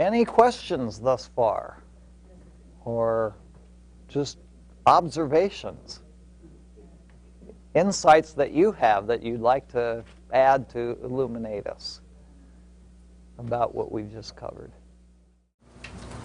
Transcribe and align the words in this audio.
Any 0.00 0.24
questions 0.24 0.98
thus 0.98 1.28
far? 1.36 1.76
Or 2.86 3.36
just 4.08 4.38
observations? 4.86 6.00
Insights 7.74 8.32
that 8.32 8.50
you 8.52 8.72
have 8.72 9.06
that 9.08 9.22
you'd 9.22 9.42
like 9.42 9.68
to 9.72 10.02
add 10.32 10.70
to 10.70 10.96
illuminate 11.04 11.66
us 11.66 12.00
about 13.38 13.74
what 13.74 13.92
we've 13.92 14.10
just 14.10 14.34
covered? 14.36 14.72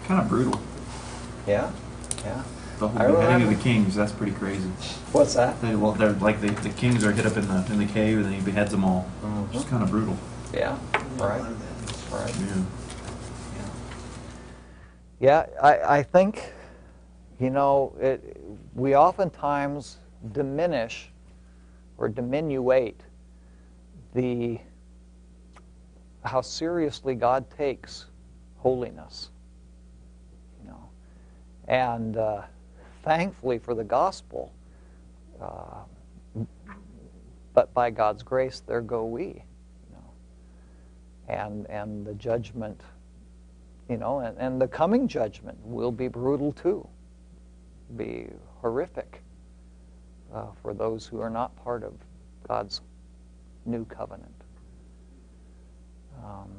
Kind 0.06 0.22
of 0.22 0.28
brutal. 0.30 0.58
Yeah? 1.46 1.70
Yeah. 2.24 2.42
The 2.78 2.88
whole 2.88 3.16
beheading 3.16 3.46
of 3.46 3.54
the 3.54 3.62
kings, 3.62 3.94
that's 3.94 4.12
pretty 4.12 4.32
crazy. 4.32 4.68
What's 5.12 5.34
that? 5.34 5.60
They, 5.60 5.76
well, 5.76 5.92
they're 5.92 6.12
like 6.12 6.40
the, 6.40 6.48
the 6.48 6.70
kings 6.70 7.04
are 7.04 7.12
hid 7.12 7.26
up 7.26 7.36
in 7.36 7.46
the 7.46 7.66
in 7.70 7.78
the 7.78 7.86
cave, 7.86 8.16
and 8.18 8.26
then 8.26 8.32
he 8.34 8.40
beheads 8.40 8.70
them 8.70 8.84
all. 8.84 9.08
Mhm. 9.22 9.50
Just 9.50 9.68
kind 9.68 9.82
of 9.82 9.90
brutal. 9.90 10.16
Yeah, 10.52 10.76
right. 11.16 11.40
Right. 12.10 12.36
Yeah. 12.38 12.62
Yeah, 15.18 15.46
I, 15.62 15.98
I 15.98 16.02
think, 16.02 16.52
you 17.40 17.48
know, 17.48 17.94
it, 17.98 18.38
we 18.74 18.94
oftentimes 18.94 19.98
diminish 20.32 21.10
or 21.96 22.08
diminuate 22.08 23.00
the 24.14 24.58
how 26.22 26.40
seriously 26.40 27.14
God 27.14 27.48
takes 27.50 28.06
holiness. 28.58 29.30
You 30.62 30.70
know, 30.70 30.88
and 31.68 32.16
uh, 32.16 32.42
thankfully 33.02 33.58
for 33.58 33.74
the 33.74 33.84
gospel, 33.84 34.52
uh, 35.40 36.44
but 37.54 37.72
by 37.72 37.90
God's 37.90 38.22
grace, 38.22 38.60
there 38.66 38.82
go 38.82 39.06
we. 39.06 39.24
You 39.24 39.92
know, 39.92 40.10
and 41.28 41.66
and 41.70 42.04
the 42.04 42.14
judgment 42.14 42.82
you 43.88 43.96
know, 43.96 44.20
and, 44.20 44.36
and 44.38 44.60
the 44.60 44.68
coming 44.68 45.06
judgment 45.06 45.58
will 45.62 45.92
be 45.92 46.08
brutal 46.08 46.52
too, 46.52 46.86
be 47.96 48.28
horrific 48.60 49.22
uh, 50.34 50.46
for 50.62 50.74
those 50.74 51.06
who 51.06 51.20
are 51.20 51.30
not 51.30 51.54
part 51.56 51.84
of 51.84 51.94
God's 52.48 52.80
new 53.64 53.84
covenant. 53.84 54.34
Um, 56.24 56.50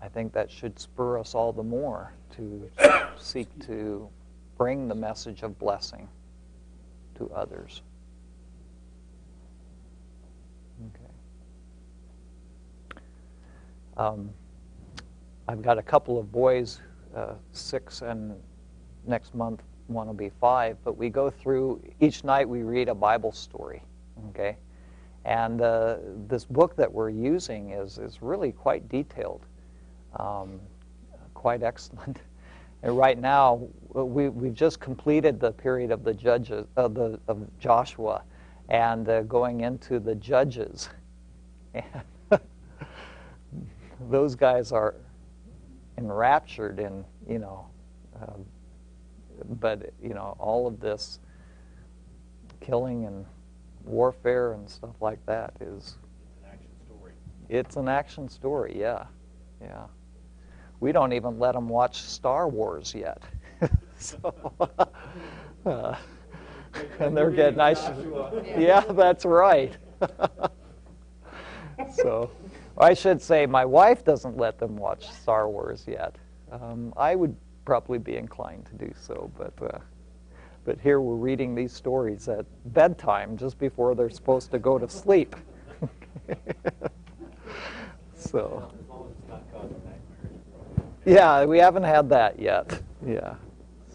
I 0.00 0.08
think 0.08 0.32
that 0.32 0.50
should 0.50 0.78
spur 0.78 1.18
us 1.18 1.34
all 1.34 1.52
the 1.52 1.62
more 1.62 2.12
to 2.36 2.70
seek 3.18 3.48
to 3.66 4.08
bring 4.56 4.88
the 4.88 4.94
message 4.94 5.42
of 5.42 5.58
blessing 5.58 6.08
to 7.16 7.30
others. 7.34 7.82
Okay. 10.94 11.12
Um, 13.96 14.30
I've 15.48 15.62
got 15.62 15.78
a 15.78 15.82
couple 15.82 16.18
of 16.18 16.30
boys, 16.30 16.82
uh, 17.16 17.32
six 17.52 18.02
and 18.02 18.34
next 19.06 19.34
month 19.34 19.62
one 19.86 20.06
will 20.06 20.12
be 20.12 20.28
five, 20.28 20.76
but 20.84 20.98
we 20.98 21.08
go 21.08 21.30
through, 21.30 21.82
each 22.00 22.22
night 22.22 22.46
we 22.46 22.62
read 22.62 22.90
a 22.90 22.94
Bible 22.94 23.32
story, 23.32 23.82
okay? 24.28 24.58
And 25.24 25.62
uh, 25.62 25.96
this 26.26 26.44
book 26.44 26.76
that 26.76 26.92
we're 26.92 27.08
using 27.08 27.70
is, 27.70 27.96
is 27.96 28.20
really 28.20 28.52
quite 28.52 28.86
detailed, 28.90 29.46
um, 30.16 30.60
quite 31.34 31.62
excellent. 31.62 32.20
And 32.84 32.96
right 32.96 33.18
now, 33.18 33.66
we, 33.92 34.28
we've 34.28 34.54
just 34.54 34.78
completed 34.78 35.40
the 35.40 35.50
period 35.50 35.90
of 35.90 36.04
the 36.04 36.14
judges, 36.14 36.64
of, 36.76 36.94
the, 36.94 37.18
of 37.26 37.44
Joshua, 37.58 38.22
and 38.68 39.08
uh, 39.08 39.22
going 39.22 39.62
into 39.62 39.98
the 39.98 40.14
judges. 40.14 40.88
Those 44.08 44.36
guys 44.36 44.70
are 44.70 44.94
enraptured 45.98 46.78
in, 46.78 47.04
you 47.28 47.38
know, 47.38 47.66
uh, 48.22 48.34
but, 49.60 49.92
you 50.02 50.14
know, 50.14 50.36
all 50.38 50.66
of 50.66 50.80
this 50.80 51.18
killing 52.60 53.04
and 53.04 53.26
warfare 53.84 54.52
and 54.52 54.68
stuff 54.68 54.94
like 55.00 55.24
that 55.26 55.52
is. 55.60 55.96
It's 55.96 56.44
an 56.44 56.48
action 56.52 56.70
story. 56.86 57.12
It's 57.48 57.76
an 57.76 57.88
action 57.88 58.28
story, 58.28 58.76
yeah. 58.78 59.04
Yeah. 59.60 59.86
We 60.80 60.92
don't 60.92 61.12
even 61.12 61.38
let 61.38 61.52
them 61.54 61.68
watch 61.68 62.00
Star 62.02 62.48
Wars 62.48 62.94
yet. 62.94 63.22
so, 63.98 64.52
uh, 65.66 65.96
and 67.00 67.16
they're 67.16 67.30
getting 67.30 67.56
nice. 67.56 67.82
Yeah, 68.56 68.80
that's 68.80 69.24
right. 69.24 69.76
so, 71.92 72.30
I 72.80 72.94
should 72.94 73.20
say 73.20 73.44
my 73.44 73.64
wife 73.64 74.04
doesn't 74.04 74.36
let 74.36 74.58
them 74.58 74.76
watch 74.76 75.10
Star 75.10 75.48
Wars 75.50 75.84
yet. 75.86 76.16
Um, 76.52 76.94
I 76.96 77.14
would 77.16 77.34
probably 77.64 77.98
be 77.98 78.16
inclined 78.16 78.66
to 78.66 78.74
do 78.74 78.92
so, 78.98 79.30
but 79.36 79.52
uh, 79.62 79.78
but 80.64 80.78
here 80.80 81.00
we're 81.00 81.14
reading 81.14 81.54
these 81.54 81.72
stories 81.72 82.28
at 82.28 82.44
bedtime 82.74 83.36
just 83.36 83.58
before 83.58 83.94
they're 83.94 84.10
supposed 84.10 84.50
to 84.50 84.58
go 84.58 84.78
to 84.78 84.88
sleep. 84.88 85.34
so. 88.14 88.70
Yeah, 91.06 91.46
we 91.46 91.58
haven't 91.58 91.84
had 91.84 92.10
that 92.10 92.38
yet. 92.38 92.82
Yeah, 93.06 93.36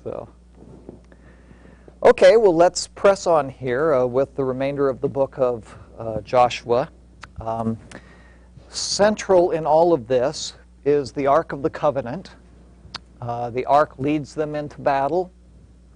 so. 0.03 0.27
Okay, 2.01 2.37
well, 2.37 2.55
let's 2.55 2.87
press 2.87 3.27
on 3.27 3.49
here 3.49 3.93
uh, 3.93 4.05
with 4.05 4.35
the 4.35 4.43
remainder 4.43 4.89
of 4.89 4.99
the 4.99 5.07
book 5.07 5.37
of 5.37 5.77
uh, 5.99 6.21
Joshua. 6.21 6.89
Um, 7.39 7.77
central 8.75 9.51
in 9.51 9.65
all 9.65 9.93
of 9.93 10.07
this 10.07 10.53
is 10.85 11.11
the 11.11 11.27
Ark 11.27 11.51
of 11.51 11.61
the 11.61 11.69
Covenant. 11.69 12.31
Uh, 13.21 13.49
the 13.49 13.65
Ark 13.65 13.97
leads 13.99 14.35
them 14.35 14.55
into 14.55 14.81
battle. 14.81 15.31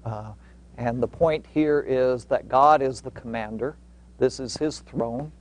Uh, 0.06 0.32
and 0.78 1.02
the 1.02 1.08
point 1.08 1.46
here 1.54 1.84
is 1.88 2.26
that 2.26 2.48
God 2.48 2.82
is 2.82 3.02
the 3.02 3.12
commander. 3.12 3.76
This 4.20 4.40
is 4.40 4.56
his 4.56 4.80
throne. 4.80 5.32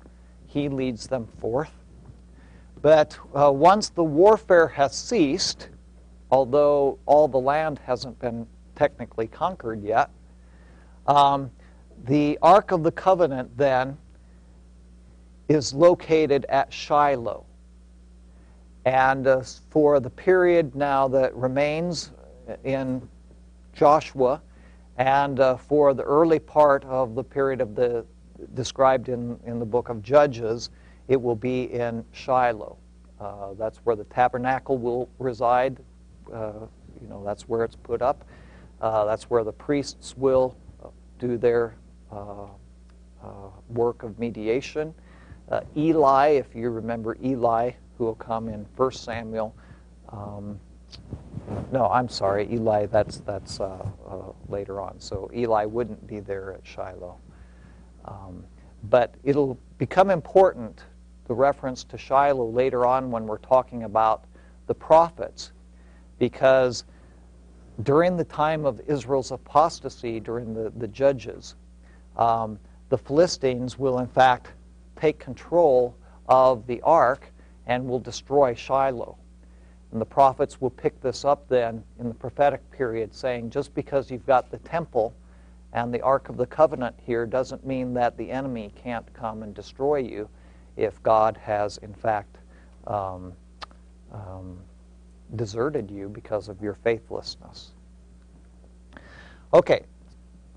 He 0.47 0.69
leads 0.69 1.07
them 1.07 1.29
forth. 1.39 1.73
But 2.83 3.19
uh, 3.35 3.53
once 3.53 3.91
the 3.91 4.05
warfare 4.05 4.69
has 4.69 4.97
ceased, 4.97 5.69
although 6.31 6.99
all 7.07 7.29
the 7.29 7.39
land 7.39 7.81
hasn't 7.85 8.19
been 8.19 8.47
technically 8.75 9.27
conquered 9.27 9.83
yet, 9.83 10.11
um, 11.07 11.51
the 12.05 12.39
Ark 12.43 12.73
of 12.73 12.83
the 12.83 12.93
Covenant 12.93 13.57
then 13.57 13.97
is 15.49 15.73
located 15.73 16.45
at 16.49 16.73
Shiloh. 16.73 17.45
And 18.85 19.27
uh, 19.27 19.43
for 19.71 20.01
the 20.01 20.11
period 20.11 20.75
now 20.75 21.09
that 21.09 21.35
remains 21.35 22.13
in 22.65 23.09
Joshua, 23.75 24.41
and 24.97 25.41
uh, 25.41 25.57
for 25.57 25.93
the 25.93 26.03
early 26.03 26.39
part 26.39 26.85
of 26.85 27.15
the 27.15 27.25
period 27.25 27.61
of 27.61 27.75
the 27.75 28.05
described 28.55 29.09
in, 29.09 29.39
in 29.47 29.59
the 29.59 29.65
book 29.65 29.89
of 29.89 30.03
Judges, 30.03 30.71
it 31.09 31.21
will 31.21 31.37
be 31.37 31.65
in 31.65 32.05
Shiloh. 32.13 32.77
Uh, 33.21 33.55
that's 33.55 33.79
where 33.79 33.97
the 33.97 34.05
tabernacle 34.05 34.79
will 34.79 35.09
reside. 35.19 35.79
Uh, 36.33 36.53
you 37.01 37.09
know, 37.09 37.23
that's 37.25 37.49
where 37.49 37.65
it's 37.65 37.77
put 37.77 38.03
up. 38.03 38.25
Uh, 38.81 39.05
that's 39.05 39.31
where 39.31 39.43
the 39.43 39.53
priests 39.53 40.17
will 40.17 40.55
do 41.19 41.39
their 41.39 41.75
uh, 42.13 42.45
uh, 43.23 43.27
work 43.71 44.03
of 44.03 44.19
mediation. 44.19 44.95
Uh, 45.49 45.61
Eli, 45.77 46.29
if 46.31 46.55
you 46.55 46.71
remember 46.71 47.17
Eli, 47.25 47.71
who 47.97 48.05
will 48.05 48.15
come 48.15 48.49
in 48.49 48.67
1 48.77 48.93
Samuel. 48.93 49.55
Um, 50.11 50.59
no, 51.73 51.89
I'm 51.89 52.09
sorry, 52.09 52.49
Eli, 52.53 52.87
that's, 52.87 53.19
that's 53.19 53.61
uh, 53.61 53.89
uh, 54.09 54.33
later 54.49 54.81
on. 54.81 54.99
So 54.99 55.31
Eli 55.35 55.65
wouldn't 55.65 56.07
be 56.07 56.21
there 56.21 56.53
at 56.53 56.67
Shiloh. 56.67 57.17
Um, 58.05 58.45
but 58.85 59.15
it'll 59.25 59.59
become 59.79 60.11
important, 60.11 60.85
the 61.27 61.35
reference 61.35 61.85
to 61.85 61.99
Shiloh 61.99 62.51
later 62.51 62.87
on 62.87 63.11
when 63.11 63.27
we're 63.27 63.39
talking 63.39 63.85
about 63.85 64.25
the 64.67 64.75
prophets, 64.75 65.53
because 66.19 66.85
during 67.83 68.17
the 68.17 68.25
time 68.25 68.65
of 68.65 68.81
Israel's 68.89 69.31
apostasy, 69.31 70.19
during 70.19 70.55
the, 70.55 70.73
the 70.77 70.89
judges, 70.89 71.57
um, 72.17 72.59
the 72.89 72.99
Philistines 72.99 73.79
will 73.79 73.99
in 73.99 74.07
fact 74.07 74.53
take 74.97 75.19
control 75.19 75.95
of 76.29 76.67
the 76.67 76.81
ark 76.83 77.33
and 77.67 77.87
will 77.87 78.01
destroy 78.01 78.55
Shiloh. 78.55 79.17
And 79.93 80.01
the 80.01 80.07
prophets 80.07 80.61
will 80.61 80.71
pick 80.71 81.01
this 81.01 81.25
up 81.25 81.49
then 81.49 81.83
in 81.99 82.09
the 82.09 82.15
prophetic 82.15 82.69
period, 82.71 83.15
saying 83.15 83.51
just 83.51 83.75
because 83.75 84.11
you've 84.11 84.27
got 84.27 84.51
the 84.51 84.59
temple 84.59 85.15
and 85.73 85.93
the 85.93 86.01
Ark 86.01 86.29
of 86.29 86.37
the 86.37 86.47
Covenant 86.47 86.95
here 87.05 87.27
doesn't 87.27 87.67
mean 87.67 87.93
that 87.95 88.17
the 88.17 88.31
enemy 88.31 88.73
can't 88.83 89.11
come 89.13 89.43
and 89.43 89.55
destroy 89.55 89.97
you 89.97 90.29
if 90.77 91.03
God 91.03 91.37
has, 91.37 91.79
in 91.79 91.93
fact, 91.93 92.39
um, 92.87 93.33
um, 94.13 94.59
deserted 95.35 95.91
you 95.91 96.09
because 96.09 96.49
of 96.49 96.61
your 96.63 96.75
faithlessness. 96.75 97.73
Okay, 99.53 99.85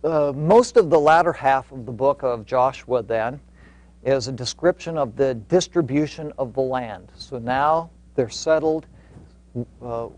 uh, 0.03 0.31
most 0.36 0.77
of 0.77 0.89
the 0.89 1.00
latter 1.00 1.33
half 1.33 1.71
of 1.71 1.86
the 1.86 1.91
book 1.91 2.24
of 2.24 2.45
Joshua 2.45 3.03
then 3.03 3.39
is 4.04 4.28
a 4.28 4.31
description 4.31 4.98
of 4.98 5.16
the 5.16 5.34
distribution 5.36 6.31
of 6.38 6.54
the 6.54 6.62
land. 6.62 7.12
So 7.16 7.40
now 7.40 7.90
they're 8.16 8.30
settled 8.30 8.88
uh, 9.81 10.10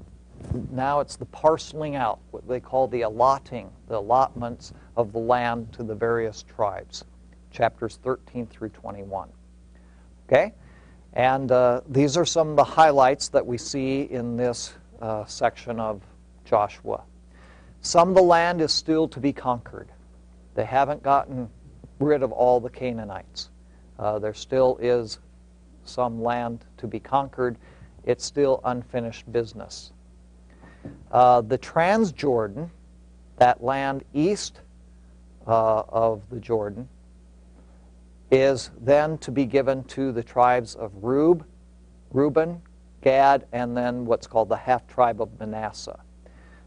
now 0.72 1.00
it's 1.00 1.16
the 1.16 1.26
parceling 1.26 1.96
out, 1.96 2.20
what 2.32 2.48
they 2.48 2.60
call 2.60 2.88
the 2.88 3.02
allotting, 3.02 3.72
the 3.88 3.98
allotments 3.98 4.74
of 4.98 5.12
the 5.12 5.20
land 5.20 5.72
to 5.74 5.84
the 5.84 5.96
various 5.96 6.44
tribes, 6.44 7.06
chapters 7.52 8.00
13 8.04 8.48
through 8.48 8.70
21. 8.70 9.30
Okay? 10.28 10.54
And 11.14 11.52
uh, 11.52 11.82
these 11.88 12.18
are 12.18 12.26
some 12.26 12.50
of 12.50 12.56
the 12.56 12.64
highlights 12.64 13.30
that 13.30 13.46
we 13.46 13.58
see 13.58 14.04
in 14.04 14.36
this 14.36 14.74
uh, 15.02 15.26
section 15.26 15.80
of 15.80 16.02
Joshua. 16.46 17.04
Some 17.82 18.10
of 18.10 18.16
the 18.16 18.22
land 18.22 18.62
is 18.62 18.72
still 18.72 19.08
to 19.10 19.20
be 19.20 19.34
conquered. 19.34 19.90
They 20.56 20.66
haven't 20.66 21.04
gotten 21.04 21.50
rid 22.00 22.24
of 22.24 22.32
all 22.32 22.60
the 22.60 22.70
Canaanites. 22.70 23.51
Uh, 24.02 24.18
there 24.18 24.34
still 24.34 24.80
is 24.82 25.20
some 25.86 26.24
land 26.24 26.66
to 26.78 26.88
be 26.88 27.00
conquered. 27.00 27.56
It's 28.04 28.26
still 28.26 28.60
unfinished 28.66 29.32
business. 29.32 29.92
Uh, 31.12 31.42
the 31.42 31.58
Transjordan, 31.60 32.72
that 33.38 33.64
land 33.64 34.04
east 34.14 34.62
uh, 35.46 35.84
of 35.88 36.24
the 36.32 36.40
Jordan, 36.40 36.90
is 38.32 38.72
then 38.82 39.20
to 39.20 39.30
be 39.30 39.46
given 39.46 39.84
to 39.84 40.12
the 40.12 40.24
tribes 40.24 40.74
of 40.74 40.92
Rub, 40.96 41.46
Reuben, 42.12 42.60
Gad, 43.02 43.46
and 43.52 43.78
then 43.78 44.06
what's 44.06 44.26
called 44.26 44.50
the 44.50 44.58
half 44.58 44.88
tribe 44.88 45.22
of 45.22 45.40
Manasseh. 45.40 46.00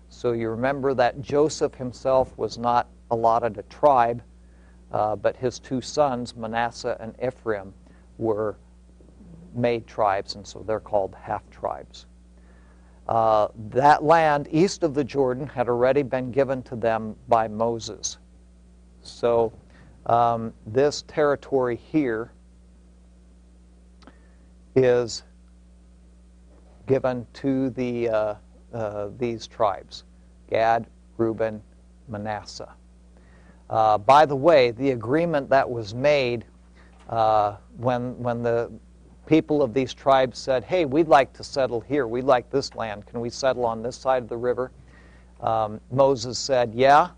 So 0.08 0.32
you 0.32 0.50
remember 0.50 0.94
that 0.94 1.20
Joseph 1.20 1.74
himself 1.74 2.36
was 2.38 2.58
not 2.58 2.88
allotted 3.10 3.58
a 3.58 3.62
tribe, 3.64 4.22
uh, 4.92 5.16
but 5.16 5.36
his 5.36 5.58
two 5.58 5.80
sons, 5.80 6.36
Manasseh 6.36 6.96
and 7.00 7.14
Ephraim, 7.24 7.72
were 8.18 8.56
made 9.54 9.86
tribes, 9.86 10.34
and 10.34 10.46
so 10.46 10.60
they're 10.60 10.80
called 10.80 11.14
half 11.20 11.48
tribes. 11.50 12.06
Uh, 13.08 13.48
that 13.70 14.02
land 14.02 14.48
east 14.50 14.82
of 14.82 14.94
the 14.94 15.04
Jordan 15.04 15.46
had 15.46 15.68
already 15.68 16.02
been 16.02 16.30
given 16.30 16.62
to 16.62 16.76
them 16.76 17.14
by 17.28 17.46
Moses. 17.46 18.18
So 19.02 19.52
um, 20.06 20.54
this 20.66 21.02
territory 21.02 21.76
here 21.76 22.32
is 24.74 25.22
given 26.86 27.26
to 27.34 27.70
the, 27.70 28.08
uh, 28.08 28.34
uh, 28.72 29.08
these 29.18 29.46
tribes 29.46 30.04
Gad, 30.50 30.86
Reuben, 31.16 31.62
Manasseh. 32.08 32.74
Uh, 33.70 33.98
by 33.98 34.26
the 34.26 34.36
way, 34.36 34.70
the 34.70 34.90
agreement 34.90 35.48
that 35.48 35.68
was 35.68 35.94
made 35.94 36.44
uh, 37.08 37.56
when, 37.76 38.18
when 38.18 38.42
the 38.42 38.70
people 39.26 39.62
of 39.62 39.72
these 39.72 39.94
tribes 39.94 40.38
said, 40.38 40.64
Hey, 40.64 40.84
we'd 40.84 41.08
like 41.08 41.32
to 41.34 41.44
settle 41.44 41.80
here. 41.80 42.06
We'd 42.06 42.24
like 42.24 42.50
this 42.50 42.74
land. 42.74 43.06
Can 43.06 43.20
we 43.20 43.30
settle 43.30 43.64
on 43.64 43.82
this 43.82 43.96
side 43.96 44.22
of 44.22 44.28
the 44.28 44.36
river? 44.36 44.70
Um, 45.40 45.80
Moses 45.90 46.38
said, 46.38 46.74
Yeah, 46.74 47.10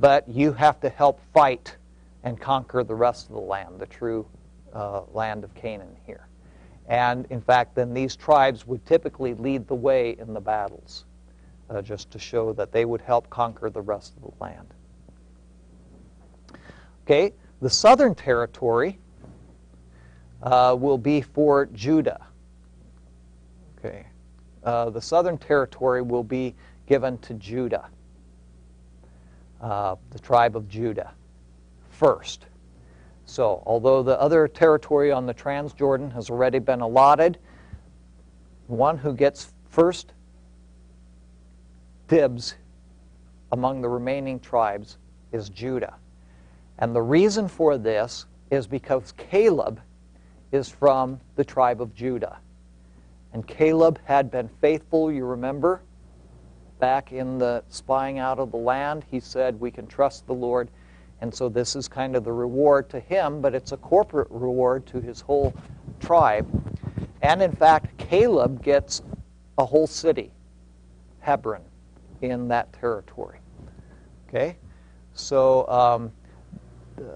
but 0.00 0.28
you 0.28 0.52
have 0.52 0.80
to 0.80 0.88
help 0.88 1.20
fight 1.32 1.76
and 2.22 2.40
conquer 2.40 2.82
the 2.84 2.94
rest 2.94 3.28
of 3.28 3.34
the 3.34 3.40
land, 3.40 3.78
the 3.78 3.86
true 3.86 4.26
uh, 4.72 5.02
land 5.12 5.44
of 5.44 5.54
Canaan 5.54 5.96
here. 6.04 6.26
And 6.88 7.26
in 7.30 7.40
fact, 7.40 7.74
then 7.74 7.94
these 7.94 8.16
tribes 8.16 8.66
would 8.66 8.84
typically 8.86 9.34
lead 9.34 9.66
the 9.66 9.74
way 9.74 10.16
in 10.18 10.34
the 10.34 10.40
battles, 10.40 11.04
uh, 11.70 11.82
just 11.82 12.10
to 12.12 12.18
show 12.18 12.52
that 12.52 12.72
they 12.72 12.84
would 12.84 13.00
help 13.00 13.28
conquer 13.30 13.70
the 13.70 13.80
rest 13.80 14.14
of 14.16 14.22
the 14.22 14.44
land. 14.44 14.68
Okay, 17.06 17.34
the 17.60 17.70
southern 17.70 18.16
territory 18.16 18.98
uh, 20.42 20.74
will 20.76 20.98
be 20.98 21.20
for 21.20 21.66
Judah. 21.66 22.26
Okay, 23.78 24.06
uh, 24.64 24.90
the 24.90 25.00
southern 25.00 25.38
territory 25.38 26.02
will 26.02 26.24
be 26.24 26.56
given 26.86 27.16
to 27.18 27.34
Judah, 27.34 27.90
uh, 29.60 29.94
the 30.10 30.18
tribe 30.18 30.56
of 30.56 30.68
Judah, 30.68 31.12
first. 31.90 32.46
So, 33.24 33.62
although 33.66 34.02
the 34.02 34.20
other 34.20 34.48
territory 34.48 35.12
on 35.12 35.26
the 35.26 35.34
Transjordan 35.34 36.12
has 36.12 36.28
already 36.28 36.58
been 36.58 36.80
allotted, 36.80 37.38
one 38.66 38.98
who 38.98 39.14
gets 39.14 39.52
first 39.68 40.12
dibs 42.08 42.56
among 43.52 43.80
the 43.80 43.88
remaining 43.88 44.40
tribes 44.40 44.98
is 45.30 45.48
Judah. 45.48 45.94
And 46.78 46.94
the 46.94 47.02
reason 47.02 47.48
for 47.48 47.78
this 47.78 48.26
is 48.50 48.66
because 48.66 49.12
Caleb 49.12 49.80
is 50.52 50.68
from 50.68 51.20
the 51.34 51.44
tribe 51.44 51.80
of 51.80 51.94
Judah. 51.94 52.38
And 53.32 53.46
Caleb 53.46 53.98
had 54.04 54.30
been 54.30 54.48
faithful, 54.60 55.10
you 55.10 55.24
remember, 55.24 55.82
back 56.78 57.12
in 57.12 57.38
the 57.38 57.64
spying 57.68 58.18
out 58.18 58.38
of 58.38 58.50
the 58.50 58.56
land. 58.56 59.04
He 59.10 59.20
said, 59.20 59.58
We 59.58 59.70
can 59.70 59.86
trust 59.86 60.26
the 60.26 60.34
Lord. 60.34 60.70
And 61.20 61.34
so 61.34 61.48
this 61.48 61.76
is 61.76 61.88
kind 61.88 62.14
of 62.14 62.24
the 62.24 62.32
reward 62.32 62.90
to 62.90 63.00
him, 63.00 63.40
but 63.40 63.54
it's 63.54 63.72
a 63.72 63.76
corporate 63.78 64.28
reward 64.30 64.86
to 64.86 65.00
his 65.00 65.20
whole 65.20 65.54
tribe. 65.98 66.46
And 67.22 67.42
in 67.42 67.52
fact, 67.52 67.96
Caleb 67.96 68.62
gets 68.62 69.02
a 69.58 69.64
whole 69.64 69.86
city, 69.86 70.32
Hebron, 71.20 71.62
in 72.20 72.48
that 72.48 72.72
territory. 72.74 73.38
Okay? 74.28 74.58
So 75.14 75.66
um, 75.68 76.12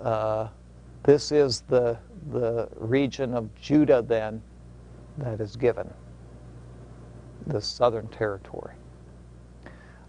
uh, 0.02 0.48
this 1.02 1.32
is 1.32 1.62
the, 1.62 1.98
the 2.30 2.68
region 2.76 3.34
of 3.34 3.54
Judah 3.54 4.02
then 4.02 4.42
that 5.18 5.40
is 5.40 5.56
given, 5.56 5.88
the 7.46 7.60
southern 7.60 8.08
territory. 8.08 8.74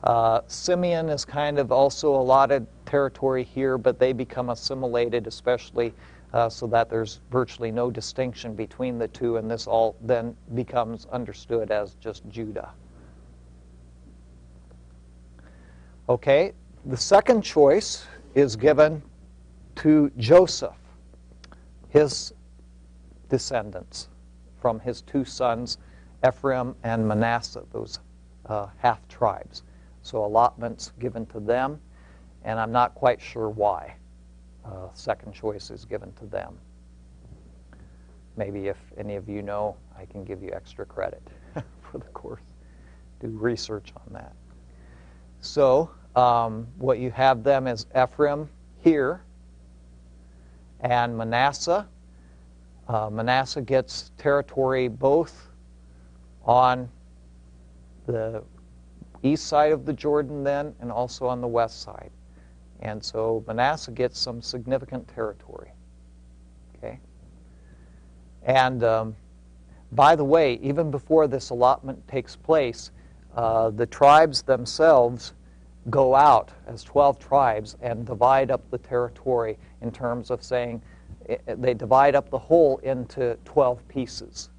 Uh, 0.03 0.41
Simeon 0.47 1.09
is 1.09 1.23
kind 1.23 1.59
of 1.59 1.71
also 1.71 2.15
allotted 2.15 2.65
territory 2.85 3.43
here, 3.43 3.77
but 3.77 3.99
they 3.99 4.13
become 4.13 4.49
assimilated, 4.49 5.27
especially 5.27 5.93
uh, 6.33 6.49
so 6.49 6.65
that 6.67 6.89
there's 6.89 7.19
virtually 7.29 7.71
no 7.71 7.91
distinction 7.91 8.55
between 8.55 8.97
the 8.97 9.07
two, 9.09 9.37
and 9.37 9.49
this 9.49 9.67
all 9.67 9.95
then 10.01 10.35
becomes 10.55 11.05
understood 11.11 11.71
as 11.71 11.95
just 11.95 12.27
Judah. 12.29 12.71
Okay, 16.09 16.53
the 16.85 16.97
second 16.97 17.41
choice 17.43 18.07
is 18.33 18.55
given 18.55 19.03
to 19.75 20.11
Joseph, 20.17 20.75
his 21.89 22.33
descendants 23.29 24.09
from 24.59 24.79
his 24.79 25.01
two 25.01 25.25
sons, 25.25 25.77
Ephraim 26.25 26.75
and 26.83 27.07
Manasseh, 27.07 27.63
those 27.71 27.99
uh, 28.45 28.67
half 28.77 29.07
tribes. 29.07 29.63
So 30.03 30.23
allotments 30.23 30.91
given 30.99 31.25
to 31.27 31.39
them, 31.39 31.79
and 32.43 32.59
I'm 32.59 32.71
not 32.71 32.95
quite 32.95 33.21
sure 33.21 33.49
why. 33.49 33.95
Uh, 34.65 34.87
second 34.93 35.33
choice 35.33 35.71
is 35.71 35.85
given 35.85 36.11
to 36.13 36.25
them. 36.25 36.57
Maybe 38.37 38.67
if 38.67 38.77
any 38.97 39.15
of 39.15 39.27
you 39.27 39.41
know, 39.41 39.75
I 39.97 40.05
can 40.05 40.23
give 40.23 40.41
you 40.41 40.51
extra 40.53 40.85
credit 40.85 41.21
for 41.81 41.97
the 41.97 42.05
course. 42.05 42.41
Do 43.19 43.27
research 43.27 43.93
on 43.95 44.13
that. 44.13 44.33
So, 45.41 45.89
um, 46.15 46.67
what 46.77 46.99
you 46.99 47.11
have 47.11 47.43
them 47.43 47.67
is 47.67 47.87
Ephraim 47.95 48.49
here 48.81 49.23
and 50.81 51.17
Manasseh. 51.17 51.87
Uh, 52.87 53.09
Manasseh 53.09 53.61
gets 53.61 54.11
territory 54.17 54.87
both 54.87 55.49
on 56.43 56.89
the 58.05 58.43
east 59.23 59.45
side 59.45 59.71
of 59.71 59.85
the 59.85 59.93
Jordan 59.93 60.43
then 60.43 60.75
and 60.79 60.91
also 60.91 61.27
on 61.27 61.41
the 61.41 61.47
west 61.47 61.81
side. 61.81 62.11
And 62.81 63.03
so 63.03 63.43
Manasseh 63.47 63.91
gets 63.91 64.19
some 64.19 64.41
significant 64.41 65.07
territory. 65.07 65.71
Okay? 66.77 66.99
And 68.43 68.83
um, 68.83 69.15
by 69.91 70.15
the 70.15 70.25
way, 70.25 70.55
even 70.55 70.89
before 70.89 71.27
this 71.27 71.51
allotment 71.51 72.05
takes 72.07 72.35
place, 72.35 72.91
uh, 73.35 73.69
the 73.69 73.85
tribes 73.85 74.41
themselves 74.41 75.33
go 75.89 76.15
out 76.15 76.51
as 76.67 76.83
12 76.83 77.19
tribes 77.19 77.75
and 77.81 78.05
divide 78.05 78.51
up 78.51 78.69
the 78.71 78.77
territory 78.77 79.57
in 79.81 79.91
terms 79.91 80.31
of 80.31 80.43
saying 80.43 80.81
eh, 81.29 81.37
eh, 81.47 81.55
they 81.57 81.73
divide 81.73 82.15
up 82.15 82.29
the 82.29 82.39
whole 82.39 82.77
into 82.79 83.37
12 83.45 83.87
pieces. 83.87 84.49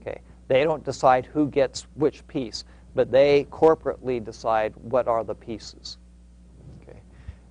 Okay? 0.00 0.20
They 0.48 0.64
don't 0.64 0.84
decide 0.84 1.26
who 1.26 1.48
gets 1.48 1.86
which 1.94 2.26
piece 2.26 2.64
but 2.94 3.10
they 3.10 3.44
corporately 3.50 4.22
decide 4.22 4.74
what 4.76 5.06
are 5.06 5.24
the 5.24 5.34
pieces. 5.34 5.98
Okay. 6.82 7.00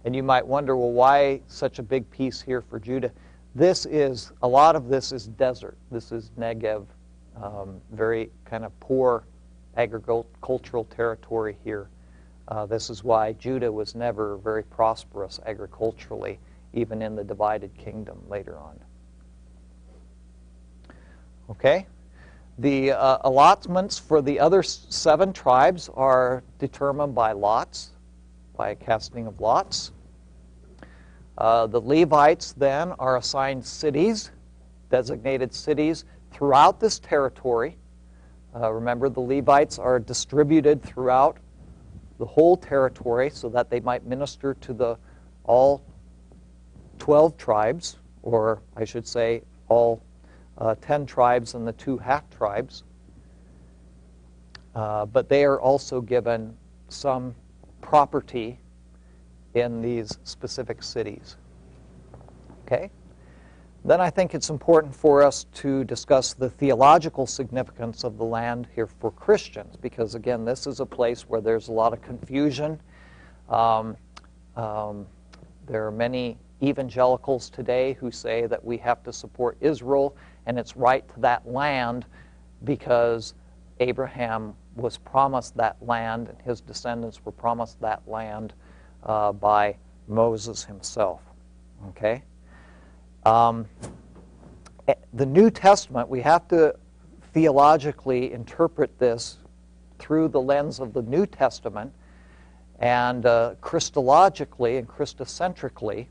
And 0.06 0.16
you 0.16 0.24
might 0.24 0.46
wonder, 0.46 0.76
well, 0.76 0.92
why 0.92 1.42
such 1.48 1.80
a 1.80 1.84
big 1.84 2.10
piece 2.12 2.42
here 2.42 2.62
for 2.62 2.80
Judah? 2.80 3.12
This 3.56 3.86
is, 3.86 4.32
a 4.42 4.48
lot 4.48 4.76
of 4.76 4.90
this 4.90 5.12
is 5.12 5.28
desert. 5.28 5.78
This 5.92 6.12
is 6.12 6.32
Negev, 6.38 6.86
um, 7.42 7.82
very 7.92 8.32
kind 8.46 8.66
of 8.66 8.78
poor 8.80 9.26
agricultural 9.78 10.86
territory 10.86 11.58
here. 11.64 11.90
Uh, 12.48 12.66
this 12.66 12.90
is 12.90 13.04
why 13.04 13.34
Judah 13.34 13.72
was 13.72 13.96
never 13.96 14.38
very 14.38 14.64
prosperous 14.64 15.40
agriculturally, 15.46 16.40
even 16.74 17.02
in 17.02 17.16
the 17.16 17.24
divided 17.24 17.76
kingdom 17.78 18.22
later 18.30 18.58
on. 18.58 18.80
Okay? 21.50 21.88
The 22.60 22.92
uh, 22.92 23.20
allotments 23.22 23.98
for 23.98 24.22
the 24.22 24.40
other 24.40 24.62
seven 24.62 25.34
tribes 25.34 25.90
are 25.96 26.44
determined 26.60 27.16
by 27.16 27.32
lots, 27.32 27.92
by 28.56 28.72
a 28.72 28.76
casting 28.76 29.28
of 29.28 29.40
lots. 29.40 29.92
Uh, 31.38 31.68
the 31.68 31.80
Levites 31.80 32.52
then 32.52 32.92
are 33.00 33.16
assigned 33.18 33.66
cities, 33.66 34.32
designated 34.92 35.54
cities 35.54 36.04
throughout 36.32 36.80
this 36.80 37.00
territory. 37.00 37.78
Uh, 38.54 38.72
remember, 38.74 39.08
the 39.08 39.22
Levites 39.22 39.80
are 39.80 40.00
distributed 40.00 40.84
throughout 40.84 41.38
the 42.18 42.26
whole 42.26 42.58
territory 42.58 43.30
so 43.30 43.48
that 43.48 43.70
they 43.70 43.80
might 43.80 44.06
minister 44.06 44.54
to 44.56 44.74
the 44.74 44.98
all 45.46 45.82
12 47.00 47.38
tribes, 47.38 47.98
or 48.22 48.62
I 48.76 48.86
should 48.86 49.08
say, 49.08 49.42
all 49.68 50.02
uh, 50.58 50.76
10 50.82 51.06
tribes 51.06 51.56
and 51.56 51.68
the 51.68 51.74
two 51.74 51.98
half 51.98 52.30
tribes. 52.30 52.84
Uh, 54.76 55.06
but 55.06 55.28
they 55.28 55.44
are 55.44 55.60
also 55.60 56.00
given 56.00 56.56
some 56.90 57.34
property 57.82 58.60
in 59.56 59.82
these 59.82 60.20
specific 60.24 60.84
cities. 60.84 61.38
Okay? 62.66 62.92
Then 63.86 64.02
I 64.02 64.10
think 64.10 64.36
it's 64.36 64.50
important 64.50 64.94
for 64.94 65.24
us 65.24 65.46
to 65.56 65.84
discuss 65.86 66.34
the 66.34 66.50
theological 66.50 67.26
significance 67.26 68.04
of 68.04 68.18
the 68.18 68.26
land 68.26 68.68
here 68.76 68.88
for 68.88 69.12
Christians, 69.12 69.78
because 69.78 70.16
again, 70.16 70.44
this 70.44 70.68
is 70.68 70.82
a 70.82 70.86
place 70.86 71.24
where 71.24 71.40
there's 71.40 71.70
a 71.70 71.72
lot 71.72 71.94
of 71.94 72.02
confusion. 72.02 72.80
Um, 73.48 73.96
um, 74.56 75.08
there 75.66 75.88
are 75.88 75.92
many 75.92 76.38
evangelicals 76.62 77.50
today 77.50 77.94
who 77.94 78.12
say 78.12 78.46
that 78.46 78.64
we 78.64 78.78
have 78.78 79.04
to 79.04 79.14
support 79.14 79.58
Israel 79.62 80.16
and 80.46 80.60
its 80.60 80.76
right 80.76 81.08
to 81.14 81.20
that 81.22 81.48
land 81.48 82.06
because 82.64 83.34
Abraham 83.80 84.54
was 84.76 84.98
promised 84.98 85.56
that 85.58 85.78
land 85.82 86.28
and 86.28 86.38
his 86.42 86.62
descendants 86.62 87.24
were 87.24 87.32
promised 87.32 87.80
that 87.82 88.02
land 88.08 88.54
uh, 89.04 89.32
by 89.32 89.76
Moses 90.08 90.64
himself. 90.64 91.22
Okay? 91.90 92.24
Um, 93.26 93.66
eh, 94.88 94.96
the 95.14 95.26
New 95.26 95.50
Testament, 95.50 96.10
we 96.10 96.22
have 96.22 96.48
to 96.50 96.76
theologically 97.34 98.34
interpret 98.34 98.98
this 99.00 99.38
through 100.00 100.30
the 100.30 100.42
lens 100.42 100.80
of 100.80 100.94
the 100.94 101.02
New 101.04 101.26
Testament 101.26 101.94
and 102.80 103.26
uh, 103.26 103.56
Christologically 103.62 104.78
and 104.80 104.88
Christocentrically 104.88 106.08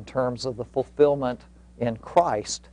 in 0.00 0.06
terms 0.06 0.46
of 0.46 0.56
the 0.56 0.64
fulfillment 0.64 1.42
in 1.76 1.94
Christ 1.98 2.70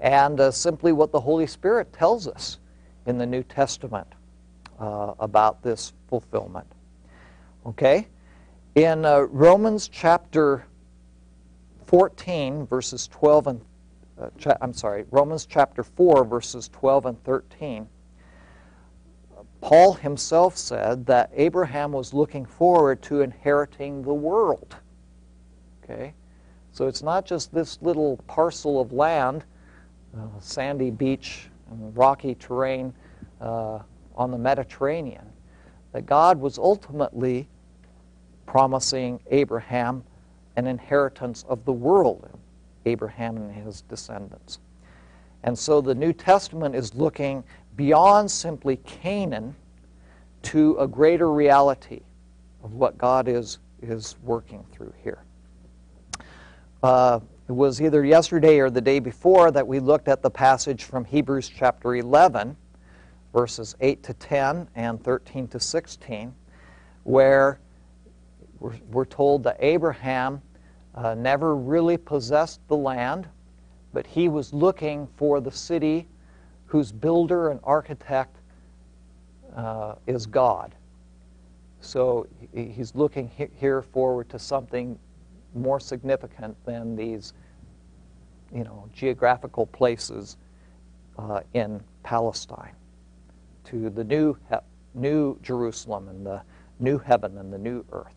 and 0.00 0.40
uh, 0.40 0.50
simply 0.50 0.90
what 0.90 1.12
the 1.12 1.20
Holy 1.20 1.46
Spirit 1.46 1.92
tells 1.92 2.26
us 2.26 2.58
in 3.06 3.18
the 3.18 3.26
New 3.26 3.44
Testament 3.44 4.08
uh, 4.80 5.14
about 5.20 5.62
this 5.62 5.92
fulfillment. 6.08 6.66
Okay? 7.64 8.08
In 8.74 9.04
uh, 9.04 9.20
Romans 9.20 9.86
chapter 9.86 10.66
14, 11.86 12.66
verses 12.66 13.06
12 13.06 13.46
and 13.46 13.60
uh, 14.20 14.54
I'm 14.60 14.72
sorry, 14.72 15.04
Romans 15.12 15.46
chapter 15.46 15.84
4, 15.84 16.24
verses 16.24 16.68
12 16.70 17.06
and 17.06 17.22
13, 17.22 17.86
Paul 19.60 19.92
himself 19.92 20.56
said 20.56 21.06
that 21.06 21.30
Abraham 21.32 21.92
was 21.92 22.12
looking 22.12 22.44
forward 22.44 23.02
to 23.02 23.20
inheriting 23.20 24.02
the 24.02 24.14
world. 24.14 24.74
Okay? 25.84 26.14
So 26.76 26.86
it's 26.88 27.02
not 27.02 27.24
just 27.24 27.54
this 27.54 27.78
little 27.80 28.18
parcel 28.26 28.78
of 28.78 28.92
land, 28.92 29.44
uh, 30.14 30.26
sandy 30.40 30.90
beach 30.90 31.48
and 31.70 31.96
rocky 31.96 32.34
terrain 32.34 32.92
uh, 33.40 33.78
on 34.14 34.30
the 34.30 34.36
Mediterranean, 34.36 35.24
that 35.92 36.04
God 36.04 36.38
was 36.38 36.58
ultimately 36.58 37.48
promising 38.44 39.20
Abraham 39.30 40.04
an 40.56 40.66
inheritance 40.66 41.46
of 41.48 41.64
the 41.64 41.72
world, 41.72 42.28
Abraham 42.84 43.38
and 43.38 43.54
his 43.54 43.80
descendants. 43.80 44.58
And 45.44 45.58
so 45.58 45.80
the 45.80 45.94
New 45.94 46.12
Testament 46.12 46.74
is 46.74 46.94
looking 46.94 47.42
beyond 47.76 48.30
simply 48.30 48.76
Canaan 48.84 49.56
to 50.42 50.76
a 50.78 50.86
greater 50.86 51.32
reality 51.32 52.02
of 52.62 52.74
what 52.74 52.98
God 52.98 53.28
is, 53.28 53.60
is 53.80 54.16
working 54.22 54.62
through 54.72 54.92
here. 55.02 55.25
Uh, 56.82 57.20
it 57.48 57.52
was 57.52 57.80
either 57.80 58.04
yesterday 58.04 58.58
or 58.58 58.68
the 58.68 58.80
day 58.80 58.98
before 58.98 59.50
that 59.50 59.66
we 59.66 59.80
looked 59.80 60.08
at 60.08 60.22
the 60.22 60.30
passage 60.30 60.84
from 60.84 61.04
Hebrews 61.04 61.48
chapter 61.48 61.94
11, 61.94 62.56
verses 63.32 63.74
8 63.80 64.02
to 64.02 64.14
10 64.14 64.68
and 64.74 65.02
13 65.02 65.48
to 65.48 65.60
16, 65.60 66.34
where 67.04 67.60
we're, 68.60 68.74
we're 68.90 69.04
told 69.06 69.42
that 69.44 69.56
Abraham 69.60 70.42
uh, 70.94 71.14
never 71.14 71.56
really 71.56 71.96
possessed 71.96 72.60
the 72.68 72.76
land, 72.76 73.26
but 73.92 74.06
he 74.06 74.28
was 74.28 74.52
looking 74.52 75.08
for 75.16 75.40
the 75.40 75.52
city 75.52 76.06
whose 76.66 76.92
builder 76.92 77.50
and 77.50 77.60
architect 77.64 78.36
uh, 79.54 79.94
is 80.06 80.26
God. 80.26 80.74
So 81.80 82.26
he's 82.52 82.94
looking 82.94 83.30
here 83.58 83.80
forward 83.80 84.28
to 84.30 84.38
something 84.38 84.98
more 85.56 85.80
significant 85.80 86.56
than 86.64 86.96
these, 86.96 87.32
you 88.54 88.64
know, 88.64 88.88
geographical 88.92 89.66
places 89.66 90.36
uh, 91.18 91.40
in 91.54 91.82
Palestine, 92.02 92.74
to 93.64 93.90
the 93.90 94.04
new 94.04 94.36
new 94.94 95.38
Jerusalem 95.42 96.08
and 96.08 96.24
the 96.24 96.42
new 96.78 96.98
heaven 96.98 97.38
and 97.38 97.52
the 97.52 97.58
new 97.58 97.84
earth. 97.92 98.14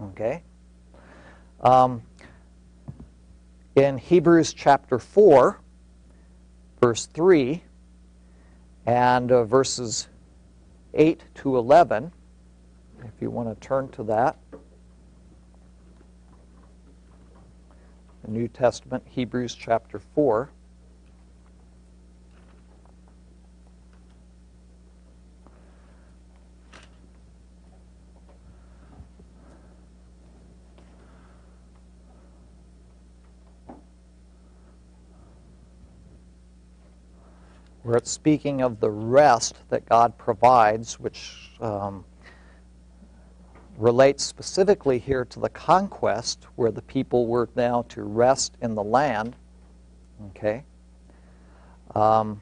Okay. 0.00 0.42
Um, 1.60 2.02
in 3.74 3.98
Hebrews 3.98 4.52
chapter 4.52 4.98
4, 4.98 5.60
verse 6.80 7.06
3, 7.06 7.62
and 8.86 9.32
uh, 9.32 9.44
verses 9.44 10.08
8 10.94 11.22
to 11.36 11.56
11, 11.58 12.12
if 13.04 13.10
you 13.20 13.30
want 13.30 13.48
to 13.48 13.66
turn 13.66 13.88
to 13.90 14.02
that. 14.04 14.38
The 18.26 18.32
New 18.32 18.48
Testament, 18.48 19.04
Hebrews 19.06 19.54
chapter 19.54 20.00
4. 20.00 20.50
where 37.84 37.96
it's 37.96 38.10
speaking 38.10 38.62
of 38.62 38.80
the 38.80 38.90
rest 38.90 39.54
that 39.68 39.86
God 39.86 40.18
provides, 40.18 40.98
which 40.98 41.52
um, 41.60 42.04
relates 43.76 44.24
specifically 44.24 44.98
here 44.98 45.24
to 45.24 45.40
the 45.40 45.48
conquest, 45.48 46.46
where 46.56 46.70
the 46.70 46.82
people 46.82 47.26
were 47.26 47.48
now 47.54 47.82
to 47.88 48.02
rest 48.02 48.56
in 48.60 48.74
the 48.74 48.82
land. 48.82 49.36
Okay. 50.30 50.64
Um, 51.94 52.40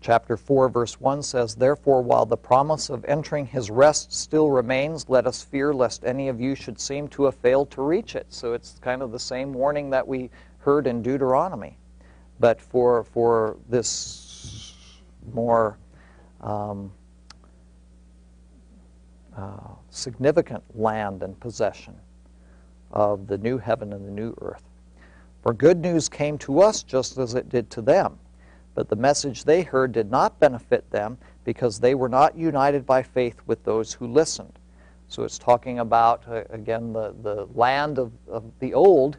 chapter 0.00 0.36
4, 0.36 0.68
verse 0.68 1.00
1 1.00 1.22
says, 1.22 1.54
Therefore, 1.54 2.02
while 2.02 2.26
the 2.26 2.36
promise 2.36 2.90
of 2.90 3.04
entering 3.06 3.46
his 3.46 3.70
rest 3.70 4.12
still 4.12 4.50
remains, 4.50 5.08
let 5.08 5.26
us 5.26 5.42
fear 5.42 5.72
lest 5.72 6.04
any 6.04 6.28
of 6.28 6.40
you 6.40 6.54
should 6.54 6.80
seem 6.80 7.08
to 7.08 7.24
have 7.24 7.34
failed 7.34 7.70
to 7.72 7.82
reach 7.82 8.14
it. 8.14 8.26
So 8.28 8.52
it's 8.52 8.78
kind 8.80 9.02
of 9.02 9.12
the 9.12 9.18
same 9.18 9.52
warning 9.52 9.90
that 9.90 10.06
we 10.06 10.30
heard 10.58 10.86
in 10.86 11.02
Deuteronomy 11.02 11.78
but 12.40 12.60
for 12.60 13.04
for 13.04 13.56
this 13.68 14.74
more 15.32 15.78
um, 16.40 16.92
uh, 19.36 19.74
significant 19.90 20.62
land 20.74 21.22
and 21.22 21.38
possession 21.40 21.94
of 22.90 23.26
the 23.26 23.38
new 23.38 23.58
heaven 23.58 23.92
and 23.92 24.06
the 24.06 24.10
new 24.10 24.34
earth. 24.40 24.62
For 25.42 25.52
good 25.52 25.78
news 25.78 26.08
came 26.08 26.38
to 26.38 26.60
us 26.60 26.82
just 26.82 27.18
as 27.18 27.34
it 27.34 27.48
did 27.48 27.70
to 27.70 27.82
them, 27.82 28.18
but 28.74 28.88
the 28.88 28.96
message 28.96 29.44
they 29.44 29.62
heard 29.62 29.92
did 29.92 30.10
not 30.10 30.38
benefit 30.40 30.90
them 30.90 31.18
because 31.44 31.78
they 31.78 31.94
were 31.94 32.08
not 32.08 32.36
united 32.36 32.86
by 32.86 33.02
faith 33.02 33.40
with 33.46 33.62
those 33.64 33.92
who 33.92 34.06
listened. 34.06 34.58
So 35.08 35.22
it's 35.22 35.38
talking 35.38 35.80
about, 35.80 36.26
uh, 36.26 36.44
again, 36.50 36.92
the, 36.92 37.14
the 37.22 37.46
land 37.54 37.98
of, 37.98 38.12
of 38.28 38.44
the 38.60 38.72
old 38.72 39.18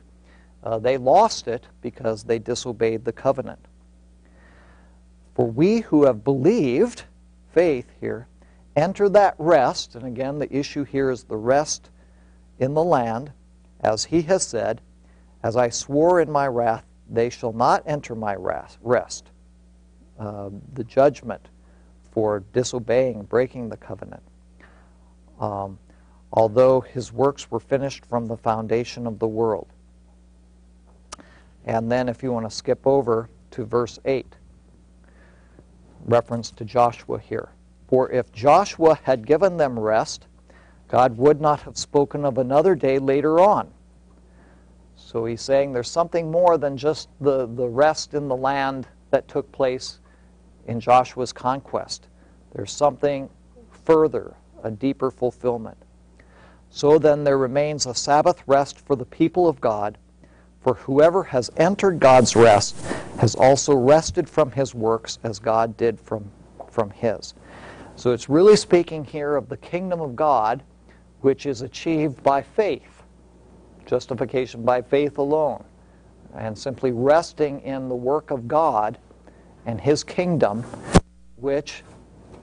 uh, 0.66 0.80
they 0.80 0.98
lost 0.98 1.48
it 1.48 1.68
because 1.82 2.24
they 2.24 2.40
disobeyed 2.40 3.06
the 3.06 3.12
covenant. 3.12 3.64
For 5.36 5.46
we 5.46 5.82
who 5.82 6.06
have 6.06 6.24
believed, 6.24 7.04
faith 7.54 7.86
here, 8.02 8.28
enter 8.76 9.10
that 9.10 9.36
rest, 9.38 9.96
and 9.96 10.06
again, 10.06 10.40
the 10.40 10.54
issue 10.56 10.84
here 10.84 11.10
is 11.10 11.24
the 11.24 11.38
rest 11.38 11.90
in 12.60 12.74
the 12.74 12.84
land, 12.84 13.32
as 13.82 14.06
he 14.06 14.22
has 14.24 14.44
said, 14.44 14.82
As 15.44 15.56
I 15.56 15.70
swore 15.70 16.22
in 16.22 16.32
my 16.32 16.48
wrath, 16.48 16.86
they 17.10 17.30
shall 17.30 17.54
not 17.54 17.84
enter 17.86 18.16
my 18.16 18.36
rest. 18.36 19.30
Uh, 20.20 20.50
the 20.74 20.84
judgment 20.84 21.50
for 22.12 22.44
disobeying, 22.54 23.24
breaking 23.24 23.70
the 23.70 23.78
covenant. 23.78 24.24
Um, 25.40 25.78
although 26.32 26.82
his 26.82 27.12
works 27.12 27.52
were 27.52 27.60
finished 27.60 28.06
from 28.06 28.26
the 28.26 28.38
foundation 28.38 29.06
of 29.06 29.20
the 29.20 29.28
world. 29.28 29.68
And 31.66 31.92
then, 31.92 32.08
if 32.08 32.24
you 32.24 32.32
want 32.32 32.50
to 32.50 32.56
skip 32.56 32.86
over 32.86 33.30
to 33.52 33.66
verse 33.66 34.00
8, 34.06 34.26
reference 36.06 36.52
to 36.52 36.64
Joshua 36.64 37.20
here. 37.20 37.50
For 37.88 38.12
if 38.12 38.32
Joshua 38.32 39.00
had 39.04 39.28
given 39.28 39.58
them 39.58 39.80
rest, 39.80 40.28
God 40.88 41.18
would 41.18 41.42
not 41.42 41.62
have 41.62 41.78
spoken 41.78 42.26
of 42.26 42.38
another 42.38 42.76
day 42.76 43.00
later 43.00 43.40
on. 43.40 43.72
So 44.96 45.26
he's 45.26 45.42
saying 45.42 45.74
there's 45.74 45.90
something 45.90 46.32
more 46.32 46.58
than 46.58 46.78
just 46.78 47.10
the, 47.22 47.46
the 47.48 47.68
rest 47.68 48.14
in 48.14 48.28
the 48.28 48.36
land 48.36 48.88
that 49.12 49.28
took 49.28 49.52
place 49.52 50.00
in 50.68 50.80
Joshua's 50.80 51.32
conquest. 51.32 52.08
There's 52.54 52.72
something 52.72 53.30
further, 53.70 54.36
a 54.64 54.72
deeper 54.72 55.12
fulfillment. 55.12 55.78
So 56.70 56.98
then 56.98 57.24
there 57.24 57.38
remains 57.38 57.86
a 57.86 57.94
Sabbath 57.94 58.42
rest 58.48 58.80
for 58.80 58.96
the 58.96 59.06
people 59.06 59.48
of 59.48 59.62
God, 59.62 59.98
for 60.62 60.74
whoever 60.74 61.24
has 61.24 61.52
entered 61.58 62.00
God's 62.00 62.36
rest 62.36 62.76
has 63.20 63.36
also 63.36 63.76
rested 63.76 64.28
from 64.28 64.52
his 64.52 64.74
works 64.74 65.20
as 65.24 65.40
God 65.40 65.78
did 65.78 66.00
from, 66.00 66.32
from 66.70 66.90
his. 66.90 67.34
So 67.98 68.12
it's 68.12 68.28
really 68.28 68.58
speaking 68.58 69.06
here 69.06 69.36
of 69.36 69.48
the 69.48 69.58
kingdom 69.58 70.02
of 70.02 70.16
God, 70.16 70.64
which 71.22 71.46
is 71.46 71.62
achieved 71.62 72.22
by 72.24 72.42
faith, 72.42 73.04
justification 73.86 74.64
by 74.64 74.82
faith 74.82 75.18
alone, 75.18 75.64
and 76.36 76.58
simply 76.58 76.92
resting 76.92 77.62
in 77.62 77.88
the 77.88 77.96
work 77.96 78.32
of 78.32 78.48
God 78.48 78.98
and 79.66 79.80
his 79.80 80.04
kingdom, 80.04 80.64
which 81.38 81.84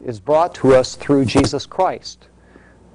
is 0.04 0.18
brought 0.18 0.54
to 0.56 0.74
us 0.74 0.96
through 0.96 1.26
Jesus 1.26 1.66
Christ. 1.66 2.28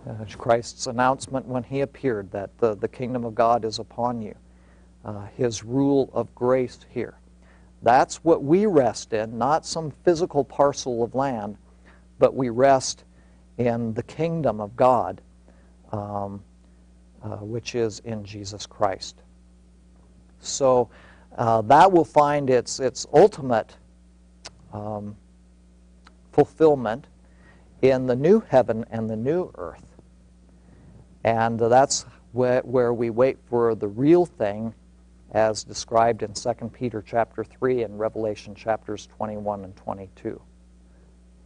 Uh, 0.09 0.25
Christ's 0.37 0.87
announcement 0.87 1.45
when 1.45 1.63
he 1.63 1.81
appeared 1.81 2.31
that 2.31 2.57
the, 2.57 2.75
the 2.75 2.87
kingdom 2.87 3.23
of 3.23 3.35
God 3.35 3.65
is 3.65 3.77
upon 3.77 4.21
you, 4.21 4.35
uh, 5.05 5.27
his 5.35 5.63
rule 5.63 6.09
of 6.13 6.33
grace 6.33 6.79
here. 6.89 7.19
That's 7.83 8.23
what 8.23 8.43
we 8.43 8.65
rest 8.65 9.13
in, 9.13 9.37
not 9.37 9.65
some 9.65 9.91
physical 10.03 10.43
parcel 10.43 11.03
of 11.03 11.13
land, 11.13 11.57
but 12.19 12.35
we 12.35 12.49
rest 12.49 13.03
in 13.57 13.93
the 13.93 14.03
kingdom 14.03 14.61
of 14.61 14.75
God, 14.75 15.21
um, 15.91 16.43
uh, 17.23 17.37
which 17.37 17.75
is 17.75 17.99
in 17.99 18.23
Jesus 18.23 18.65
Christ. 18.65 19.21
So 20.39 20.89
uh, 21.37 21.61
that 21.63 21.91
will 21.91 22.05
find 22.05 22.49
its, 22.49 22.79
its 22.79 23.05
ultimate 23.13 23.75
um, 24.73 25.15
fulfillment 26.31 27.07
in 27.81 28.05
the 28.05 28.15
new 28.15 28.39
heaven 28.39 28.85
and 28.91 29.09
the 29.09 29.15
new 29.15 29.51
earth. 29.55 29.85
And 31.23 31.61
uh, 31.61 31.67
that's 31.67 32.05
where, 32.31 32.61
where 32.61 32.93
we 32.93 33.09
wait 33.09 33.37
for 33.49 33.75
the 33.75 33.87
real 33.87 34.25
thing 34.25 34.73
as 35.31 35.63
described 35.63 36.23
in 36.23 36.33
2 36.33 36.53
Peter 36.73 37.03
chapter 37.05 37.43
3 37.43 37.83
and 37.83 37.99
Revelation 37.99 38.55
chapters 38.55 39.07
21 39.17 39.63
and 39.65 39.75
22. 39.75 40.41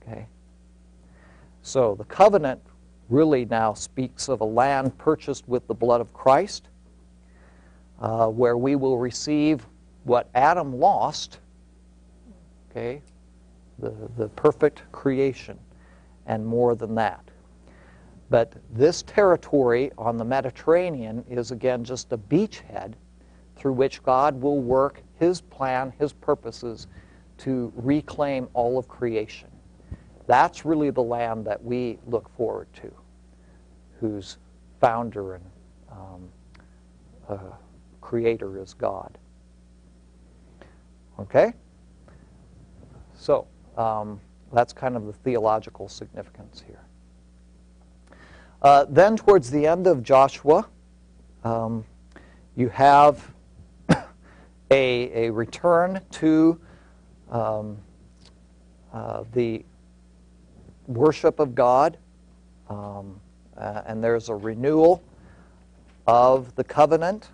Okay? 0.01 0.27
So 1.61 1.95
the 1.95 2.05
covenant 2.05 2.61
really 3.09 3.45
now 3.45 3.73
speaks 3.73 4.29
of 4.29 4.41
a 4.41 4.45
land 4.45 4.97
purchased 4.97 5.47
with 5.47 5.67
the 5.67 5.73
blood 5.73 6.01
of 6.01 6.13
Christ, 6.13 6.69
uh, 7.99 8.27
where 8.27 8.57
we 8.57 8.75
will 8.75 8.97
receive 8.97 9.67
what 10.03 10.29
Adam 10.33 10.73
lost, 10.79 11.39
okay, 12.69 13.01
the, 13.79 13.93
the 14.17 14.29
perfect 14.29 14.83
creation, 14.91 15.59
and 16.25 16.45
more 16.45 16.73
than 16.73 16.95
that. 16.95 17.23
But 18.29 18.53
this 18.71 19.03
territory 19.03 19.91
on 19.97 20.15
the 20.15 20.23
Mediterranean 20.23 21.25
is 21.29 21.51
again 21.51 21.83
just 21.83 22.13
a 22.13 22.17
beachhead 22.17 22.93
through 23.57 23.73
which 23.73 24.01
God 24.01 24.41
will 24.41 24.59
work 24.59 25.03
His 25.19 25.41
plan, 25.41 25.93
His 25.99 26.13
purposes 26.13 26.87
to 27.39 27.73
reclaim 27.75 28.47
all 28.53 28.79
of 28.79 28.87
creation. 28.87 29.50
That's 30.31 30.63
really 30.63 30.91
the 30.91 31.03
land 31.03 31.43
that 31.47 31.61
we 31.61 31.99
look 32.07 32.29
forward 32.37 32.69
to, 32.75 32.89
whose 33.99 34.37
founder 34.79 35.35
and 35.35 35.43
um, 35.91 36.29
uh, 37.27 37.37
creator 37.99 38.57
is 38.57 38.73
God. 38.73 39.17
Okay? 41.19 41.51
So, 43.13 43.45
um, 43.75 44.21
that's 44.53 44.71
kind 44.71 44.95
of 44.95 45.05
the 45.05 45.11
theological 45.11 45.89
significance 45.89 46.63
here. 46.65 46.85
Uh, 48.61 48.85
then, 48.87 49.17
towards 49.17 49.51
the 49.51 49.67
end 49.67 49.85
of 49.85 50.01
Joshua, 50.01 50.65
um, 51.43 51.83
you 52.55 52.69
have 52.69 53.33
a, 54.71 55.25
a 55.25 55.29
return 55.29 55.99
to 56.11 56.57
um, 57.29 57.77
uh, 58.93 59.25
the 59.33 59.65
worship 60.93 61.39
of 61.39 61.55
God, 61.55 61.97
um, 62.69 63.19
uh, 63.57 63.81
and 63.85 64.03
there's 64.03 64.29
a 64.29 64.35
renewal 64.35 65.03
of 66.07 66.55
the 66.55 66.63
covenant. 66.63 67.29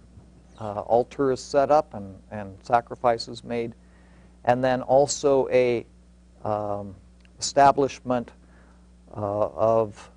Uh, 0.60 0.80
altar 0.82 1.32
is 1.32 1.40
set 1.40 1.70
up 1.70 1.94
and, 1.94 2.16
and 2.32 2.58
sacrifices 2.64 3.44
made, 3.44 3.74
and 4.46 4.64
then 4.64 4.82
also 4.82 5.48
a 5.50 5.86
um, 6.44 6.96
establishment 7.40 8.32
uh, 9.16 9.48
of 9.50 10.10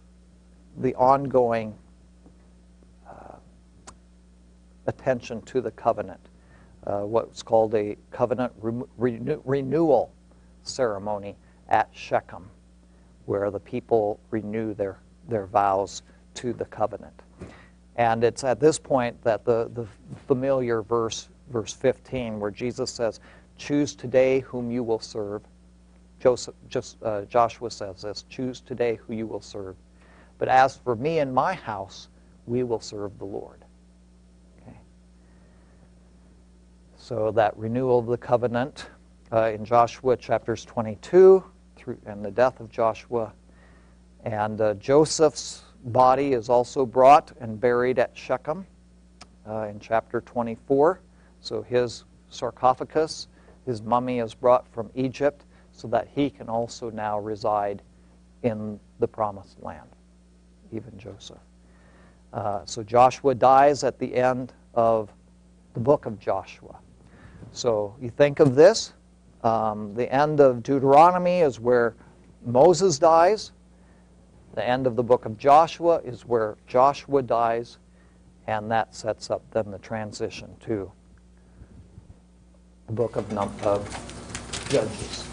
the 0.78 0.94
ongoing 0.94 1.74
uh, 3.06 3.36
attention 4.86 5.42
to 5.42 5.60
the 5.60 5.70
covenant, 5.72 6.20
uh, 6.86 7.00
what's 7.00 7.42
called 7.42 7.74
a 7.74 7.96
covenant 8.10 8.52
re- 8.60 8.82
renew- 8.96 9.42
renewal 9.44 10.12
ceremony 10.62 11.36
at 11.68 11.88
Shechem, 11.92 12.48
where 13.26 13.50
the 13.50 13.60
people 13.60 14.20
renew 14.30 14.74
their, 14.74 14.98
their 15.28 15.46
vows 15.46 16.02
to 16.34 16.52
the 16.52 16.64
covenant. 16.66 17.22
And 17.96 18.24
it's 18.24 18.44
at 18.44 18.60
this 18.60 18.78
point 18.78 19.22
that 19.24 19.44
the, 19.44 19.70
the 19.74 19.86
familiar 20.26 20.82
verse, 20.82 21.28
verse 21.50 21.72
15, 21.72 22.40
where 22.40 22.50
Jesus 22.50 22.90
says, 22.90 23.20
Choose 23.58 23.94
today 23.94 24.40
whom 24.40 24.70
you 24.70 24.82
will 24.82 25.00
serve. 25.00 25.42
Joseph, 26.18 26.54
just, 26.68 27.02
uh, 27.02 27.22
Joshua 27.22 27.70
says 27.70 28.02
this 28.02 28.24
Choose 28.30 28.60
today 28.60 28.98
who 29.06 29.14
you 29.14 29.26
will 29.26 29.40
serve. 29.42 29.76
But 30.38 30.48
as 30.48 30.76
for 30.76 30.96
me 30.96 31.18
and 31.18 31.34
my 31.34 31.52
house, 31.52 32.08
we 32.46 32.62
will 32.62 32.80
serve 32.80 33.18
the 33.18 33.26
Lord. 33.26 33.64
Okay. 34.62 34.78
So 36.96 37.30
that 37.32 37.56
renewal 37.58 37.98
of 37.98 38.06
the 38.06 38.16
covenant 38.16 38.86
uh, 39.32 39.50
in 39.54 39.64
Joshua 39.64 40.16
chapters 40.16 40.64
22 40.64 41.44
through, 41.80 41.98
and 42.06 42.24
the 42.24 42.30
death 42.30 42.60
of 42.60 42.70
Joshua. 42.70 43.32
And 44.24 44.60
uh, 44.60 44.74
Joseph's 44.74 45.62
body 45.84 46.32
is 46.34 46.48
also 46.48 46.84
brought 46.84 47.32
and 47.40 47.58
buried 47.58 47.98
at 47.98 48.16
Shechem 48.16 48.66
uh, 49.48 49.68
in 49.70 49.80
chapter 49.80 50.20
24. 50.20 51.00
So 51.40 51.62
his 51.62 52.04
sarcophagus, 52.28 53.28
his 53.64 53.82
mummy 53.82 54.18
is 54.18 54.34
brought 54.34 54.68
from 54.68 54.90
Egypt 54.94 55.44
so 55.72 55.88
that 55.88 56.08
he 56.14 56.28
can 56.28 56.48
also 56.48 56.90
now 56.90 57.18
reside 57.18 57.82
in 58.42 58.78
the 58.98 59.08
promised 59.08 59.62
land 59.62 59.88
even 60.72 60.96
Joseph. 60.98 61.38
Uh, 62.32 62.60
so 62.64 62.82
Joshua 62.82 63.34
dies 63.34 63.84
at 63.84 63.98
the 63.98 64.14
end 64.14 64.52
of 64.74 65.12
the 65.74 65.80
book 65.80 66.06
of 66.06 66.18
Joshua. 66.18 66.78
So 67.52 67.96
you 68.00 68.10
think 68.10 68.40
of 68.40 68.54
this. 68.54 68.92
Um, 69.42 69.94
the 69.94 70.12
end 70.12 70.40
of 70.40 70.62
Deuteronomy 70.62 71.40
is 71.40 71.58
where 71.58 71.94
Moses 72.44 72.98
dies. 72.98 73.52
The 74.54 74.66
end 74.66 74.86
of 74.86 74.96
the 74.96 75.02
book 75.02 75.24
of 75.24 75.38
Joshua 75.38 76.00
is 76.04 76.26
where 76.26 76.56
Joshua 76.66 77.22
dies. 77.22 77.78
And 78.46 78.70
that 78.70 78.94
sets 78.94 79.30
up 79.30 79.42
then 79.52 79.70
the 79.70 79.78
transition 79.78 80.54
to 80.60 80.90
the 82.86 82.92
book 82.92 83.16
of, 83.16 83.32
Num- 83.32 83.54
of 83.62 83.88
Judges. 84.68 85.24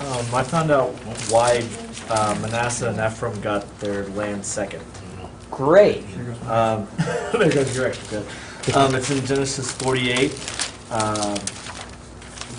Um, 0.00 0.34
I 0.34 0.42
found 0.42 0.70
out 0.70 0.88
why 1.30 1.62
uh, 2.08 2.36
Manasseh 2.40 2.88
and 2.88 2.98
Ephraim 2.98 3.40
got 3.40 3.78
their 3.80 4.06
land 4.08 4.44
second. 4.44 4.82
Great. 5.50 6.04
Um, 6.48 6.88
there 7.32 7.50
goes 7.50 7.76
your 7.76 7.86
extra 7.86 8.22
good. 8.22 8.74
Um, 8.74 8.94
it's 8.94 9.10
in 9.10 9.24
Genesis 9.24 9.70
48, 9.72 10.32
um, 10.90 11.34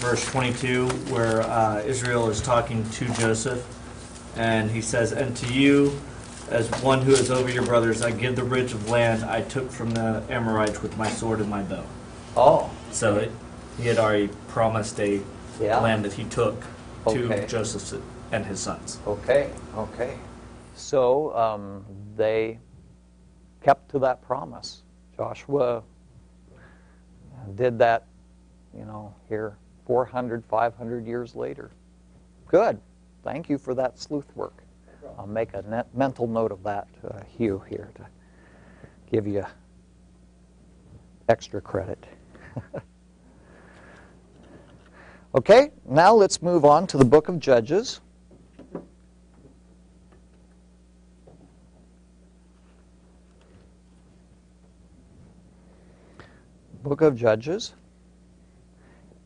verse 0.02 0.26
22, 0.26 0.88
where 1.14 1.42
uh, 1.44 1.82
Israel 1.84 2.28
is 2.30 2.42
talking 2.42 2.84
to 2.92 3.06
Joseph, 3.14 3.64
and 4.36 4.70
he 4.72 4.82
says, 4.82 5.14
"And 5.14 5.38
to 5.38 5.54
you, 5.54 6.00
as 6.50 6.68
one 6.82 7.02
who 7.04 7.12
is 7.12 7.30
over 7.30 7.50
your 7.50 7.64
brothers, 7.64 8.02
I 8.02 8.10
give 8.12 8.36
the 8.36 8.44
ridge 8.44 8.74
of 8.74 8.90
land 8.90 9.24
I 9.24 9.42
took 9.44 9.72
from 9.72 9.92
the 9.92 10.24
Amorites 10.30 10.82
with 10.82 10.98
my 10.98 11.08
sword 11.08 11.40
and 11.40 11.50
my 11.50 11.62
bow." 11.62 11.84
Oh, 12.36 12.70
So 12.92 13.18
it, 13.18 13.32
He 13.78 13.88
had 13.88 13.98
already 14.00 14.30
promised 14.48 15.00
a 15.00 15.22
Yeah. 15.60 15.80
land 15.80 16.04
that 16.06 16.14
he 16.14 16.24
took 16.26 16.60
to 17.08 17.26
Okay. 17.34 17.46
Joseph 17.48 18.02
and 18.32 18.46
his 18.46 18.60
sons. 18.60 19.00
Okay, 19.06 19.50
okay. 19.78 20.18
So 20.76 21.36
um, 21.36 21.86
they 22.16 22.60
kept 23.64 23.90
to 23.92 24.00
that 24.00 24.22
promise. 24.22 24.82
Joshua 25.16 25.84
did 27.56 27.78
that, 27.80 28.06
you 28.76 28.86
know, 28.86 29.14
here 29.30 29.58
400, 29.92 30.46
500 30.46 31.06
years 31.06 31.36
later. 31.36 31.70
Good. 32.48 32.80
Thank 33.26 33.50
you 33.50 33.58
for 33.58 33.74
that 33.76 34.00
sleuth 34.00 34.34
work. 34.38 34.64
I'll 35.20 35.28
make 35.28 35.54
a 35.54 35.64
net 35.64 35.94
mental 35.94 36.28
note 36.28 36.54
of 36.54 36.64
that, 36.64 36.88
uh, 37.06 37.20
Hugh, 37.38 37.62
here 37.68 37.92
to 37.96 38.06
give 39.12 39.28
you 39.28 39.44
extra 41.28 41.60
credit. 41.60 42.06
okay, 45.36 45.72
now 45.84 46.14
let's 46.14 46.42
move 46.42 46.64
on 46.64 46.88
to 46.88 46.96
the 46.96 47.04
book 47.04 47.28
of 47.28 47.38
Judges. 47.38 48.00
book 56.82 57.02
of 57.02 57.18
Judges. 57.18 57.74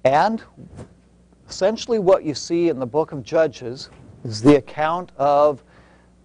And 0.05 0.43
essentially, 1.49 1.97
what 1.97 2.23
you 2.23 2.35
see 2.35 2.69
in 2.69 2.77
the 2.77 2.85
book 2.85 3.11
of 3.11 3.23
Judges 3.23 3.89
is 4.23 4.39
the 4.39 4.57
account 4.57 5.11
of 5.17 5.63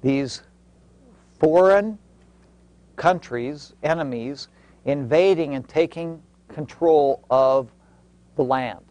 these 0.02 0.42
foreign 1.38 1.98
countries, 2.96 3.72
enemies, 3.82 4.48
invading 4.84 5.54
and 5.54 5.66
taking 5.66 6.22
control 6.48 7.24
of 7.30 7.72
the 8.36 8.44
land. 8.44 8.84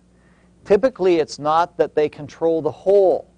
Typically, 0.66 1.18
it's 1.18 1.38
not 1.38 1.78
that 1.78 1.94
they 1.94 2.10
control 2.10 2.60
the 2.60 2.72
whole. 2.72 3.32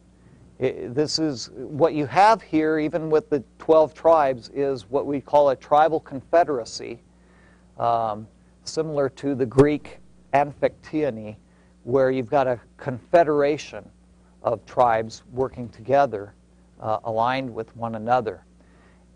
This 0.57 1.19
is 1.19 1.49
what 1.53 1.93
you 1.93 2.05
have 2.05 2.41
here, 2.41 2.79
even 2.79 3.09
with 3.09 3.29
the 3.29 3.43
12 3.59 3.93
tribes, 3.93 4.49
is 4.53 4.89
what 4.89 5.05
we 5.05 5.19
call 5.19 5.49
a 5.49 5.55
tribal 5.57 5.99
confederacy. 5.99 7.01
Um, 7.77 8.25
similar 8.63 9.09
to 9.09 9.35
the 9.35 9.45
Greek 9.45 10.00
amphictyony, 10.33 11.35
where 11.83 12.11
you've 12.11 12.29
got 12.29 12.47
a 12.47 12.59
confederation 12.77 13.87
of 14.43 14.65
tribes 14.65 15.23
working 15.31 15.69
together, 15.69 16.33
uh, 16.79 16.99
aligned 17.03 17.53
with 17.53 17.75
one 17.75 17.95
another. 17.95 18.43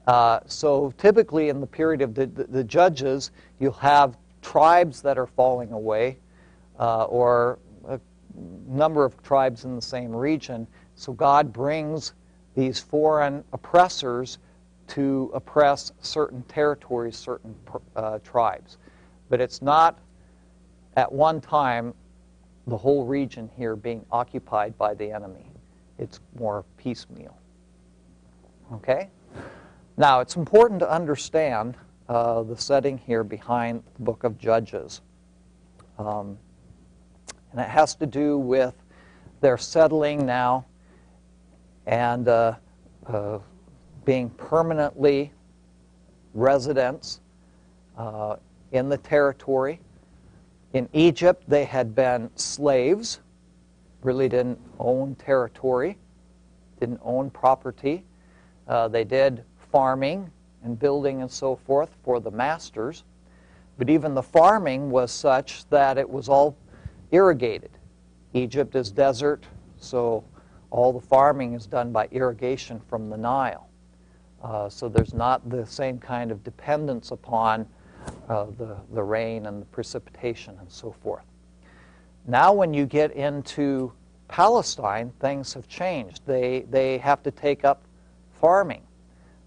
Uh, 0.08 0.40
so 0.46 0.94
typically, 0.98 1.50
in 1.50 1.60
the 1.60 1.68
period 1.68 2.02
of 2.02 2.14
the, 2.14 2.28
the, 2.28 2.44
the 2.46 2.64
judges, 2.64 3.32
you'll 3.60 3.72
have 3.72 4.18
tribes 4.42 5.02
that 5.02 5.18
are 5.18 5.26
falling 5.26 5.72
away, 5.72 6.18
uh, 6.80 7.06
or 7.06 7.58
a 7.88 8.00
number 8.68 9.04
of 9.04 9.22
tribes 9.24 9.66
in 9.66 9.76
the 9.76 9.82
same 9.82 10.16
region. 10.16 10.68
So 10.96 11.14
God 11.14 11.52
brings 11.52 12.14
these 12.56 12.80
foreign 12.80 13.44
oppressors 13.52 14.38
to 14.88 15.32
oppress 15.34 15.92
certain 16.02 16.44
territories, 16.44 17.16
certain 17.16 17.56
uh, 17.96 18.20
tribes. 18.20 18.78
But 19.30 19.42
it's 19.42 19.62
not 19.62 19.98
at 20.96 21.12
one 21.12 21.42
time 21.42 21.94
the 22.68 22.78
whole 22.78 23.06
region 23.06 23.50
here 23.56 23.76
being 23.76 24.06
occupied 24.12 24.78
by 24.78 24.94
the 24.94 25.12
enemy. 25.12 25.46
It's 26.00 26.20
more 26.38 26.66
piecemeal. 26.78 27.38
Okay? 28.74 29.10
Now, 29.98 30.20
it's 30.20 30.36
important 30.36 30.80
to 30.80 30.92
understand 30.92 31.78
uh, 32.10 32.44
the 32.44 32.58
setting 32.58 32.98
here 32.98 33.24
behind 33.24 33.84
the 33.96 34.04
book 34.04 34.24
of 34.24 34.38
Judges. 34.38 35.02
Um, 35.98 36.38
and 37.52 37.62
it 37.62 37.70
has 37.70 37.96
to 37.96 38.06
do 38.06 38.38
with 38.38 38.74
their 39.42 39.58
settling 39.58 40.26
now 40.26 40.66
and 41.86 42.28
uh, 42.28 42.56
uh, 43.08 43.40
being 44.04 44.30
permanently 44.32 45.32
residents 46.34 47.22
uh, 47.98 48.36
in 48.72 48.90
the 48.90 48.98
territory. 48.98 49.80
In 50.76 50.90
Egypt, 50.92 51.46
they 51.48 51.64
had 51.64 51.96
been 51.96 52.30
slaves, 52.36 53.22
really 54.04 54.28
didn't 54.28 54.60
own 54.78 55.16
territory, 55.16 55.98
didn't 56.82 57.00
own 57.02 57.30
property. 57.30 58.04
Uh, 58.68 58.90
they 58.90 59.06
did 59.06 59.46
farming 59.72 60.30
and 60.66 60.78
building 60.78 61.22
and 61.22 61.32
so 61.32 61.56
forth 61.56 61.96
for 62.04 62.20
the 62.20 62.30
masters. 62.30 63.06
But 63.78 63.90
even 63.90 64.14
the 64.14 64.22
farming 64.22 64.90
was 64.90 65.14
such 65.14 65.66
that 65.70 65.98
it 65.98 66.10
was 66.10 66.28
all 66.28 66.58
irrigated. 67.10 67.72
Egypt 68.34 68.76
is 68.76 68.92
desert, 68.92 69.46
so 69.78 70.26
all 70.72 70.92
the 70.92 71.00
farming 71.00 71.54
is 71.54 71.66
done 71.68 71.94
by 71.94 72.10
irrigation 72.12 72.82
from 72.90 73.10
the 73.10 73.16
Nile. 73.16 73.70
Uh, 74.44 74.68
so 74.68 74.90
there's 74.90 75.14
not 75.14 75.50
the 75.50 75.66
same 75.66 76.00
kind 76.00 76.32
of 76.32 76.44
dependence 76.44 77.12
upon 77.12 77.66
uh, 78.30 78.46
the, 78.58 78.78
the 78.94 79.04
rain 79.04 79.46
and 79.46 79.62
the 79.62 79.66
precipitation 79.68 80.58
and 80.60 80.72
so 80.72 80.92
forth. 81.04 81.26
Now, 82.28 82.54
when 82.54 82.74
you 82.74 82.86
get 82.86 83.12
into 83.12 83.92
Palestine, 84.28 85.12
things 85.20 85.54
have 85.54 85.68
changed. 85.68 86.22
They, 86.26 86.66
they 86.70 86.98
have 86.98 87.22
to 87.24 87.32
take 87.32 87.64
up 87.64 87.84
farming. 88.42 88.82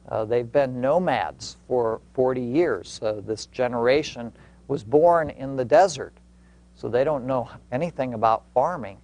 Uh, 0.08 0.24
they've 0.24 0.50
been 0.50 0.80
nomads 0.80 1.56
for 1.66 2.00
40 2.14 2.40
years. 2.40 3.00
Uh, 3.02 3.20
this 3.24 3.46
generation 3.46 4.32
was 4.68 4.84
born 4.84 5.30
in 5.30 5.56
the 5.56 5.64
desert, 5.64 6.14
so 6.74 6.88
they 6.88 7.04
don't 7.04 7.26
know 7.26 7.48
anything 7.72 8.14
about 8.14 8.44
farming. 8.54 8.98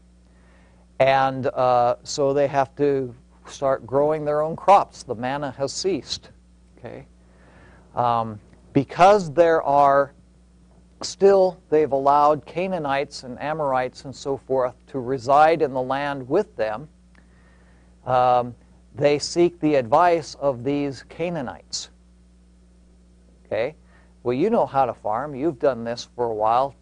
And 1.01 1.47
uh, 1.49 1.97
so 2.05 2.33
they 2.33 2.47
have 2.47 2.75
to 2.77 3.15
start 3.47 3.87
growing 3.87 4.25
their 4.25 4.41
own 4.41 4.57
crops. 4.57 5.03
The 5.03 5.15
manna 5.15 5.51
has 5.53 5.73
ceased. 5.73 6.31
Okay? 6.79 7.07
Um, 7.95 8.39
because 8.75 9.33
there 9.33 9.63
are 9.63 10.13
still, 11.01 11.59
they've 11.71 11.93
allowed 11.93 12.45
Canaanites 12.45 13.23
and 13.23 13.41
Amorites 13.41 14.05
and 14.05 14.15
so 14.15 14.37
forth 14.37 14.75
to 14.89 14.99
reside 14.99 15.63
in 15.63 15.73
the 15.73 15.81
land 15.81 16.29
with 16.29 16.55
them. 16.57 16.89
Um, 18.05 18.55
they 18.95 19.19
seek 19.19 19.59
the 19.61 19.77
advice 19.77 20.35
of 20.35 20.65
these 20.65 21.05
Canaanites. 21.09 21.91
Okay? 23.47 23.75
Well, 24.23 24.35
you 24.35 24.51
know 24.51 24.67
how 24.67 24.87
to 24.87 24.95
farm. 24.95 25.35
You've 25.35 25.59
done 25.59 25.85
this 25.85 26.09
for 26.17 26.27
a 26.27 26.35
while. 26.35 26.75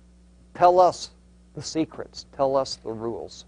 Tell 0.55 0.81
us 0.81 1.11
the 1.55 1.63
secrets. 1.63 2.27
Tell 2.35 2.57
us 2.57 2.77
the 2.77 2.93
rules. 2.93 3.45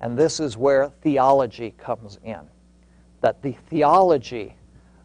And 0.00 0.16
this 0.16 0.40
is 0.40 0.56
where 0.56 0.90
theology 1.02 1.74
comes 1.76 2.18
in. 2.24 2.40
That 3.20 3.42
the 3.42 3.52
theology 3.68 4.54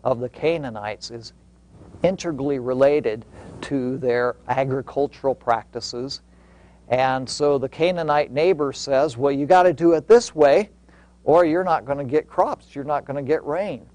of 0.04 0.20
the 0.20 0.30
Canaanites 0.30 1.12
is 1.12 1.34
integrally 2.04 2.60
related 2.60 3.26
to 3.62 3.98
their 3.98 4.36
agricultural 4.48 5.36
practices. 5.36 6.22
And 6.90 7.30
so 7.30 7.58
the 7.58 7.70
Canaanite 7.70 8.32
neighbor 8.32 8.72
says, 8.72 9.18
Well, 9.18 9.32
you 9.32 9.46
got 9.46 9.64
to 9.64 9.74
do 9.74 9.94
it 9.94 10.08
this 10.08 10.34
way, 10.34 10.70
or 11.24 11.46
you're 11.46 11.64
not 11.64 11.86
going 11.86 11.98
to 11.98 12.04
get 12.04 12.28
crops, 12.28 12.76
you're 12.76 12.84
not 12.84 13.06
going 13.06 13.18
to 13.18 13.28
get 13.28 13.44
rain. 13.44 13.86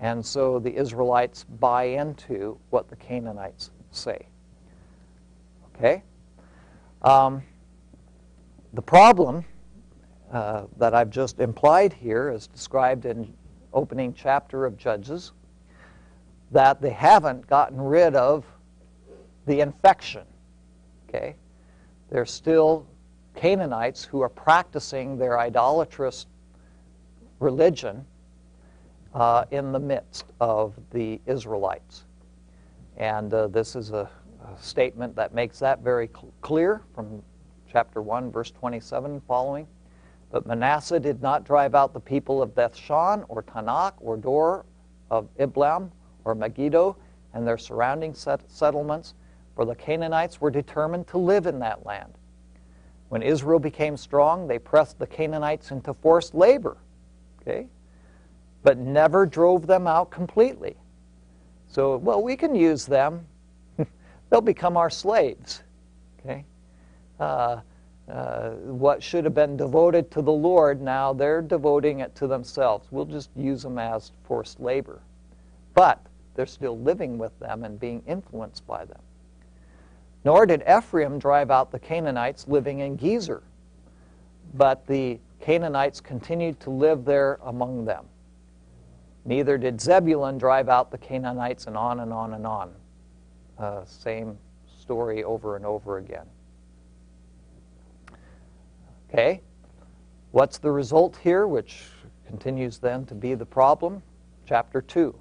And 0.00 0.24
so 0.24 0.58
the 0.58 0.74
Israelites 0.74 1.44
buy 1.44 1.84
into 1.84 2.58
what 2.70 2.88
the 2.88 2.96
Canaanites 2.96 3.70
say. 3.90 4.26
Okay? 5.76 6.02
Um, 7.02 7.42
the 8.72 8.82
problem 8.82 9.44
uh, 10.32 10.64
that 10.78 10.94
I've 10.94 11.10
just 11.10 11.40
implied 11.40 11.92
here 11.92 12.30
is 12.30 12.46
described 12.46 13.04
in 13.04 13.34
opening 13.74 14.14
chapter 14.14 14.64
of 14.64 14.78
Judges 14.78 15.32
that 16.50 16.80
they 16.80 16.90
haven't 16.90 17.46
gotten 17.46 17.80
rid 17.80 18.14
of 18.14 18.44
the 19.46 19.60
infection. 19.60 20.24
Okay? 21.08 21.36
They're 22.10 22.26
still 22.26 22.86
Canaanites 23.34 24.04
who 24.04 24.20
are 24.20 24.28
practicing 24.28 25.16
their 25.16 25.38
idolatrous 25.38 26.26
religion 27.38 28.04
uh, 29.14 29.44
in 29.50 29.72
the 29.72 29.78
midst 29.78 30.26
of 30.40 30.74
the 30.90 31.20
Israelites. 31.26 32.04
And 32.96 33.32
uh, 33.32 33.48
this 33.48 33.76
is 33.76 33.92
a, 33.92 34.10
a, 34.44 34.62
statement 34.62 35.16
that 35.16 35.34
makes 35.34 35.58
that 35.60 35.80
very 35.80 36.08
cl- 36.08 36.32
clear 36.42 36.82
from 36.94 37.22
chapter 37.70 38.02
1, 38.02 38.30
verse 38.30 38.50
27 38.50 39.20
following. 39.26 39.66
But 40.30 40.46
Manasseh 40.46 41.00
did 41.00 41.22
not 41.22 41.44
drive 41.44 41.74
out 41.74 41.92
the 41.92 42.00
people 42.00 42.42
of 42.42 42.50
Bethshan 42.50 43.24
or 43.28 43.42
Taanach 43.42 43.94
or 43.98 44.16
Dor 44.16 44.66
of 45.10 45.28
Ibleam 45.38 45.90
or 46.24 46.34
Megiddo 46.34 46.96
and 47.34 47.46
their 47.46 47.58
surrounding 47.58 48.14
set- 48.14 48.50
settlements, 48.50 49.14
for 49.54 49.64
the 49.64 49.74
Canaanites 49.74 50.40
were 50.40 50.50
determined 50.50 51.06
to 51.08 51.18
live 51.18 51.46
in 51.46 51.58
that 51.60 51.84
land. 51.84 52.12
When 53.08 53.22
Israel 53.22 53.58
became 53.58 53.96
strong, 53.96 54.46
they 54.46 54.58
pressed 54.58 54.98
the 54.98 55.06
Canaanites 55.06 55.70
into 55.70 55.94
forced 55.94 56.34
labor, 56.34 56.76
okay, 57.40 57.66
but 58.62 58.78
never 58.78 59.26
drove 59.26 59.66
them 59.66 59.86
out 59.86 60.10
completely. 60.10 60.76
So, 61.68 61.96
well, 61.96 62.22
we 62.22 62.36
can 62.36 62.54
use 62.54 62.86
them. 62.86 63.26
They'll 64.30 64.40
become 64.40 64.76
our 64.76 64.90
slaves, 64.90 65.62
okay? 66.20 66.44
uh, 67.20 67.60
uh, 68.10 68.50
what 68.50 69.02
should 69.02 69.24
have 69.24 69.34
been 69.34 69.56
devoted 69.56 70.10
to 70.10 70.22
the 70.22 70.32
Lord, 70.32 70.80
now 70.82 71.12
they're 71.12 71.42
devoting 71.42 72.00
it 72.00 72.14
to 72.16 72.26
themselves. 72.26 72.88
We'll 72.90 73.04
just 73.04 73.30
use 73.36 73.62
them 73.62 73.78
as 73.78 74.10
forced 74.24 74.58
labor. 74.58 75.00
But 75.74 76.04
they're 76.34 76.46
still 76.46 76.78
living 76.78 77.18
with 77.18 77.38
them 77.38 77.64
and 77.64 77.78
being 77.78 78.02
influenced 78.06 78.66
by 78.66 78.84
them. 78.84 79.00
Nor 80.24 80.46
did 80.46 80.62
Ephraim 80.68 81.18
drive 81.18 81.50
out 81.50 81.70
the 81.70 81.78
Canaanites 81.78 82.46
living 82.46 82.80
in 82.80 82.98
Gezer, 82.98 83.42
but 84.54 84.86
the 84.86 85.18
Canaanites 85.40 86.00
continued 86.00 86.60
to 86.60 86.70
live 86.70 87.04
there 87.04 87.38
among 87.42 87.84
them. 87.84 88.04
Neither 89.24 89.58
did 89.58 89.80
Zebulun 89.80 90.38
drive 90.38 90.68
out 90.68 90.90
the 90.90 90.98
Canaanites, 90.98 91.66
and 91.66 91.76
on 91.76 92.00
and 92.00 92.12
on 92.12 92.34
and 92.34 92.46
on. 92.46 92.72
Uh, 93.58 93.84
same 93.84 94.38
story 94.78 95.24
over 95.24 95.56
and 95.56 95.66
over 95.66 95.98
again. 95.98 96.26
Okay? 99.08 99.42
What's 100.30 100.58
the 100.58 100.70
result 100.70 101.16
here, 101.16 101.46
which 101.46 101.82
continues 102.26 102.78
then 102.78 103.04
to 103.06 103.14
be 103.14 103.34
the 103.34 103.46
problem? 103.46 104.02
Chapter 104.46 104.80
2. 104.80 105.14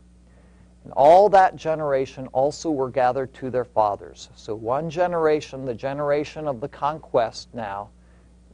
And 0.84 0.94
all 0.94 1.30
that 1.30 1.56
generation 1.56 2.28
also 2.28 2.72
were 2.72 2.90
gathered 2.90 3.34
to 3.36 3.50
their 3.50 3.66
fathers. 3.66 4.30
So 4.36 4.56
one 4.56 4.90
generation, 4.90 5.66
the 5.66 5.74
generation 5.74 6.48
of 6.48 6.62
the 6.62 6.70
conquest 6.70 7.50
now, 7.54 7.90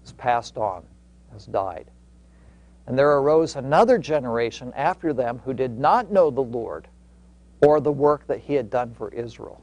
is 0.03 0.11
passed 0.13 0.57
on, 0.57 0.83
has 1.31 1.45
died. 1.45 1.89
And 2.87 2.97
there 2.97 3.11
arose 3.17 3.55
another 3.55 3.97
generation 3.97 4.73
after 4.75 5.13
them 5.13 5.39
who 5.45 5.53
did 5.53 5.79
not 5.79 6.11
know 6.11 6.29
the 6.29 6.41
Lord 6.41 6.87
or 7.61 7.79
the 7.79 7.91
work 7.91 8.27
that 8.27 8.39
he 8.39 8.53
had 8.53 8.69
done 8.69 8.93
for 8.93 9.09
Israel. 9.09 9.61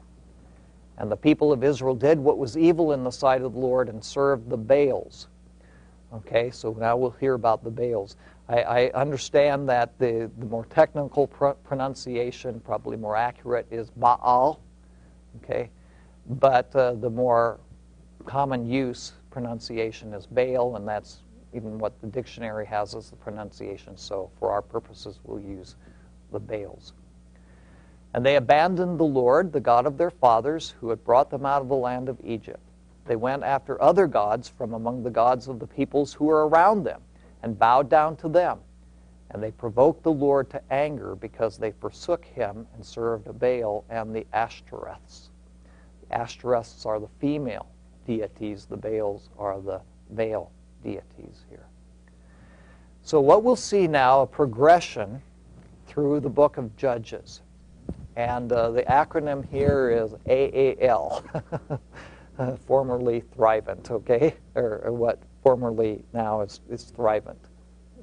And 0.97 1.11
the 1.11 1.17
people 1.17 1.51
of 1.51 1.63
Israel 1.63 1.95
did 1.95 2.19
what 2.19 2.37
was 2.37 2.57
evil 2.57 2.91
in 2.91 3.03
the 3.03 3.11
sight 3.11 3.41
of 3.41 3.53
the 3.53 3.59
Lord 3.59 3.89
and 3.89 4.03
served 4.03 4.49
the 4.49 4.57
Baals. 4.57 5.27
Okay, 6.13 6.51
so 6.51 6.73
now 6.73 6.95
we'll 6.95 7.11
hear 7.11 7.33
about 7.33 7.63
the 7.63 7.71
Baals. 7.71 8.17
I, 8.49 8.61
I 8.61 8.91
understand 8.91 9.69
that 9.69 9.97
the, 9.99 10.29
the 10.37 10.45
more 10.45 10.65
technical 10.65 11.27
pr- 11.27 11.51
pronunciation, 11.63 12.59
probably 12.59 12.97
more 12.97 13.15
accurate, 13.15 13.67
is 13.71 13.89
Baal. 13.91 14.59
Okay, 15.43 15.69
but 16.27 16.75
uh, 16.75 16.93
the 16.93 17.09
more 17.09 17.59
common 18.25 18.69
use 18.69 19.13
pronunciation 19.31 20.13
is 20.13 20.25
Baal, 20.25 20.75
and 20.75 20.87
that's 20.87 21.19
even 21.53 21.77
what 21.77 21.99
the 22.01 22.07
dictionary 22.07 22.65
has 22.65 22.95
as 22.95 23.09
the 23.09 23.15
pronunciation. 23.15 23.97
So 23.97 24.29
for 24.39 24.51
our 24.51 24.61
purposes, 24.61 25.19
we'll 25.23 25.39
use 25.39 25.75
the 26.31 26.39
Baals. 26.39 26.93
And 28.13 28.25
they 28.25 28.35
abandoned 28.35 28.99
the 28.99 29.05
Lord, 29.05 29.51
the 29.51 29.59
God 29.59 29.85
of 29.85 29.97
their 29.97 30.11
fathers, 30.11 30.75
who 30.79 30.89
had 30.89 31.03
brought 31.03 31.31
them 31.31 31.45
out 31.45 31.61
of 31.61 31.67
the 31.67 31.75
land 31.75 32.09
of 32.09 32.17
Egypt. 32.23 32.59
They 33.05 33.15
went 33.15 33.43
after 33.43 33.81
other 33.81 34.07
gods 34.07 34.47
from 34.47 34.73
among 34.73 35.03
the 35.03 35.09
gods 35.09 35.47
of 35.47 35.59
the 35.59 35.67
peoples 35.67 36.13
who 36.13 36.25
were 36.25 36.47
around 36.47 36.83
them, 36.83 37.01
and 37.43 37.59
bowed 37.59 37.89
down 37.89 38.15
to 38.17 38.27
them. 38.27 38.59
And 39.29 39.41
they 39.41 39.51
provoked 39.51 40.03
the 40.03 40.11
Lord 40.11 40.49
to 40.51 40.61
anger 40.71 41.15
because 41.15 41.57
they 41.57 41.71
forsook 41.71 42.25
him 42.25 42.67
and 42.73 42.85
served 42.85 43.39
Baal 43.39 43.83
and 43.89 44.15
the 44.15 44.25
Ashtoreths. 44.33 45.29
The 46.01 46.15
Ashtoreths 46.15 46.85
are 46.85 46.99
the 46.99 47.09
female 47.19 47.67
deities, 48.07 48.65
the 48.65 48.77
Baals 48.77 49.29
are 49.37 49.59
the 49.59 49.81
male 50.09 50.51
deities 50.83 51.45
here. 51.49 51.65
So, 53.01 53.19
what 53.19 53.43
we'll 53.43 53.55
see 53.55 53.87
now 53.87 54.21
a 54.21 54.27
progression 54.27 55.21
through 55.87 56.19
the 56.21 56.29
book 56.29 56.57
of 56.57 56.75
Judges. 56.77 57.41
And 58.15 58.51
uh, 58.51 58.71
the 58.71 58.83
acronym 58.83 59.47
here 59.49 59.89
is 59.89 60.13
AAL, 60.27 61.23
formerly 62.67 63.23
Thrivent, 63.35 63.91
okay? 63.91 64.35
Or, 64.55 64.81
or, 64.85 64.91
what 64.91 65.19
formerly 65.43 66.03
now 66.13 66.41
is, 66.41 66.61
is 66.69 66.91
Thrivent, 66.97 67.35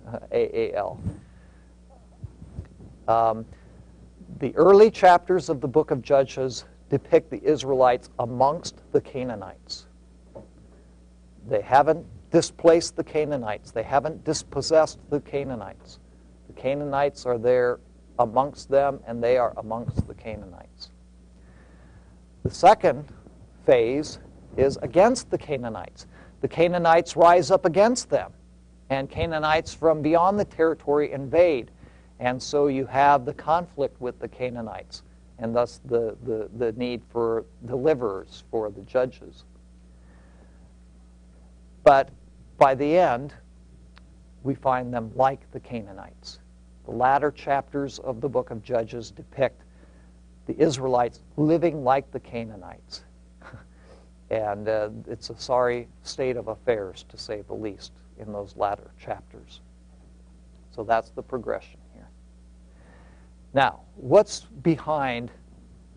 uh, 0.07 0.18
AAL. 0.31 1.00
Um, 3.09 3.44
the 4.38 4.55
early 4.55 4.90
chapters 4.90 5.48
of 5.48 5.61
the 5.61 5.66
book 5.66 5.90
of 5.90 6.03
Judges 6.03 6.66
depict 6.90 7.31
the 7.31 7.42
Israelites 7.42 8.11
amongst 8.18 8.83
the 8.92 9.00
Canaanites. 9.00 9.87
They 11.48 11.62
haven't 11.62 12.07
displaced 12.31 12.94
the 12.94 13.05
Canaanites, 13.05 13.72
they 13.72 13.83
haven't 13.83 14.22
dispossessed 14.24 14.98
the 15.11 15.20
Canaanites. 15.20 15.98
The 16.46 16.53
Canaanites 16.53 17.26
are 17.26 17.38
there 17.38 17.81
amongst 18.18 18.68
them, 18.68 19.00
and 19.07 19.22
they 19.22 19.38
are 19.38 19.55
amongst 19.57 20.07
the 20.07 20.14
Canaanites. 20.14 20.90
The 22.44 22.50
second 22.50 23.07
phase 23.64 24.18
is 24.57 24.79
against 24.83 25.31
the 25.31 25.38
Canaanites. 25.38 26.07
The 26.40 26.48
Canaanites 26.48 27.16
rise 27.16 27.50
up 27.50 27.64
against 27.64 28.09
them, 28.09 28.33
and 28.88 29.11
Canaanites 29.11 29.74
from 29.74 30.03
beyond 30.03 30.38
the 30.38 30.44
territory 30.44 31.12
invade. 31.12 31.70
And 32.18 32.42
so 32.42 32.66
you 32.66 32.87
have 32.87 33.24
the 33.24 33.35
conflict 33.35 34.00
with 34.00 34.18
the 34.18 34.29
Canaanites, 34.29 35.03
and 35.38 35.55
thus 35.55 35.81
the, 35.85 36.16
the, 36.24 36.50
the 36.59 36.72
need 36.72 37.03
for 37.11 37.44
deliverers, 37.66 38.44
for 38.50 38.70
the 38.70 38.83
judges. 38.83 39.44
But 41.83 42.11
by 42.59 42.74
the 42.74 42.98
end, 42.98 43.35
we 44.42 44.55
find 44.55 44.92
them 44.92 45.12
like 45.14 45.50
the 45.53 45.61
Canaanites. 45.61 46.40
The 46.85 46.92
latter 46.92 47.31
chapters 47.31 47.98
of 48.00 48.20
the 48.20 48.29
book 48.29 48.50
of 48.50 48.62
Judges 48.62 49.11
depict 49.11 49.62
the 50.46 50.59
Israelites 50.61 51.20
living 51.37 51.85
like 51.85 52.11
the 52.11 52.20
Canaanites. 52.20 53.05
And 54.31 54.69
uh, 54.69 54.90
it's 55.09 55.31
a 55.31 55.37
sorry 55.37 55.88
state 56.03 56.37
of 56.37 56.49
affairs, 56.49 57.05
to 57.09 57.19
say 57.19 57.43
the 57.43 57.55
least, 57.55 57.93
in 58.19 58.33
those 58.33 58.57
latter 58.57 58.90
chapters. 58.99 59.61
So 60.71 60.85
that's 60.85 61.11
the 61.11 61.23
progression 61.23 61.81
here. 61.95 62.09
Now, 63.53 63.81
what's 63.97 64.40
behind 64.62 65.31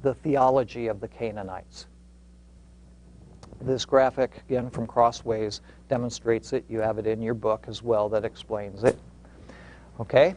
the 0.01 0.15
theology 0.15 0.87
of 0.87 0.99
the 0.99 1.07
Canaanites? 1.07 1.85
This 3.61 3.85
graphic, 3.85 4.41
again 4.49 4.69
from 4.69 4.87
Crossways, 4.87 5.61
demonstrates 5.87 6.53
it. 6.53 6.65
You 6.67 6.79
have 6.79 6.97
it 6.97 7.05
in 7.05 7.21
your 7.21 7.35
book 7.35 7.65
as 7.67 7.83
well 7.83 8.09
that 8.09 8.25
explains 8.25 8.83
it. 8.83 8.97
Okay? 9.99 10.35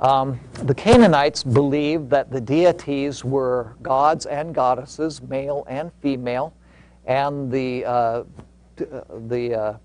Um, 0.00 0.40
the 0.64 0.74
Canaanites 0.74 1.44
believed 1.44 2.10
that 2.10 2.30
the 2.30 2.40
deities 2.40 3.24
were 3.24 3.76
gods 3.82 4.26
and 4.26 4.54
goddesses, 4.54 5.22
male 5.22 5.64
and 5.68 5.92
female, 6.02 6.54
and 7.10 7.50
the, 7.50 7.84
uh, 7.84 7.90
uh, 7.90 8.22
the 9.26 9.52
uh, 9.52 9.76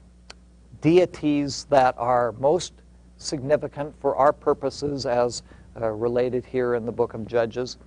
deities 0.79 1.65
that 1.71 1.95
are 1.97 2.33
most 2.33 2.73
significant 3.17 3.99
for 3.99 4.15
our 4.15 4.31
purposes, 4.31 5.07
as 5.07 5.41
uh, 5.81 5.89
related 5.89 6.45
here 6.45 6.75
in 6.75 6.85
the 6.85 6.91
book 6.91 7.15
of 7.15 7.25
Judges, 7.25 7.77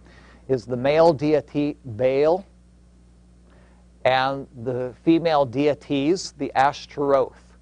is 0.49 0.67
the 0.67 0.77
male 0.77 1.13
deity 1.13 1.77
Baal 1.85 2.45
and 4.05 4.49
the 4.65 4.93
female 5.05 5.47
deities, 5.47 6.33
the 6.39 6.51
Ashtaroth. 6.57 7.57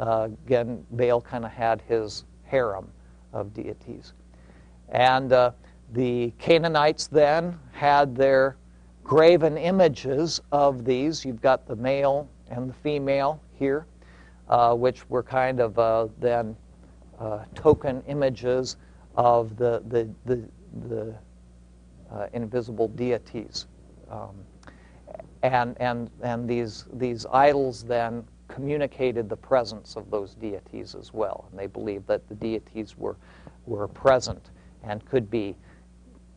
Uh, 0.00 0.30
again, 0.46 0.82
Baal 0.92 1.20
kind 1.20 1.44
of 1.44 1.50
had 1.50 1.82
his 1.82 2.24
harem 2.44 2.90
of 3.34 3.52
deities. 3.52 4.14
And 4.88 5.30
uh, 5.34 5.50
the 5.92 6.32
Canaanites 6.38 7.06
then 7.06 7.58
had 7.72 8.16
their 8.16 8.56
graven 9.08 9.56
images 9.56 10.38
of 10.52 10.84
these. 10.84 11.24
You've 11.24 11.40
got 11.40 11.66
the 11.66 11.74
male 11.74 12.28
and 12.50 12.68
the 12.68 12.74
female 12.74 13.40
here, 13.54 13.86
uh, 14.50 14.74
which 14.74 15.08
were 15.08 15.22
kind 15.22 15.60
of 15.60 15.78
uh, 15.78 16.08
then 16.20 16.54
uh, 17.18 17.44
token 17.54 18.02
images 18.06 18.76
of 19.16 19.56
the, 19.56 19.82
the, 19.88 20.10
the, 20.26 20.44
the 20.90 21.14
uh, 22.12 22.26
invisible 22.34 22.88
deities. 22.88 23.66
Um, 24.10 24.36
and 25.42 25.74
and, 25.80 26.10
and 26.22 26.46
these, 26.46 26.84
these 26.92 27.24
idols 27.32 27.84
then 27.84 28.24
communicated 28.48 29.30
the 29.30 29.36
presence 29.36 29.96
of 29.96 30.10
those 30.10 30.34
deities 30.34 30.94
as 30.94 31.14
well. 31.14 31.46
And 31.50 31.58
they 31.58 31.66
believed 31.66 32.06
that 32.08 32.28
the 32.28 32.34
deities 32.34 32.98
were, 32.98 33.16
were 33.64 33.88
present 33.88 34.50
and 34.82 35.02
could 35.06 35.30
be 35.30 35.56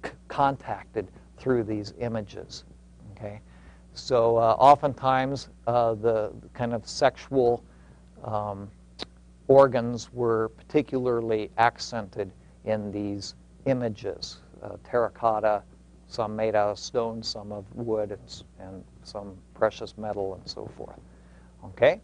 c- 0.06 0.12
contacted 0.30 1.10
through 1.42 1.64
these 1.64 1.94
images. 2.00 2.64
Okay? 3.12 3.42
So 3.94 4.38
uh, 4.38 4.56
oftentimes 4.60 5.50
uh, 5.68 5.96
the 5.96 6.32
kind 6.54 6.74
of 6.74 6.88
sexual 6.88 7.64
um, 8.24 8.70
organs 9.48 10.14
were 10.14 10.50
particularly 10.50 11.50
accented 11.58 12.32
in 12.64 12.92
these 12.92 13.34
images. 13.66 14.38
Uh, 14.62 14.78
terracotta, 14.84 15.64
some 16.08 16.36
made 16.36 16.56
out 16.56 16.70
of 16.70 16.80
stone, 16.80 17.24
some 17.24 17.52
of 17.52 17.66
wood, 17.74 18.12
and, 18.12 18.44
and 18.60 18.84
some 19.04 19.36
precious 19.56 19.98
metal, 19.98 20.36
and 20.36 20.48
so 20.48 20.70
forth. 20.78 21.00
Okay? 21.66 22.00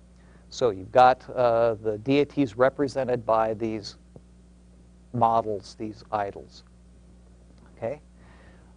So 0.50 0.72
you've 0.72 0.92
got 0.92 1.30
uh, 1.30 1.76
the 1.76 2.00
deities 2.00 2.58
represented 2.58 3.26
by 3.26 3.54
these 3.54 3.98
models, 5.14 5.76
these 5.78 6.04
idols. 6.12 6.64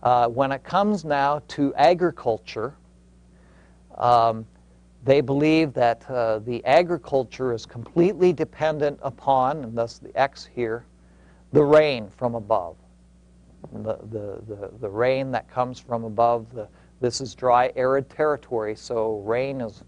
Uh, 0.03 0.29
when 0.29 0.51
it 0.51 0.65
comes 0.65 1.05
now 1.05 1.43
to 1.49 1.75
agriculture, 1.75 2.75
um, 3.99 4.47
they 5.05 5.21
believe 5.21 5.73
that 5.75 6.09
uh, 6.11 6.39
the 6.41 6.65
agriculture 6.65 7.53
is 7.53 7.67
completely 7.67 8.33
dependent 8.33 8.99
upon, 9.03 9.65
and 9.65 9.77
thus 9.77 9.99
the 9.99 10.15
X 10.19 10.49
here, 10.55 10.85
the 11.53 11.63
rain 11.63 12.09
from 12.09 12.35
above. 12.35 12.77
The, 13.73 13.99
the, 14.11 14.41
the, 14.47 14.71
the 14.81 14.89
rain 14.89 15.31
that 15.33 15.49
comes 15.51 15.79
from 15.79 16.05
above. 16.05 16.53
The, 16.53 16.69
this 17.01 17.21
is 17.21 17.35
dry, 17.35 17.73
arid 17.77 18.09
territory, 18.09 18.75
so 18.77 19.21
rain 19.25 19.61
is, 19.61 19.83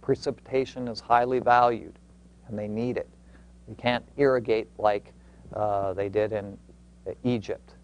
precipitation 0.00 0.88
is 0.88 1.00
highly 1.00 1.38
valued, 1.38 1.98
and 2.48 2.58
they 2.58 2.68
need 2.68 2.96
it. 2.96 3.08
You 3.68 3.74
can't 3.76 4.04
irrigate 4.16 4.68
like 4.78 5.12
uh, 5.54 5.94
they 5.94 6.08
did 6.08 6.32
in 6.32 6.58
Egypt. 7.24 7.74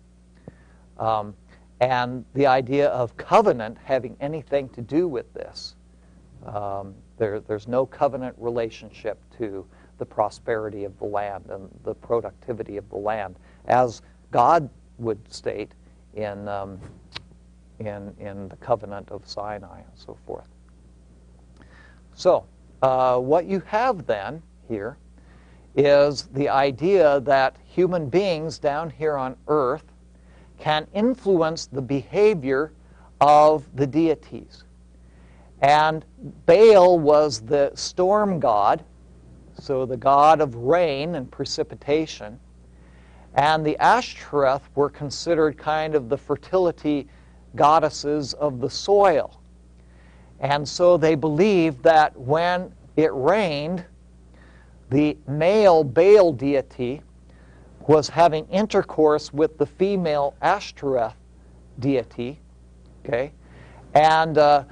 Um, 0.98 1.34
and 1.80 2.24
the 2.34 2.46
idea 2.46 2.88
of 2.88 3.16
covenant 3.16 3.78
having 3.82 4.16
anything 4.20 4.68
to 4.70 4.82
do 4.82 5.08
with 5.08 5.32
this. 5.32 5.74
Um, 6.46 6.94
there, 7.16 7.40
there's 7.40 7.68
no 7.68 7.86
covenant 7.86 8.34
relationship 8.38 9.18
to 9.38 9.66
the 9.98 10.06
prosperity 10.06 10.84
of 10.84 10.98
the 10.98 11.04
land 11.04 11.44
and 11.50 11.68
the 11.84 11.94
productivity 11.94 12.76
of 12.76 12.88
the 12.88 12.96
land, 12.96 13.36
as 13.66 14.02
God 14.30 14.68
would 14.98 15.20
state 15.32 15.72
in, 16.14 16.48
um, 16.48 16.78
in, 17.78 18.14
in 18.18 18.48
the 18.48 18.56
covenant 18.56 19.10
of 19.10 19.26
Sinai 19.26 19.78
and 19.78 19.92
so 19.94 20.16
forth. 20.26 20.48
So, 22.14 22.46
uh, 22.82 23.18
what 23.18 23.46
you 23.46 23.60
have 23.66 24.06
then 24.06 24.42
here 24.68 24.96
is 25.76 26.24
the 26.32 26.48
idea 26.48 27.20
that 27.20 27.56
human 27.64 28.08
beings 28.08 28.58
down 28.58 28.90
here 28.90 29.16
on 29.16 29.36
earth 29.48 29.89
can 30.60 30.86
influence 30.94 31.66
the 31.66 31.82
behavior 31.82 32.72
of 33.20 33.64
the 33.74 33.86
deities. 33.86 34.64
And 35.62 36.04
Baal 36.46 36.98
was 36.98 37.40
the 37.40 37.72
storm 37.74 38.38
god, 38.38 38.84
so 39.58 39.84
the 39.84 39.96
god 39.96 40.40
of 40.40 40.54
rain 40.54 41.16
and 41.16 41.30
precipitation. 41.30 42.38
And 43.34 43.64
the 43.64 43.76
Ashtoreth 43.78 44.68
were 44.74 44.90
considered 44.90 45.56
kind 45.56 45.94
of 45.94 46.08
the 46.08 46.16
fertility 46.16 47.08
goddesses 47.56 48.32
of 48.34 48.60
the 48.60 48.70
soil. 48.70 49.40
And 50.40 50.66
so 50.66 50.96
they 50.96 51.14
believed 51.14 51.82
that 51.82 52.18
when 52.18 52.72
it 52.96 53.12
rained, 53.12 53.84
the 54.88 55.16
male 55.28 55.84
Baal 55.84 56.32
deity 56.32 57.02
was 57.86 58.08
having 58.08 58.46
intercourse 58.48 59.32
with 59.32 59.58
the 59.58 59.66
female 59.66 60.34
Ashtoreth 60.42 61.14
deity, 61.78 62.38
okay, 63.04 63.32
and 63.94 64.38
uh, 64.38 64.64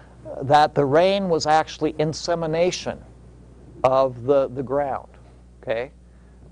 that 0.42 0.74
the 0.74 0.84
rain 0.84 1.28
was 1.28 1.46
actually 1.46 1.94
insemination 1.98 3.02
of 3.84 4.24
the, 4.24 4.48
the 4.48 4.62
ground, 4.62 5.08
okay, 5.62 5.90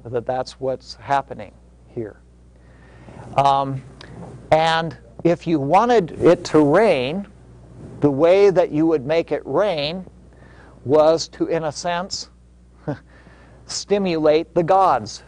that 0.04 0.26
that's 0.26 0.60
what's 0.60 0.94
happening 0.94 1.52
here. 1.94 2.20
Um, 3.36 3.82
and 4.50 4.96
if 5.24 5.46
you 5.46 5.58
wanted 5.58 6.12
it 6.22 6.44
to 6.46 6.60
rain, 6.60 7.26
the 8.00 8.10
way 8.10 8.50
that 8.50 8.70
you 8.70 8.86
would 8.86 9.04
make 9.04 9.32
it 9.32 9.42
rain 9.44 10.06
was 10.84 11.28
to, 11.28 11.46
in 11.46 11.64
a 11.64 11.72
sense, 11.72 12.30
stimulate 13.66 14.54
the 14.54 14.62
gods 14.62 15.24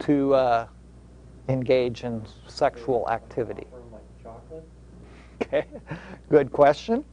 to 0.00 0.34
uh, 0.34 0.66
engage 1.48 2.04
in 2.04 2.22
sexual 2.46 3.08
activity? 3.08 3.66
Okay, 5.42 5.64
good 6.28 6.52
question. 6.52 7.04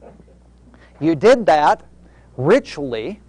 You 1.00 1.14
did 1.14 1.46
that 1.46 1.84
ritually 2.36 3.20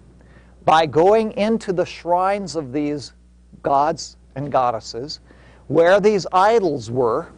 by 0.64 0.86
going 0.86 1.32
into 1.32 1.72
the 1.72 1.84
shrines 1.84 2.54
of 2.54 2.72
these 2.72 3.14
gods 3.62 4.16
and 4.34 4.52
goddesses 4.52 5.20
where 5.68 6.00
these 6.00 6.26
idols 6.32 6.90
were. 6.90 7.28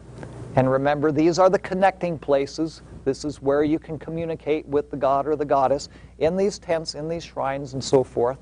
And 0.55 0.69
remember, 0.69 1.11
these 1.11 1.39
are 1.39 1.49
the 1.49 1.59
connecting 1.59 2.17
places. 2.17 2.81
This 3.05 3.25
is 3.25 3.41
where 3.41 3.63
you 3.63 3.79
can 3.79 3.99
communicate 3.99 4.67
with 4.67 4.89
the 4.89 4.97
god 4.97 5.27
or 5.27 5.35
the 5.35 5.45
goddess 5.45 5.89
in 6.19 6.35
these 6.35 6.59
tents, 6.59 6.95
in 6.95 7.07
these 7.07 7.23
shrines, 7.23 7.73
and 7.73 7.83
so 7.83 8.03
forth, 8.03 8.37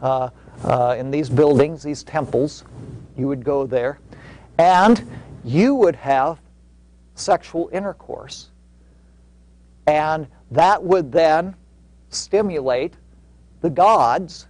uh, 0.00 0.30
uh, 0.64 0.96
in 0.98 1.10
these 1.10 1.28
buildings, 1.30 1.82
these 1.82 2.02
temples. 2.02 2.64
You 3.16 3.28
would 3.28 3.44
go 3.44 3.66
there, 3.66 3.98
and 4.58 5.08
you 5.44 5.74
would 5.74 5.96
have 5.96 6.38
sexual 7.14 7.68
intercourse. 7.72 8.50
And 9.86 10.26
that 10.50 10.82
would 10.82 11.12
then 11.12 11.54
stimulate 12.08 12.94
the 13.60 13.70
gods 13.70 14.46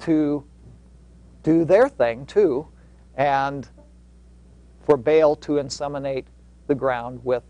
to 0.00 0.44
do 1.42 1.64
their 1.64 1.88
thing 1.88 2.26
too, 2.26 2.66
and 3.16 3.68
for 4.84 4.96
Baal 4.96 5.36
to 5.36 5.52
inseminate 5.52 6.24
the 6.66 6.74
ground 6.74 7.20
with, 7.24 7.44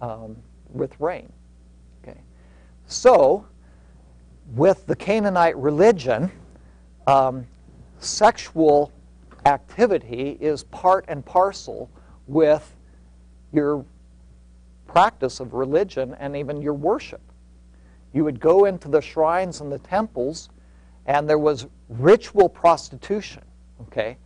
um, 0.00 0.36
with 0.72 0.98
rain. 1.00 1.32
Okay. 2.02 2.20
So, 2.86 3.46
with 4.54 4.86
the 4.86 4.96
Canaanite 4.96 5.56
religion, 5.56 6.30
um, 7.06 7.46
sexual 7.98 8.92
activity 9.46 10.36
is 10.40 10.64
part 10.64 11.04
and 11.08 11.24
parcel 11.24 11.90
with 12.26 12.76
your 13.52 13.84
practice 14.86 15.40
of 15.40 15.54
religion 15.54 16.14
and 16.18 16.36
even 16.36 16.60
your 16.60 16.74
worship. 16.74 17.20
You 18.12 18.24
would 18.24 18.40
go 18.40 18.64
into 18.64 18.88
the 18.88 19.00
shrines 19.00 19.60
and 19.60 19.70
the 19.70 19.78
temples, 19.78 20.50
and 21.06 21.28
there 21.28 21.38
was 21.38 21.66
ritual 21.88 22.48
prostitution. 22.48 23.42
Okay, 23.82 24.18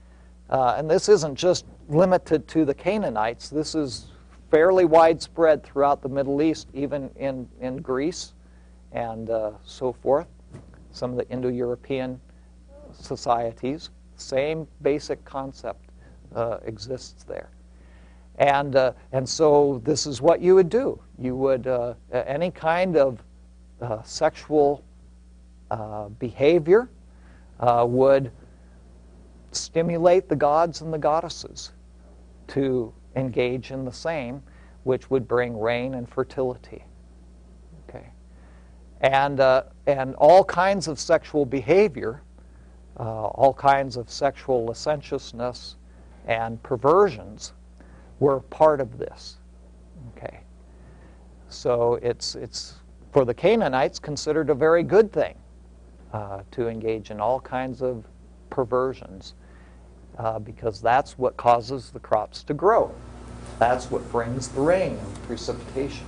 uh, 0.51 0.75
and 0.77 0.91
this 0.91 1.09
isn't 1.09 1.37
just 1.37 1.67
limited 1.89 2.49
to 2.49 2.65
the 2.65 2.75
Canaanites. 2.75 3.51
This 3.51 3.75
is 3.75 4.07
fairly 4.51 4.85
widespread 4.85 5.63
throughout 5.63 6.03
the 6.03 6.09
Middle 6.09 6.41
East, 6.43 6.69
even 6.73 7.11
in 7.17 7.49
in 7.61 7.77
Greece, 7.77 8.33
and 8.93 9.31
uh, 9.31 9.53
so 9.65 9.93
forth. 9.93 10.29
Some 10.91 11.11
of 11.11 11.17
the 11.17 11.29
Indo-European 11.29 12.21
societies. 12.93 13.91
Same 14.17 14.67
basic 14.83 15.25
concept 15.25 15.91
uh, 16.35 16.59
exists 16.65 17.25
there. 17.25 17.51
And, 18.39 18.75
uh, 18.75 18.93
and 19.13 19.29
so 19.29 19.81
this 19.85 20.07
is 20.07 20.21
what 20.21 20.41
you 20.41 20.55
would 20.55 20.69
do. 20.69 21.01
You 21.19 21.37
would, 21.37 21.67
uh, 21.67 21.95
any 22.13 22.51
kind 22.51 22.97
of 22.97 23.23
uh, 23.81 24.03
sexual 24.03 24.85
uh, 25.71 26.09
behavior 26.09 26.91
uh, 27.61 27.85
would 27.89 28.33
stimulate 29.53 30.29
the 30.29 30.37
gods 30.37 30.81
and 30.81 30.93
the 30.93 30.99
goddesses 30.99 31.73
to 32.49 32.93
engage 33.15 33.71
in 33.71 33.85
the 33.85 33.93
same, 33.93 34.43
which 34.83 35.11
would 35.11 35.29
bring 35.29 35.59
rain 35.59 35.95
and 35.95 36.09
fertility. 36.09 36.85
Okay. 37.89 38.09
And, 39.01 39.41
and 39.87 40.15
all 40.17 40.45
kinds 40.45 40.89
of 40.89 40.99
sexual 40.99 41.47
behavior 41.47 42.23
uh, 42.99 43.27
all 43.27 43.53
kinds 43.53 43.97
of 43.97 44.11
sexual 44.11 44.65
licentiousness 44.67 45.77
and 46.27 46.63
perversions 46.63 47.53
were 48.21 48.41
part 48.41 48.81
of 48.81 48.99
this. 48.99 49.39
Okay. 50.17 50.41
So 51.49 51.95
it's, 52.03 52.35
it's 52.35 52.75
for 53.13 53.25
the 53.25 53.35
Canaanites 53.35 53.99
considered 53.99 54.51
a 54.51 54.55
very 54.55 54.83
good 54.83 55.13
thing 55.13 55.37
uh, 56.13 56.43
to 56.53 56.69
engage 56.69 57.11
in 57.11 57.21
all 57.21 57.41
kinds 57.41 57.83
of 57.83 58.05
perversions 58.51 59.35
uh, 60.19 60.39
because 60.39 60.81
that's 60.81 61.19
what 61.19 61.37
causes 61.37 61.91
the 61.91 62.01
crops 62.01 62.43
to 62.45 62.55
grow. 62.55 62.95
That's 63.59 63.91
what 63.91 64.11
brings 64.11 64.49
the 64.49 64.61
rain 64.61 64.97
and 64.97 65.23
precipitation. 65.25 66.07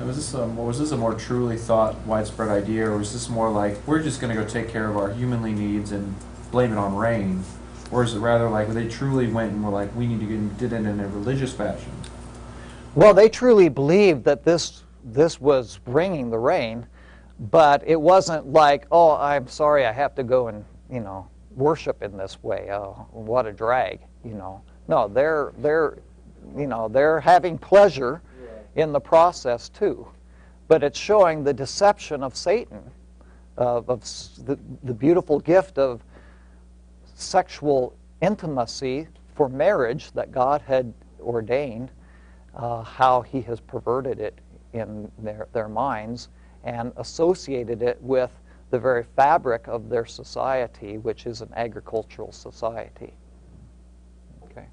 Was 0.00 0.14
this 0.14 0.34
a, 0.34 0.46
was 0.46 0.78
this 0.78 0.92
a 0.92 0.96
more 0.96 1.14
truly 1.14 1.56
thought 1.56 1.96
widespread 2.06 2.50
idea, 2.50 2.88
or 2.88 2.98
was 2.98 3.12
this 3.12 3.28
more 3.28 3.50
like 3.50 3.84
we're 3.84 4.00
just 4.00 4.20
going 4.20 4.34
to 4.34 4.40
go 4.40 4.48
take 4.48 4.68
care 4.68 4.88
of 4.88 4.96
our 4.96 5.12
humanly 5.12 5.52
needs 5.52 5.90
and 5.90 6.14
blame 6.52 6.70
it 6.70 6.78
on 6.78 6.94
rain, 6.94 7.42
or 7.90 8.04
is 8.04 8.14
it 8.14 8.20
rather 8.20 8.48
like 8.48 8.68
they 8.68 8.86
truly 8.86 9.26
went 9.26 9.52
and 9.52 9.64
were 9.64 9.70
like 9.70 9.94
we 9.96 10.06
need 10.06 10.20
to 10.20 10.26
get, 10.26 10.58
did 10.58 10.72
it 10.72 10.86
in 10.86 11.00
a 11.00 11.08
religious 11.08 11.52
fashion? 11.52 11.90
Well, 12.94 13.12
they 13.12 13.28
truly 13.28 13.68
believed 13.68 14.22
that 14.24 14.44
this 14.44 14.84
this 15.02 15.40
was 15.40 15.78
bringing 15.78 16.30
the 16.30 16.38
rain, 16.38 16.86
but 17.50 17.82
it 17.84 18.00
wasn't 18.00 18.52
like 18.52 18.86
oh 18.92 19.16
I'm 19.16 19.48
sorry 19.48 19.84
I 19.84 19.92
have 19.92 20.14
to 20.14 20.22
go 20.22 20.46
and 20.46 20.64
you 20.88 21.00
know 21.00 21.28
worship 21.56 22.04
in 22.04 22.16
this 22.16 22.40
way. 22.44 22.68
Oh, 22.70 23.06
what 23.10 23.46
a 23.46 23.52
drag, 23.52 23.98
you 24.24 24.34
know. 24.34 24.62
No, 24.86 25.08
they're 25.08 25.52
they're 25.58 25.98
you 26.56 26.68
know 26.68 26.86
they're 26.88 27.18
having 27.18 27.58
pleasure 27.58 28.22
in 28.78 28.92
the 28.92 29.00
process 29.00 29.68
too. 29.68 30.06
But 30.68 30.82
it's 30.82 30.98
showing 30.98 31.44
the 31.44 31.52
deception 31.52 32.22
of 32.22 32.36
Satan, 32.36 32.82
of, 33.56 33.86
the, 34.44 34.58
the 34.84 34.94
beautiful 34.94 35.40
gift 35.40 35.78
of 35.78 36.02
sexual 37.14 37.96
intimacy 38.22 39.08
for 39.34 39.48
marriage 39.48 40.12
that 40.12 40.30
God 40.30 40.62
had 40.62 40.92
ordained, 41.20 41.90
uh, 42.54 42.82
how 42.82 43.22
he 43.22 43.40
has 43.42 43.60
perverted 43.60 44.20
it 44.20 44.38
in 44.72 45.10
their, 45.18 45.48
their 45.52 45.68
minds 45.68 46.28
and 46.64 46.92
associated 46.96 47.82
it 47.82 48.00
with 48.00 48.30
the 48.70 48.78
very 48.78 49.04
fabric 49.16 49.66
of 49.66 49.88
their 49.88 50.04
society, 50.04 50.98
which 50.98 51.26
is 51.26 51.40
an 51.40 51.50
agricultural 51.56 52.30
society. 52.32 53.14
Okay. 54.44 54.66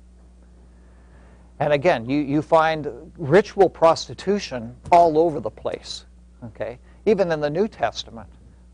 And 1.60 1.72
again, 1.72 2.10
you, 2.10 2.20
you 2.20 2.41
find 2.41 3.12
ritual 3.18 3.70
prostitution 3.70 4.76
all 4.91 5.18
over 5.18 5.39
the 5.39 5.49
place. 5.49 6.06
Okay. 6.43 6.78
Even 7.06 7.32
in 7.32 7.39
the 7.39 7.49
New 7.49 7.68
Testament. 7.68 8.30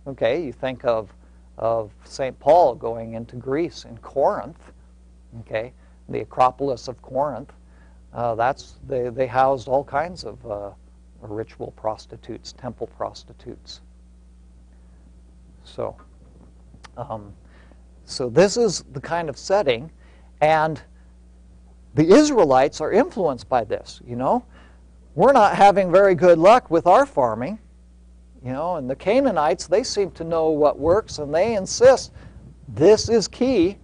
Okay. 0.08 0.44
You 0.44 0.52
think 0.52 0.84
of, 0.86 1.14
of 1.58 1.92
St. 2.04 2.38
Paul 2.40 2.76
going 2.76 3.14
into 3.14 3.36
Greece 3.36 3.86
in 3.86 3.98
Corinth. 3.98 4.72
Okay. 5.42 5.74
The 6.10 6.22
Acropolis 6.22 6.88
of 6.88 7.02
Corinth. 7.02 7.54
Uh, 8.14 8.36
that's 8.36 8.76
they, 8.88 9.10
they 9.10 9.28
housed 9.28 9.68
all 9.68 9.84
kinds 9.84 10.26
of 10.26 10.46
uh, 10.46 10.72
ritual 11.22 11.72
prostitutes, 11.78 12.52
temple 12.54 12.88
prostitutes. 12.88 13.82
So, 15.64 15.96
um, 16.98 17.34
so 18.06 18.30
this 18.30 18.58
is 18.58 18.84
the 18.92 19.00
kind 19.00 19.30
of 19.30 19.38
setting, 19.38 19.92
and 20.42 20.82
the 21.94 22.08
Israelites 22.08 22.82
are 22.82 22.92
influenced 22.92 23.50
by 23.50 23.64
this. 23.64 24.02
You 24.06 24.16
know, 24.16 24.46
we're 25.16 25.34
not 25.34 25.56
having 25.56 25.92
very 25.92 26.16
good 26.16 26.38
luck 26.38 26.72
with 26.72 26.88
our 26.88 27.06
farming. 27.06 27.60
You 28.44 28.54
know, 28.54 28.76
and 28.76 28.90
the 28.90 28.96
Canaanites 28.96 29.68
they 29.68 29.84
seem 29.84 30.12
to 30.12 30.24
know 30.24 30.50
what 30.50 30.80
works, 30.80 31.20
and 31.20 31.34
they 31.34 31.56
insist 31.56 32.12
this 32.68 33.10
is 33.10 33.28
key, 33.28 33.78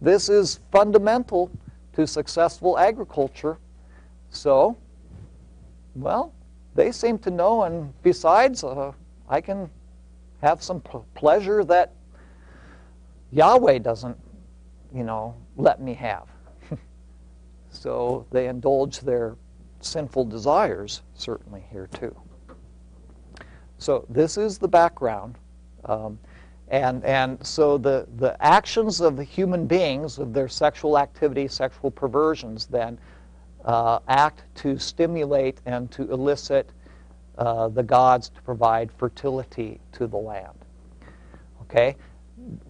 this 0.00 0.28
is 0.28 0.60
fundamental 0.70 1.50
to 1.94 2.06
successful 2.06 2.78
agriculture. 2.78 3.58
So, 4.30 4.76
well, 5.94 6.32
they 6.74 6.92
seem 6.92 7.18
to 7.18 7.30
know, 7.30 7.64
and 7.64 7.92
besides, 8.02 8.62
uh, 8.62 8.92
I 9.28 9.40
can 9.40 9.68
have 10.42 10.62
some 10.62 10.80
p- 10.80 10.98
pleasure 11.14 11.64
that 11.64 11.94
Yahweh 13.32 13.78
doesn't, 13.78 14.16
you 14.94 15.02
know, 15.02 15.34
let 15.56 15.80
me 15.82 15.94
have. 15.94 16.28
So 17.70 18.26
they 18.30 18.48
indulge 18.48 19.00
their 19.00 19.36
sinful 19.80 20.24
desires, 20.24 21.02
certainly 21.14 21.64
here 21.70 21.88
too. 21.94 22.14
So 23.78 24.04
this 24.08 24.36
is 24.36 24.58
the 24.58 24.68
background. 24.68 25.36
Um, 25.84 26.18
and, 26.68 27.02
and 27.04 27.44
so 27.46 27.78
the, 27.78 28.06
the 28.16 28.36
actions 28.44 29.00
of 29.00 29.16
the 29.16 29.24
human 29.24 29.66
beings, 29.66 30.18
of 30.18 30.32
their 30.32 30.48
sexual 30.48 30.98
activity, 30.98 31.48
sexual 31.48 31.90
perversions, 31.90 32.66
then 32.66 32.98
uh, 33.64 34.00
act 34.08 34.42
to 34.56 34.78
stimulate 34.78 35.60
and 35.64 35.90
to 35.92 36.10
elicit 36.10 36.70
uh, 37.38 37.68
the 37.68 37.82
gods 37.82 38.28
to 38.30 38.42
provide 38.42 38.90
fertility 38.98 39.80
to 39.92 40.06
the 40.06 40.16
land. 40.16 40.58
Okay? 41.62 41.96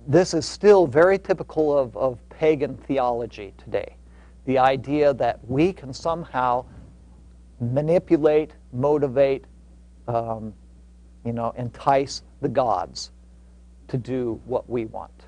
This 0.06 0.34
is 0.34 0.46
still 0.46 0.86
very 0.86 1.18
typical 1.18 1.76
of, 1.76 1.96
of 1.96 2.18
pagan 2.28 2.76
theology 2.76 3.54
today. 3.58 3.96
The 4.48 4.56
idea 4.56 5.12
that 5.12 5.40
we 5.46 5.74
can 5.74 5.92
somehow 5.92 6.64
manipulate, 7.60 8.52
motivate, 8.72 9.44
um, 10.06 10.54
you 11.22 11.34
know, 11.34 11.52
entice 11.58 12.22
the 12.40 12.48
gods 12.48 13.10
to 13.88 13.98
do 13.98 14.40
what 14.46 14.66
we 14.66 14.86
want. 14.86 15.26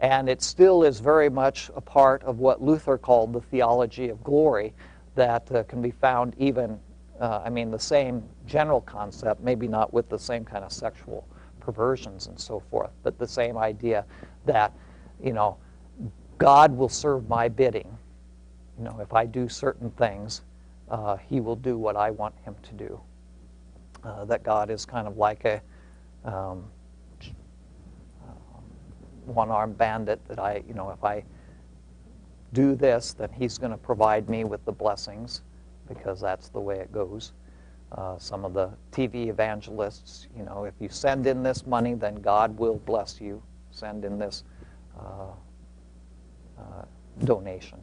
And 0.00 0.30
it 0.30 0.40
still 0.40 0.82
is 0.82 0.98
very 0.98 1.28
much 1.28 1.70
a 1.76 1.80
part 1.82 2.22
of 2.22 2.38
what 2.38 2.62
Luther 2.62 2.96
called 2.96 3.34
the 3.34 3.42
theology 3.42 4.08
of 4.08 4.24
glory 4.24 4.72
that 5.14 5.52
uh, 5.52 5.64
can 5.64 5.82
be 5.82 5.90
found 5.90 6.34
even 6.38 6.80
uh, 7.20 7.42
I 7.44 7.50
mean, 7.50 7.70
the 7.70 7.78
same 7.78 8.22
general 8.46 8.80
concept, 8.80 9.42
maybe 9.42 9.68
not 9.68 9.92
with 9.92 10.08
the 10.08 10.18
same 10.18 10.42
kind 10.42 10.64
of 10.64 10.72
sexual 10.72 11.28
perversions 11.60 12.28
and 12.28 12.40
so 12.40 12.60
forth, 12.70 12.92
but 13.02 13.18
the 13.18 13.28
same 13.28 13.58
idea 13.58 14.06
that, 14.46 14.72
you 15.22 15.34
know, 15.34 15.58
God 16.40 16.74
will 16.74 16.88
serve 16.88 17.28
my 17.28 17.48
bidding. 17.48 17.98
You 18.78 18.84
know, 18.84 18.98
if 19.00 19.12
I 19.12 19.26
do 19.26 19.46
certain 19.46 19.90
things, 19.90 20.40
uh, 20.88 21.16
He 21.16 21.38
will 21.38 21.54
do 21.54 21.76
what 21.76 21.96
I 21.96 22.10
want 22.10 22.34
Him 22.44 22.56
to 22.62 22.72
do. 22.72 23.00
Uh, 24.02 24.24
that 24.24 24.42
God 24.42 24.70
is 24.70 24.86
kind 24.86 25.06
of 25.06 25.18
like 25.18 25.44
a 25.44 25.60
um, 26.24 26.64
one-armed 29.26 29.76
bandit. 29.76 30.26
That 30.28 30.38
I, 30.38 30.64
you 30.66 30.72
know, 30.72 30.88
if 30.90 31.04
I 31.04 31.22
do 32.54 32.74
this, 32.74 33.12
then 33.12 33.28
He's 33.32 33.58
going 33.58 33.72
to 33.72 33.78
provide 33.78 34.30
me 34.30 34.44
with 34.44 34.64
the 34.64 34.72
blessings 34.72 35.42
because 35.86 36.22
that's 36.22 36.48
the 36.48 36.60
way 36.60 36.78
it 36.78 36.90
goes. 36.90 37.32
Uh, 37.92 38.16
some 38.16 38.46
of 38.46 38.54
the 38.54 38.70
TV 38.92 39.28
evangelists, 39.28 40.26
you 40.34 40.44
know, 40.44 40.64
if 40.64 40.74
you 40.80 40.88
send 40.88 41.26
in 41.26 41.42
this 41.42 41.66
money, 41.66 41.92
then 41.92 42.14
God 42.14 42.56
will 42.56 42.76
bless 42.76 43.20
you. 43.20 43.42
Send 43.72 44.06
in 44.06 44.18
this 44.18 44.44
uh, 44.98 45.32
uh, 46.60 46.84
donation. 47.24 47.78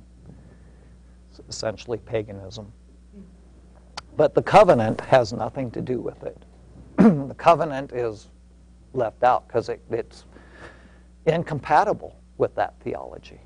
It's 1.30 1.41
essentially 1.49 1.97
paganism. 1.97 2.71
But 4.15 4.34
the 4.34 4.41
covenant 4.41 5.01
has 5.01 5.34
nothing 5.34 5.69
to 5.71 5.82
do 5.82 5.99
with 5.99 6.23
it. 6.23 6.38
the 6.97 7.36
covenant 7.38 7.91
is 7.93 8.30
left 8.93 9.23
out 9.23 9.47
because 9.47 9.69
it, 9.69 9.82
it's 9.91 10.25
incompatible 11.25 12.15
with 12.38 12.55
that 12.55 12.73
theology. 12.82 13.39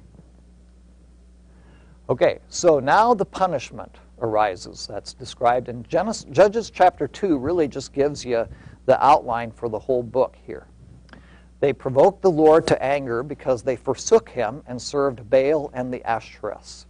Okay, 2.09 2.39
so 2.49 2.79
now 2.79 3.13
the 3.13 3.25
punishment 3.25 3.97
arises. 4.21 4.87
That's 4.87 5.13
described 5.13 5.69
in 5.69 5.83
Genesis, 5.83 6.25
Judges 6.31 6.69
chapter 6.69 7.07
2, 7.07 7.37
really 7.37 7.67
just 7.67 7.93
gives 7.93 8.23
you 8.23 8.47
the 8.85 9.03
outline 9.03 9.51
for 9.51 9.69
the 9.69 9.79
whole 9.79 10.03
book 10.03 10.35
here. 10.45 10.67
They 11.61 11.73
provoked 11.73 12.23
the 12.23 12.31
Lord 12.31 12.65
to 12.67 12.83
anger 12.83 13.21
because 13.21 13.61
they 13.61 13.75
forsook 13.75 14.29
him 14.29 14.63
and 14.65 14.81
served 14.81 15.29
Baal 15.29 15.69
and 15.73 15.93
the 15.93 15.99
Ashtoreths. 15.99 16.85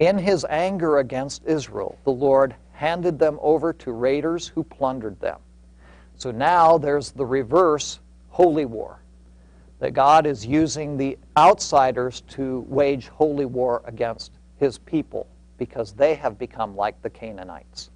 In 0.00 0.18
his 0.18 0.44
anger 0.50 0.98
against 0.98 1.46
Israel, 1.46 1.96
the 2.04 2.10
Lord 2.10 2.56
handed 2.72 3.20
them 3.20 3.38
over 3.40 3.72
to 3.74 3.92
raiders 3.92 4.48
who 4.48 4.64
plundered 4.64 5.20
them. 5.20 5.38
So 6.16 6.32
now 6.32 6.78
there's 6.78 7.12
the 7.12 7.24
reverse 7.24 8.00
holy 8.28 8.64
war. 8.64 8.98
That 9.78 9.92
God 9.92 10.26
is 10.26 10.44
using 10.44 10.96
the 10.96 11.16
outsiders 11.36 12.22
to 12.30 12.66
wage 12.68 13.06
holy 13.06 13.46
war 13.46 13.82
against 13.84 14.32
his 14.58 14.78
people 14.78 15.28
because 15.58 15.92
they 15.92 16.16
have 16.16 16.38
become 16.38 16.76
like 16.76 17.00
the 17.02 17.10
Canaanites. 17.10 17.90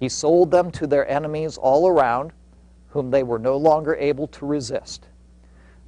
He 0.00 0.08
sold 0.08 0.50
them 0.50 0.72
to 0.72 0.88
their 0.88 1.08
enemies 1.08 1.56
all 1.56 1.86
around, 1.86 2.32
whom 2.92 3.10
they 3.10 3.22
were 3.22 3.38
no 3.38 3.56
longer 3.56 3.94
able 3.96 4.26
to 4.28 4.44
resist. 4.44 5.08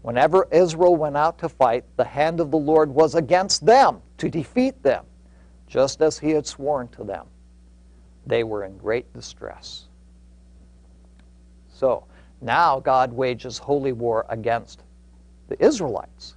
Whenever 0.01 0.49
Israel 0.51 0.97
went 0.97 1.17
out 1.17 1.39
to 1.39 1.49
fight, 1.49 1.85
the 1.97 2.05
hand 2.05 2.41
of 2.41 2.51
the 2.51 2.59
Lord 2.59 2.91
was 2.91 3.15
against 3.15 3.65
them 3.65 4.01
to 4.19 4.31
defeat 4.31 4.83
them, 4.83 5.05
just 5.67 6.01
as 6.01 6.19
he 6.19 6.31
had 6.31 6.47
sworn 6.47 6.89
to 6.89 7.05
them. 7.05 7.27
They 8.27 8.43
were 8.43 8.65
in 8.65 8.79
great 8.79 9.13
distress. 9.13 9.85
So, 11.69 12.05
now 12.41 12.81
God 12.81 13.13
wages 13.13 13.59
holy 13.59 13.93
war 13.93 14.25
against 14.29 14.83
the 15.49 15.63
Israelites. 15.63 16.37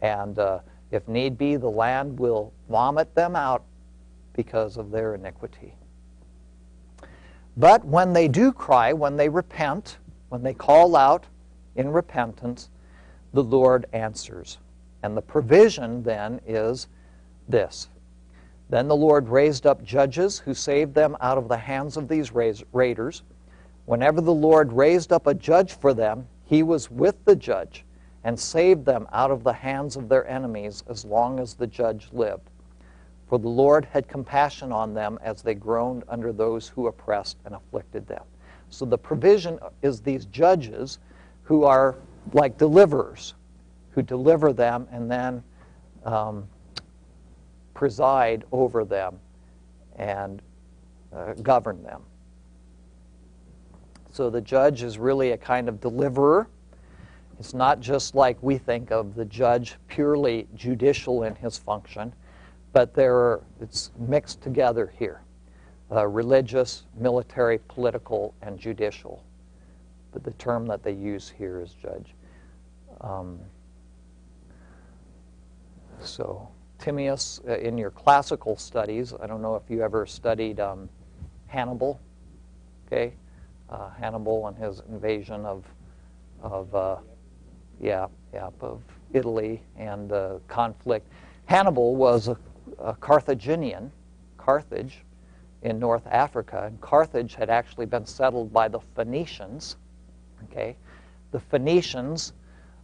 And 0.00 0.38
uh, 0.38 0.60
if 0.90 1.06
need 1.08 1.36
be, 1.36 1.56
the 1.56 1.70
land 1.70 2.18
will 2.18 2.52
vomit 2.70 3.14
them 3.14 3.36
out 3.36 3.64
because 4.32 4.76
of 4.78 4.90
their 4.90 5.14
iniquity. 5.14 5.74
But 7.58 7.84
when 7.84 8.12
they 8.12 8.28
do 8.28 8.52
cry, 8.52 8.92
when 8.92 9.16
they 9.16 9.28
repent, 9.28 9.98
when 10.28 10.44
they 10.44 10.54
call 10.54 10.94
out 10.94 11.26
in 11.74 11.90
repentance, 11.90 12.70
the 13.32 13.42
Lord 13.42 13.86
answers. 13.92 14.58
And 15.02 15.16
the 15.16 15.22
provision 15.22 16.04
then 16.04 16.40
is 16.46 16.86
this. 17.48 17.88
Then 18.70 18.86
the 18.86 18.96
Lord 18.96 19.28
raised 19.28 19.66
up 19.66 19.82
judges 19.82 20.38
who 20.38 20.54
saved 20.54 20.94
them 20.94 21.16
out 21.20 21.36
of 21.36 21.48
the 21.48 21.56
hands 21.56 21.96
of 21.96 22.06
these 22.06 22.32
raiders. 22.32 23.22
Whenever 23.86 24.20
the 24.20 24.32
Lord 24.32 24.72
raised 24.72 25.12
up 25.12 25.26
a 25.26 25.34
judge 25.34 25.72
for 25.72 25.92
them, 25.92 26.28
he 26.44 26.62
was 26.62 26.90
with 26.92 27.24
the 27.24 27.34
judge 27.34 27.84
and 28.22 28.38
saved 28.38 28.84
them 28.84 29.08
out 29.12 29.32
of 29.32 29.42
the 29.42 29.52
hands 29.52 29.96
of 29.96 30.08
their 30.08 30.28
enemies 30.28 30.84
as 30.88 31.04
long 31.04 31.40
as 31.40 31.54
the 31.54 31.66
judge 31.66 32.08
lived. 32.12 32.50
For 33.28 33.38
the 33.38 33.48
Lord 33.48 33.84
had 33.84 34.08
compassion 34.08 34.72
on 34.72 34.94
them 34.94 35.18
as 35.22 35.42
they 35.42 35.54
groaned 35.54 36.04
under 36.08 36.32
those 36.32 36.68
who 36.68 36.86
oppressed 36.86 37.36
and 37.44 37.54
afflicted 37.54 38.06
them. 38.06 38.24
So 38.70 38.84
the 38.84 38.98
provision 38.98 39.58
is 39.82 40.00
these 40.00 40.26
judges 40.26 40.98
who 41.42 41.64
are 41.64 41.96
like 42.32 42.58
deliverers, 42.58 43.34
who 43.90 44.02
deliver 44.02 44.52
them 44.52 44.86
and 44.90 45.10
then 45.10 45.42
um, 46.04 46.48
preside 47.74 48.44
over 48.52 48.84
them 48.84 49.18
and 49.96 50.42
uh, 51.14 51.34
govern 51.34 51.82
them. 51.82 52.02
So 54.10 54.30
the 54.30 54.40
judge 54.40 54.82
is 54.82 54.98
really 54.98 55.32
a 55.32 55.36
kind 55.36 55.68
of 55.68 55.80
deliverer 55.80 56.48
it's 57.38 57.54
not 57.54 57.78
just 57.80 58.14
like 58.14 58.36
we 58.42 58.58
think 58.58 58.90
of 58.90 59.14
the 59.14 59.24
judge 59.24 59.76
purely 59.86 60.48
judicial 60.56 61.22
in 61.22 61.36
his 61.36 61.56
function, 61.56 62.12
but 62.72 62.94
there 62.94 63.14
are, 63.16 63.42
it's 63.60 63.90
mixed 63.98 64.40
together 64.42 64.92
here. 64.98 65.22
uh, 65.90 66.06
religious, 66.06 66.84
military, 66.96 67.58
political, 67.68 68.34
and 68.42 68.58
judicial. 68.58 69.24
But 70.12 70.24
the 70.24 70.32
term 70.32 70.66
that 70.66 70.82
they 70.82 70.92
use 70.92 71.32
here 71.36 71.60
is 71.60 71.72
judge. 71.72 72.14
Um, 73.00 73.38
so, 76.00 76.48
Timaeus, 76.78 77.40
uh, 77.48 77.58
in 77.58 77.78
your 77.78 77.90
classical 77.90 78.56
studies, 78.56 79.14
I 79.20 79.26
don't 79.26 79.42
know 79.42 79.56
if 79.56 79.62
you 79.68 79.82
ever 79.82 80.06
studied 80.06 80.60
um, 80.60 80.88
Hannibal, 81.46 82.00
okay? 82.86 83.14
Uh, 83.70 83.90
Hannibal 83.90 84.48
and 84.48 84.56
his 84.56 84.82
invasion 84.88 85.44
of, 85.44 85.64
of 86.42 86.74
uh, 86.74 86.96
yeah, 87.80 88.06
yeah, 88.32 88.50
of 88.60 88.82
Italy 89.12 89.62
and 89.76 90.08
the 90.08 90.40
conflict. 90.48 91.10
Hannibal 91.46 91.96
was 91.96 92.28
a, 92.28 92.36
a 92.78 92.94
Carthaginian, 92.94 93.90
Carthage, 94.36 95.04
in 95.62 95.78
North 95.78 96.06
Africa, 96.06 96.64
and 96.66 96.80
Carthage 96.80 97.34
had 97.34 97.50
actually 97.50 97.86
been 97.86 98.06
settled 98.06 98.52
by 98.52 98.68
the 98.68 98.80
Phoenicians. 98.94 99.76
Okay, 100.44 100.76
the 101.32 101.40
Phoenicians 101.40 102.32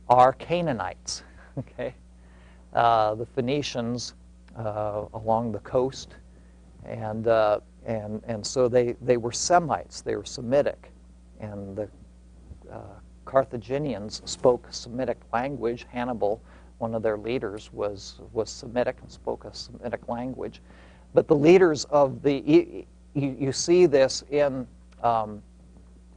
are 0.09 0.33
Canaanites. 0.33 1.23
Okay, 1.57 1.95
uh, 2.73 3.15
the 3.15 3.27
Phoenicians 3.27 4.15
uh, 4.59 5.05
along 5.15 5.53
the 5.53 5.61
coast, 5.61 6.17
and 6.85 7.29
uh, 7.29 7.61
and 7.87 8.21
and 8.27 8.45
so 8.45 8.67
they 8.67 8.97
they 9.01 9.17
were 9.17 9.31
Semites. 9.31 10.01
They 10.01 10.17
were 10.17 10.25
Semitic, 10.25 10.91
and 11.39 11.77
the 11.77 11.89
uh, 12.73 12.81
Carthaginians 13.25 14.21
spoke 14.25 14.67
Semitic 14.71 15.21
language. 15.33 15.87
Hannibal, 15.89 16.43
one 16.79 16.95
of 16.95 17.03
their 17.03 17.17
leaders, 17.17 17.73
was 17.73 18.21
was 18.33 18.51
Semitic 18.51 18.97
and 19.01 19.11
spoke 19.11 19.45
a 19.45 19.55
Semitic 19.55 20.09
language. 20.09 20.61
But 21.13 21.29
the 21.29 21.37
leaders 21.37 21.85
of 21.87 22.23
the 22.23 22.87
you, 23.15 23.37
you 23.39 23.53
see 23.53 23.87
this 23.87 24.25
in 24.31 24.67
um, 25.03 25.43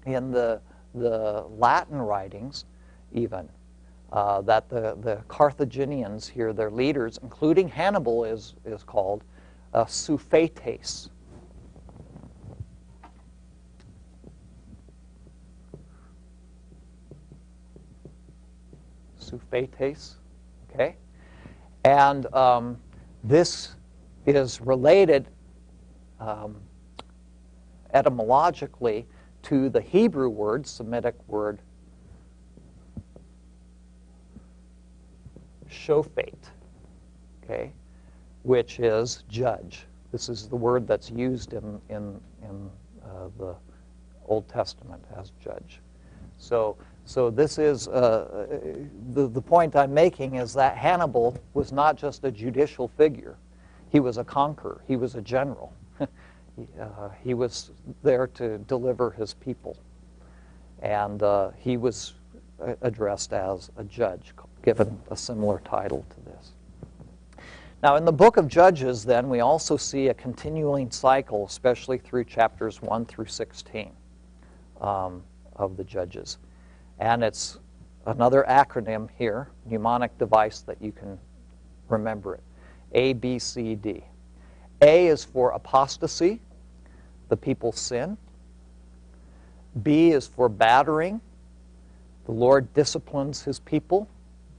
in 0.06 0.32
the 0.32 0.62
the 0.96 1.46
Latin 1.58 2.02
writings, 2.02 2.66
even 3.14 3.48
uh, 4.12 4.42
that 4.42 4.70
the 4.70 4.98
the 5.02 5.18
Carthaginians 5.28 6.28
here, 6.28 6.54
their 6.54 6.72
leaders, 6.72 7.20
including 7.22 7.68
Hannibal, 7.68 8.24
is 8.24 8.56
is 8.66 8.84
called 8.84 9.24
uh, 9.74 9.86
Sufetes. 9.86 11.10
Sufetes, 19.20 20.16
okay, 20.78 20.96
and 21.84 22.32
um, 22.34 22.78
this 23.24 23.76
is 24.26 24.62
related 24.62 25.28
um, 26.20 26.56
etymologically 27.94 29.08
to 29.44 29.70
the 29.70 29.82
Hebrew 29.82 30.30
word, 30.30 30.68
Semitic 30.68 31.16
word, 31.28 31.60
shofet, 35.70 36.36
okay, 37.44 37.72
which 38.44 38.80
is 38.80 39.24
judge. 39.30 39.86
This 40.12 40.30
is 40.30 40.48
the 40.48 40.56
word 40.56 40.88
that's 40.88 41.10
used 41.10 41.54
in, 41.54 41.82
in, 41.90 42.20
in 42.44 42.70
uh, 43.04 43.30
the 43.38 43.56
Old 44.28 44.48
Testament 44.48 45.04
as 45.18 45.32
judge. 45.42 45.80
So, 46.38 46.78
so 47.08 47.30
this 47.30 47.58
is 47.58 47.88
uh, 47.88 48.48
the, 49.14 49.30
the 49.30 49.42
point 49.42 49.78
I'm 49.78 49.94
making 49.94 50.36
is 50.36 50.54
that 50.56 50.76
Hannibal 50.76 51.38
was 51.54 51.72
not 51.72 51.96
just 51.96 52.26
a 52.26 52.32
judicial 52.32 52.90
figure. 52.90 53.38
He 53.90 54.02
was 54.02 54.18
a 54.18 54.26
conqueror. 54.26 54.82
He 54.90 54.98
was 54.98 55.16
a 55.16 55.22
general. 55.22 55.74
uh, 56.02 56.08
he 57.24 57.34
was 57.34 57.72
there 58.04 58.28
to 58.28 58.58
deliver 58.58 59.12
his 59.12 59.34
people. 59.34 59.78
And 60.82 61.24
uh, 61.24 61.52
he 61.58 61.78
was 61.78 62.16
uh, 62.62 62.74
addressed 62.82 63.32
as 63.32 63.72
a 63.78 63.86
judge, 63.86 64.34
given 64.62 65.00
a 65.10 65.16
similar 65.16 65.62
title 65.64 66.06
to 66.10 66.22
this. 66.30 66.52
Now, 67.84 67.96
in 67.96 68.04
the 68.04 68.12
book 68.12 68.36
of 68.36 68.50
Judges, 68.50 69.06
then, 69.06 69.30
we 69.30 69.40
also 69.40 69.78
see 69.78 70.10
a 70.10 70.14
continuing 70.14 70.92
cycle, 70.92 71.46
especially 71.46 72.00
through 72.00 72.26
chapters 72.26 72.82
1 72.82 73.06
through 73.06 73.28
16 73.28 73.94
um, 74.82 75.24
of 75.56 75.78
the 75.78 75.86
Judges. 75.86 76.38
And 77.00 77.24
it's 77.24 77.60
another 78.06 78.46
acronym 78.48 79.10
here, 79.18 79.50
mnemonic 79.66 80.18
device 80.18 80.62
that 80.62 80.82
you 80.82 80.92
can 80.92 81.20
remember 81.90 82.36
it. 82.36 82.44
A, 82.94 83.14
B, 83.14 83.38
C, 83.40 83.76
D. 83.76 84.04
A 84.82 85.08
is 85.08 85.24
for 85.24 85.52
apostasy, 85.52 86.42
the 87.30 87.38
people 87.38 87.72
sin. 87.72 88.18
B 89.84 90.12
is 90.12 90.28
for 90.28 90.50
battering. 90.50 91.22
The 92.26 92.32
Lord 92.32 92.74
disciplines 92.74 93.44
his 93.44 93.60
people, 93.60 94.08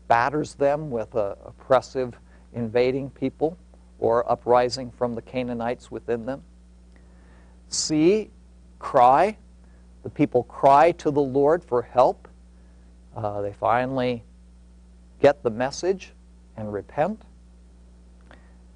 batters 0.07 0.55
them 0.55 0.91
with 0.91 1.15
a 1.15 1.37
oppressive 1.45 2.15
invading 2.55 3.11
people 3.11 3.57
or 3.99 4.31
uprising 4.31 4.91
from 4.91 5.15
the 5.15 5.23
Canaanites 5.23 5.91
within 5.91 6.25
them. 6.25 6.43
C, 7.69 8.31
cry. 8.79 9.37
The 10.03 10.11
people 10.11 10.45
cry 10.45 10.93
to 10.93 11.11
the 11.11 11.21
Lord 11.21 11.65
for 11.65 11.83
help. 11.83 12.28
Uh, 13.19 13.41
they 13.41 13.53
finally 13.53 14.23
get 15.21 15.43
the 15.43 15.51
message 15.51 16.13
and 16.57 16.73
repent. 16.73 17.21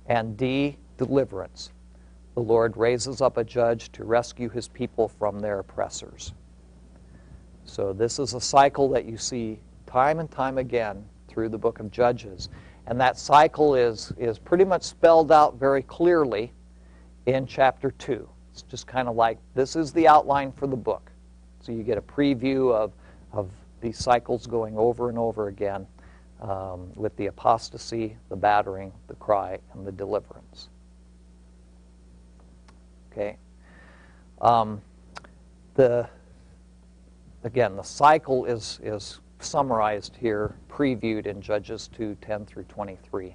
And 0.06 0.36
D, 0.36 0.78
deliverance. 0.96 1.70
The 2.34 2.40
Lord 2.40 2.76
raises 2.76 3.20
up 3.20 3.36
a 3.36 3.44
judge 3.44 3.92
to 3.92 4.04
rescue 4.04 4.48
his 4.48 4.66
people 4.66 5.06
from 5.06 5.38
their 5.38 5.60
oppressors. 5.60 6.32
So, 7.64 7.92
this 7.92 8.18
is 8.18 8.34
a 8.34 8.40
cycle 8.40 8.88
that 8.88 9.04
you 9.04 9.16
see 9.16 9.60
time 9.86 10.18
and 10.18 10.28
time 10.28 10.58
again 10.58 11.04
through 11.28 11.50
the 11.50 11.58
book 11.58 11.78
of 11.78 11.92
Judges. 11.92 12.48
And 12.88 13.00
that 13.00 13.16
cycle 13.16 13.76
is, 13.76 14.12
is 14.18 14.40
pretty 14.40 14.64
much 14.64 14.82
spelled 14.82 15.30
out 15.30 15.54
very 15.54 15.82
clearly 15.82 16.52
in 17.26 17.46
chapter 17.46 17.92
2. 17.92 18.28
It's 18.50 18.62
just 18.62 18.88
kind 18.88 19.06
of 19.06 19.14
like 19.14 19.38
this 19.54 19.76
is 19.76 19.92
the 19.92 20.08
outline 20.08 20.50
for 20.50 20.66
the 20.66 20.76
book. 20.76 21.12
So, 21.60 21.70
you 21.70 21.84
get 21.84 21.96
a 21.96 22.02
preview 22.02 22.74
of, 22.74 22.92
of 23.32 23.48
these 23.82 23.98
cycles 23.98 24.46
going 24.46 24.78
over 24.78 25.10
and 25.10 25.18
over 25.18 25.48
again 25.48 25.86
um, 26.40 26.90
with 26.94 27.14
the 27.16 27.26
apostasy, 27.26 28.16
the 28.30 28.36
battering, 28.36 28.92
the 29.08 29.14
cry, 29.14 29.58
and 29.74 29.86
the 29.86 29.92
deliverance. 29.92 30.70
Okay. 33.12 33.36
Um, 34.40 34.80
the 35.74 36.08
again, 37.44 37.76
the 37.76 37.82
cycle 37.82 38.46
is 38.46 38.80
is 38.82 39.20
summarized 39.40 40.16
here, 40.16 40.54
previewed 40.68 41.26
in 41.26 41.40
Judges 41.40 41.88
2, 41.88 42.16
10 42.20 42.46
through 42.46 42.64
23. 42.64 43.34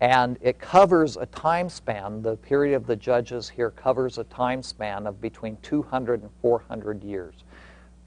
And 0.00 0.36
it 0.40 0.58
covers 0.58 1.16
a 1.16 1.26
time 1.26 1.68
span, 1.68 2.20
the 2.20 2.36
period 2.36 2.76
of 2.76 2.86
the 2.86 2.96
judges 2.96 3.48
here 3.48 3.70
covers 3.70 4.18
a 4.18 4.24
time 4.24 4.62
span 4.62 5.06
of 5.06 5.20
between 5.20 5.56
200 5.62 6.22
and 6.22 6.30
400 6.42 7.02
years, 7.02 7.34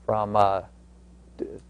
from 0.05 0.35
uh, 0.35 0.61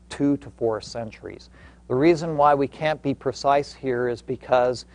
two 0.09 0.37
to 0.37 0.49
four 0.51 0.81
centuries. 0.81 1.49
The 1.87 1.95
reason 1.95 2.35
why 2.35 2.53
we 2.53 2.67
can't 2.67 3.01
be 3.01 3.13
precise 3.13 3.73
here 3.73 4.09
is 4.09 4.21
because 4.21 4.85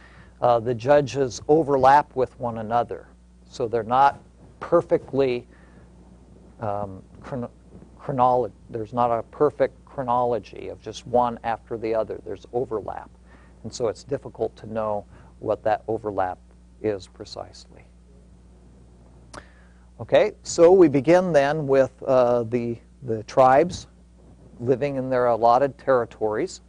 uh, 0.40 0.60
the 0.60 0.74
judges 0.74 1.40
overlap 1.48 2.14
with 2.14 2.38
one 2.38 2.58
another. 2.58 3.06
So 3.48 3.68
they're 3.68 3.82
not 3.82 4.20
perfectly 4.60 5.46
um, 6.60 7.02
chron- 7.20 7.48
chronology. 7.98 8.54
There's 8.70 8.92
not 8.92 9.10
a 9.10 9.22
perfect 9.24 9.82
chronology 9.84 10.68
of 10.68 10.80
just 10.80 11.06
one 11.06 11.38
after 11.44 11.76
the 11.76 11.94
other. 11.94 12.20
There's 12.24 12.46
overlap. 12.52 13.10
And 13.62 13.72
so 13.72 13.88
it's 13.88 14.04
difficult 14.04 14.54
to 14.56 14.66
know 14.72 15.04
what 15.38 15.62
that 15.64 15.82
overlap 15.88 16.38
is 16.82 17.06
precisely. 17.06 17.84
Okay, 20.00 20.32
so 20.42 20.72
we 20.72 20.88
begin 20.88 21.32
then 21.32 21.66
with 21.66 21.92
uh, 22.02 22.42
the, 22.44 22.76
the 23.04 23.22
tribes 23.24 23.86
living 24.60 24.96
in 24.96 25.10
their 25.10 25.26
allotted 25.26 25.76
territories 25.78 26.60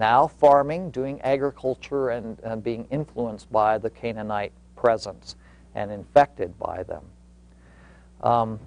now 0.00 0.26
farming, 0.26 0.90
doing 0.90 1.20
agriculture, 1.20 2.08
and, 2.08 2.38
and 2.42 2.64
being 2.64 2.86
influenced 2.90 3.52
by 3.52 3.78
the 3.78 3.90
Canaanite 3.90 4.52
presence 4.74 5.36
and 5.74 5.92
infected 5.92 6.58
by 6.58 6.82
them. 6.82 7.04
Um, 8.22 8.58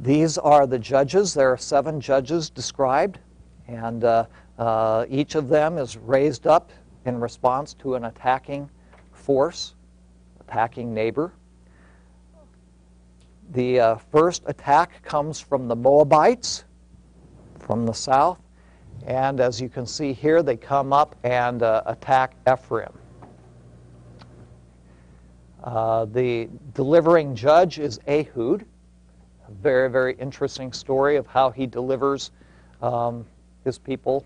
these 0.00 0.38
are 0.38 0.66
the 0.66 0.78
judges. 0.78 1.34
There 1.34 1.52
are 1.52 1.58
seven 1.58 2.00
judges 2.00 2.48
described, 2.48 3.18
and 3.68 4.02
uh, 4.02 4.26
uh, 4.58 5.04
each 5.08 5.34
of 5.34 5.48
them 5.48 5.78
is 5.78 5.96
raised 5.96 6.46
up 6.46 6.70
in 7.04 7.20
response 7.20 7.74
to 7.74 7.94
an 7.94 8.04
attacking 8.04 8.70
force, 9.12 9.74
attacking 10.40 10.94
neighbor. 10.94 11.32
The 13.50 13.78
uh, 13.78 13.96
first 14.10 14.42
attack 14.46 15.02
comes 15.02 15.38
from 15.38 15.68
the 15.68 15.76
Moabites 15.76 16.64
from 17.64 17.86
the 17.86 17.92
south. 17.92 18.38
And 19.06 19.40
as 19.40 19.60
you 19.60 19.68
can 19.68 19.86
see 19.86 20.12
here, 20.12 20.42
they 20.42 20.56
come 20.56 20.92
up 20.92 21.16
and 21.24 21.62
uh, 21.62 21.82
attack 21.86 22.36
Ephraim. 22.50 22.92
Uh, 25.62 26.04
the 26.04 26.48
delivering 26.74 27.34
judge 27.34 27.78
is 27.78 27.98
Ehud. 28.06 28.64
A 29.48 29.52
very, 29.62 29.90
very 29.90 30.14
interesting 30.14 30.72
story 30.72 31.16
of 31.16 31.26
how 31.26 31.50
he 31.50 31.66
delivers 31.66 32.30
um, 32.82 33.26
his 33.64 33.78
people. 33.78 34.24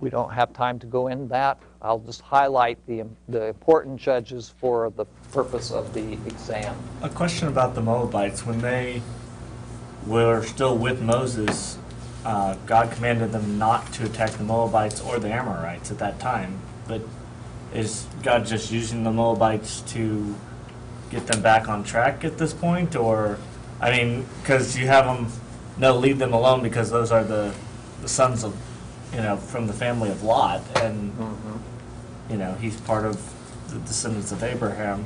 We 0.00 0.10
don't 0.10 0.32
have 0.32 0.52
time 0.52 0.78
to 0.80 0.86
go 0.86 1.08
in 1.08 1.28
that. 1.28 1.58
I'll 1.82 1.98
just 1.98 2.20
highlight 2.20 2.78
the, 2.86 3.04
the 3.28 3.46
important 3.46 3.96
judges 4.00 4.52
for 4.58 4.90
the 4.90 5.04
purpose 5.32 5.70
of 5.70 5.92
the 5.94 6.12
exam. 6.26 6.74
A 7.02 7.08
question 7.08 7.48
about 7.48 7.74
the 7.74 7.80
Moabites. 7.80 8.44
When 8.44 8.60
they 8.60 9.02
were 10.06 10.42
still 10.42 10.76
with 10.76 11.00
Moses, 11.00 11.78
uh, 12.24 12.54
God 12.66 12.92
commanded 12.92 13.32
them 13.32 13.58
not 13.58 13.92
to 13.94 14.04
attack 14.04 14.30
the 14.32 14.44
Moabites 14.44 15.00
or 15.00 15.18
the 15.18 15.28
Amorites 15.28 15.90
at 15.90 15.98
that 15.98 16.18
time. 16.20 16.60
But 16.86 17.02
is 17.74 18.06
God 18.22 18.46
just 18.46 18.70
using 18.70 19.04
the 19.04 19.10
Moabites 19.10 19.80
to 19.92 20.34
get 21.10 21.26
them 21.26 21.42
back 21.42 21.68
on 21.68 21.84
track 21.84 22.24
at 22.24 22.36
this 22.36 22.52
point? 22.52 22.94
Or, 22.94 23.38
I 23.80 23.90
mean, 23.90 24.26
because 24.40 24.76
you 24.76 24.86
have 24.86 25.06
them, 25.06 25.32
no, 25.78 25.96
leave 25.96 26.18
them 26.18 26.32
alone 26.32 26.62
because 26.62 26.90
those 26.90 27.10
are 27.10 27.24
the, 27.24 27.54
the 28.02 28.08
sons 28.08 28.44
of, 28.44 28.56
you 29.12 29.20
know, 29.20 29.36
from 29.36 29.66
the 29.66 29.72
family 29.72 30.10
of 30.10 30.22
Lot. 30.22 30.62
And, 30.76 31.12
you 32.28 32.36
know, 32.36 32.54
he's 32.54 32.78
part 32.82 33.06
of 33.06 33.18
the 33.70 33.78
descendants 33.80 34.32
of 34.32 34.42
Abraham, 34.42 35.04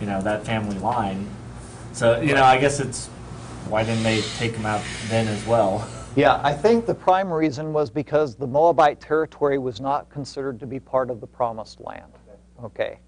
you 0.00 0.06
know, 0.06 0.22
that 0.22 0.44
family 0.44 0.78
line. 0.78 1.28
So, 1.92 2.20
you 2.20 2.34
know, 2.34 2.44
I 2.44 2.58
guess 2.58 2.78
it's 2.78 3.08
why 3.68 3.84
didn't 3.84 4.02
they 4.02 4.20
take 4.38 4.54
him 4.54 4.66
out 4.66 4.82
then 5.08 5.26
as 5.28 5.44
well? 5.46 5.88
Yeah, 6.14 6.42
I 6.44 6.52
think 6.52 6.84
the 6.84 6.94
prime 6.94 7.32
reason 7.32 7.72
was 7.72 7.88
because 7.88 8.34
the 8.34 8.46
Moabite 8.46 9.00
territory 9.00 9.56
was 9.56 9.80
not 9.80 10.10
considered 10.10 10.60
to 10.60 10.66
be 10.66 10.78
part 10.78 11.08
of 11.10 11.22
the 11.22 11.26
promised 11.26 11.80
land. 11.80 12.12
Okay. 12.62 12.98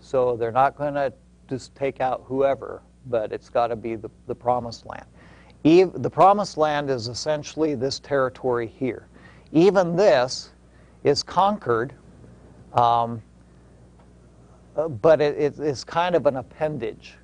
So 0.00 0.36
they're 0.36 0.50
not 0.50 0.76
going 0.76 0.94
to 0.94 1.12
just 1.48 1.72
take 1.76 2.00
out 2.00 2.24
whoever, 2.26 2.82
but 3.06 3.32
it's 3.32 3.48
got 3.48 3.68
to 3.68 3.76
be 3.76 3.94
the, 3.94 4.10
the 4.26 4.34
promised 4.34 4.86
land. 4.86 5.04
Eve, 5.62 5.90
the 5.94 6.10
promised 6.10 6.56
land 6.56 6.90
is 6.90 7.06
essentially 7.06 7.76
this 7.76 8.00
territory 8.00 8.66
here. 8.66 9.06
Even 9.52 9.94
this 9.94 10.50
is 11.04 11.22
conquered, 11.22 11.94
um, 12.72 13.22
uh, 14.76 14.88
but 14.88 15.20
it, 15.20 15.36
it, 15.38 15.58
it's 15.60 15.84
kind 15.84 16.16
of 16.16 16.26
an 16.26 16.36
appendage. 16.36 17.14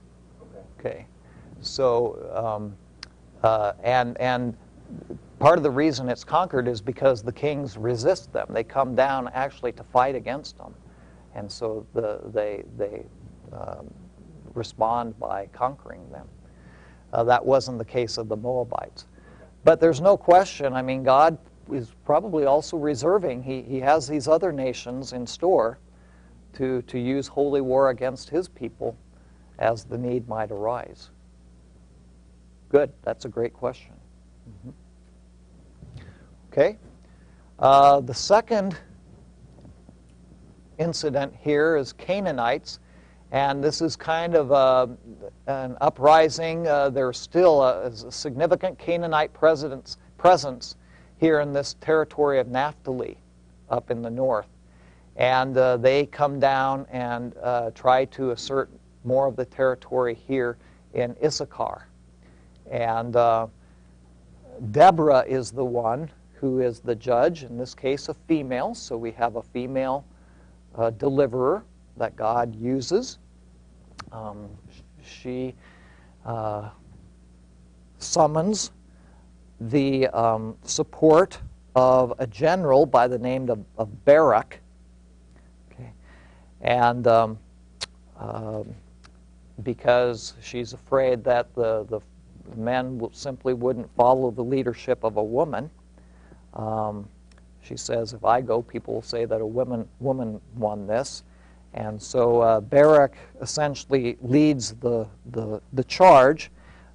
Okay. 0.79 1.07
So, 1.61 2.31
um, 2.35 2.77
uh, 3.43 3.73
and, 3.83 4.17
and 4.21 4.57
part 5.39 5.59
of 5.59 5.63
the 5.63 5.71
reason 5.71 6.09
it's 6.09 6.25
conquered 6.25 6.69
is 6.69 6.81
because 6.81 7.23
the 7.23 7.33
kings 7.33 7.77
resist 7.77 8.33
them. 8.33 8.47
They 8.51 8.65
come 8.65 8.95
down 8.95 9.29
actually 9.35 9.73
to 9.73 9.85
fight 9.85 10.15
against 10.15 10.59
them. 10.59 10.75
And 11.35 11.51
so 11.51 11.87
the, 11.95 12.21
they, 12.33 12.65
they 12.77 13.05
um, 13.53 13.93
respond 14.55 15.19
by 15.19 15.47
conquering 15.53 16.09
them. 16.11 16.29
Uh, 17.13 17.25
that 17.25 17.45
wasn't 17.45 17.79
the 17.79 17.85
case 17.85 18.19
of 18.19 18.29
the 18.29 18.37
Moabites. 18.37 19.07
But 19.65 19.81
there's 19.81 20.01
no 20.01 20.17
question, 20.17 20.75
I 20.75 20.83
mean, 20.83 21.03
God 21.03 21.39
is 21.73 21.93
probably 22.05 22.45
also 22.45 22.77
reserving, 22.77 23.43
he, 23.43 23.63
he 23.63 23.81
has 23.81 24.07
these 24.07 24.29
other 24.29 24.53
nations 24.53 25.13
in 25.13 25.27
store 25.27 25.79
to, 26.55 26.83
to 26.83 26.99
use 26.99 27.27
holy 27.27 27.61
war 27.61 27.91
against 27.91 28.29
his 28.29 28.49
people 28.49 28.97
as 29.59 29.85
the 29.85 29.97
need 29.97 30.29
might 30.29 30.51
arise. 30.51 31.11
Good, 32.69 32.93
that's 33.03 33.25
a 33.25 33.29
great 33.29 33.55
question. 33.55 33.95
Mm-hmm. 34.49 34.71
Okay. 36.57 36.79
Uh, 37.59 37.99
the 37.99 38.15
second 38.15 38.77
incident 40.79 41.35
here 41.41 41.77
is 41.77 41.93
Canaanites, 41.93 42.79
and 43.33 43.63
this 43.63 43.81
is 43.81 43.97
kind 43.97 44.37
of 44.37 44.53
a, 44.53 44.89
an 45.49 45.77
uprising. 45.81 46.69
Uh, 46.69 46.91
there's 46.91 47.19
still 47.19 47.61
a, 47.61 47.87
a, 47.87 48.13
significant 48.13 48.79
Canaanite 48.79 49.33
presence, 49.33 49.99
presence 50.17 50.77
here 51.19 51.41
in 51.41 51.53
this 51.53 51.75
territory 51.81 52.39
of 52.39 52.47
Naphtali 52.47 53.19
up 53.69 53.91
in 53.91 54.01
the 54.01 54.11
north. 54.11 54.47
And 55.17 55.57
uh, 55.57 55.79
they 55.79 56.07
come 56.07 56.39
down 56.39 56.87
and 56.93 57.35
uh, 57.43 57.73
try 57.73 58.05
to 58.05 58.31
assert 58.31 58.71
more 59.03 59.27
of 59.27 59.35
the 59.35 59.45
territory 59.45 60.15
here 60.15 60.57
in 60.93 61.17
Issachar. 61.21 61.89
And 62.71 63.17
uh, 63.17 63.49
Deborah 64.71 65.25
is 65.27 65.51
the 65.51 65.65
one 65.65 66.09
who 66.45 66.61
is 66.61 66.81
the 66.81 66.95
judge, 66.95 67.43
in 67.43 67.57
this 67.57 67.75
case, 67.75 68.11
a 68.11 68.15
female. 68.29 68.75
So 68.75 68.99
we 68.99 69.13
have 69.13 69.37
a 69.37 69.43
female 69.43 70.05
uh, 70.75 70.91
deliverer 70.91 71.65
that 71.97 72.17
God 72.17 72.55
uses. 72.55 73.19
Um, 74.13 74.51
she 75.03 75.55
uh, 76.27 76.69
summons 77.97 78.73
the 79.59 80.07
um, 80.09 80.55
support 80.65 81.39
of 81.75 82.13
a 82.19 82.27
general 82.27 82.85
by 82.85 83.09
the 83.09 83.19
name 83.19 83.49
of, 83.49 83.65
of 83.79 84.05
Barak. 84.05 84.61
Okay. 85.73 85.93
And 86.61 87.07
um, 87.07 87.39
uh, 88.21 88.65
because 89.63 90.35
she's 90.43 90.75
afraid 90.75 91.25
that 91.25 91.55
the, 91.55 91.87
the 91.89 92.01
men 92.55 93.01
simply 93.13 93.55
wouldn't 93.55 93.89
follow 93.97 94.31
the 94.31 94.45
leadership 94.45 95.05
of 95.05 95.17
a 95.17 95.25
woman. 95.25 95.71
Um, 96.55 97.09
she 97.63 97.77
says, 97.77 98.13
if 98.13 98.25
I 98.25 98.41
go, 98.41 98.63
people 98.63 98.95
will 98.95 99.03
say 99.03 99.25
that 99.25 99.41
a 99.41 99.47
woman, 99.47 99.89
woman 100.01 100.41
won 100.57 100.87
this. 100.87 101.25
And 101.73 102.01
so 102.01 102.41
uh, 102.41 102.61
Barak 102.61 103.17
essentially 103.41 104.17
leads 104.23 104.75
the, 104.75 105.07
the, 105.33 105.61
the 105.73 105.85
charge, 105.85 106.51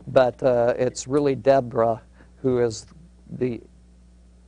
but 0.08 0.42
uh, 0.42 0.74
it's 0.78 1.08
really 1.08 1.36
Deborah 1.36 2.02
who 2.42 2.60
is 2.60 2.86
the 3.32 3.62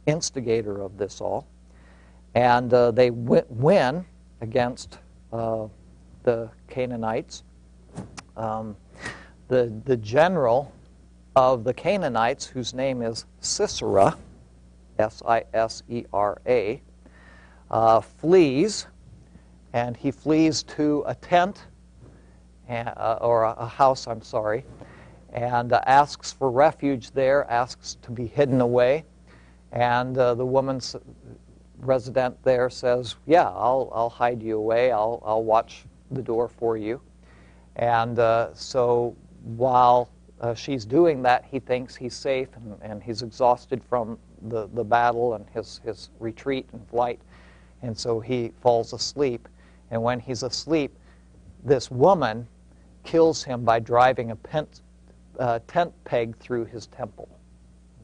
instigator 0.05 0.82
of 0.82 0.97
this 0.97 1.20
all. 1.22 1.47
And 2.34 2.74
uh, 2.74 2.91
they 2.91 3.09
w- 3.09 3.45
win 3.49 4.05
against 4.39 4.99
uh, 5.34 5.68
the 6.24 6.49
Canaanites. 6.70 7.43
Um, 8.38 8.78
the, 9.49 9.74
the 9.84 9.97
general 9.97 10.72
of 11.36 11.66
the 11.66 11.74
Canaanites, 11.74 12.45
whose 12.45 12.74
name 12.74 13.01
is 13.01 13.26
Sisera, 13.41 14.16
S 15.02 15.22
I 15.28 15.43
S 15.54 15.84
E 15.89 16.06
R 16.14 16.41
A, 16.47 16.82
uh, 17.70 18.02
flees, 18.02 18.88
and 19.74 19.97
he 19.97 20.12
flees 20.12 20.64
to 20.64 21.04
a 21.08 21.16
tent, 21.16 21.66
uh, 22.70 23.18
or 23.22 23.43
a, 23.43 23.52
a, 23.52 23.68
house, 23.68 24.08
I'm 24.08 24.22
sorry, 24.22 24.64
and 25.34 25.74
uh, 25.74 25.82
asks 25.86 26.32
for 26.32 26.49
refuge 26.49 27.12
there, 27.12 27.49
asks 27.49 27.97
to 28.04 28.12
be 28.12 28.28
hidden 28.28 28.62
away. 28.62 29.04
And 29.72 30.18
uh, 30.18 30.36
the 30.36 30.45
woman 30.45 30.82
resident 31.80 32.41
there 32.43 32.70
says, 32.70 33.16
Yeah, 33.26 33.49
I'll, 33.49 33.91
I'll 33.93 34.10
hide 34.10 34.41
you 34.41 34.58
away, 34.58 34.91
I'll, 34.91 35.22
I'll 35.26 35.43
watch 35.43 35.84
the 36.12 36.22
door 36.22 36.47
for 36.47 36.78
you. 36.78 37.02
And 37.78 38.20
uh, 38.20 38.54
so 38.54 39.16
while 39.43 40.10
uh, 40.41 40.54
she's 40.54 40.86
doing 40.86 41.22
that, 41.24 41.45
he 41.45 41.60
thinks 41.60 41.95
he's 41.95 42.16
safe 42.16 42.49
and, 42.56 42.78
and 42.82 43.02
he's 43.02 43.22
exhausted 43.22 43.84
from 43.84 44.18
the, 44.44 44.68
the 44.74 44.84
battle 44.84 45.34
and 45.34 45.46
his, 45.54 45.82
his 45.84 46.10
retreat 46.20 46.68
and 46.74 46.88
flight. 46.88 47.20
And 47.82 47.98
so 47.98 48.20
he 48.20 48.52
falls 48.62 48.94
asleep. 48.94 49.48
And 49.89 50.02
when 50.02 50.20
he's 50.20 50.44
asleep, 50.44 50.96
this 51.64 51.92
woman 51.92 52.48
kills 53.04 53.44
him 53.44 53.64
by 53.64 53.80
driving 53.80 54.32
a 54.32 54.36
pent, 54.36 54.82
uh, 55.39 55.60
tent 55.68 55.94
peg 56.06 56.38
through 56.38 56.66
his 56.66 56.88
temple. 56.88 57.30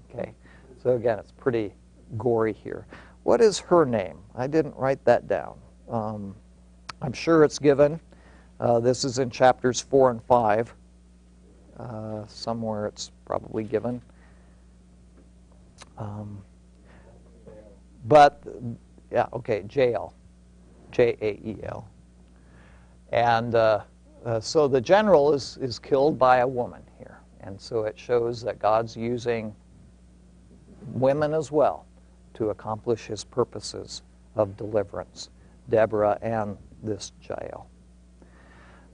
Okay? 0.10 0.34
So 0.82 0.96
again, 0.96 1.20
it's 1.20 1.32
pretty 1.32 1.74
gory 2.18 2.54
here. 2.54 2.86
What 3.24 3.42
is 3.42 3.60
her 3.60 3.86
name? 3.86 4.18
I 4.36 4.48
didn't 4.48 4.76
write 4.76 5.04
that 5.06 5.28
down. 5.28 5.58
Um, 5.90 6.36
I'm 7.02 7.14
sure 7.14 7.44
it's 7.44 7.60
given. 7.60 8.00
Uh, 8.60 8.80
this 8.80 9.04
is 9.04 9.20
in 9.20 9.30
chapters 9.30 9.82
4 9.82 10.12
and 10.12 10.24
5. 10.24 10.74
Uh, 11.78 12.26
somewhere 12.28 12.88
it's 12.88 13.12
probably 13.26 13.64
given. 13.64 14.02
Um, 15.98 16.42
but, 18.06 18.44
yeah, 19.12 19.28
okay, 19.34 19.64
Jael. 19.70 20.14
J 20.92 21.18
A 21.22 21.32
E 21.48 21.58
L. 21.64 21.88
And 23.12 23.56
uh, 23.56 23.82
uh, 24.26 24.40
so 24.40 24.68
the 24.68 24.82
general 24.82 25.34
is, 25.34 25.58
is 25.62 25.80
killed 25.80 26.18
by 26.18 26.38
a 26.38 26.48
woman 26.48 26.82
here. 26.98 27.20
And 27.42 27.60
so 27.60 27.84
it 27.84 27.98
shows 27.98 28.42
that 28.42 28.60
God's 28.60 28.98
using 28.98 29.56
women 30.94 31.34
as 31.34 31.52
well 31.52 31.86
to 32.34 32.50
accomplish 32.50 33.06
his 33.06 33.24
purposes 33.24 34.02
of 34.36 34.56
deliverance, 34.58 35.30
Deborah 35.70 36.18
and 36.22 36.58
this 36.84 37.12
Jael. 37.22 37.68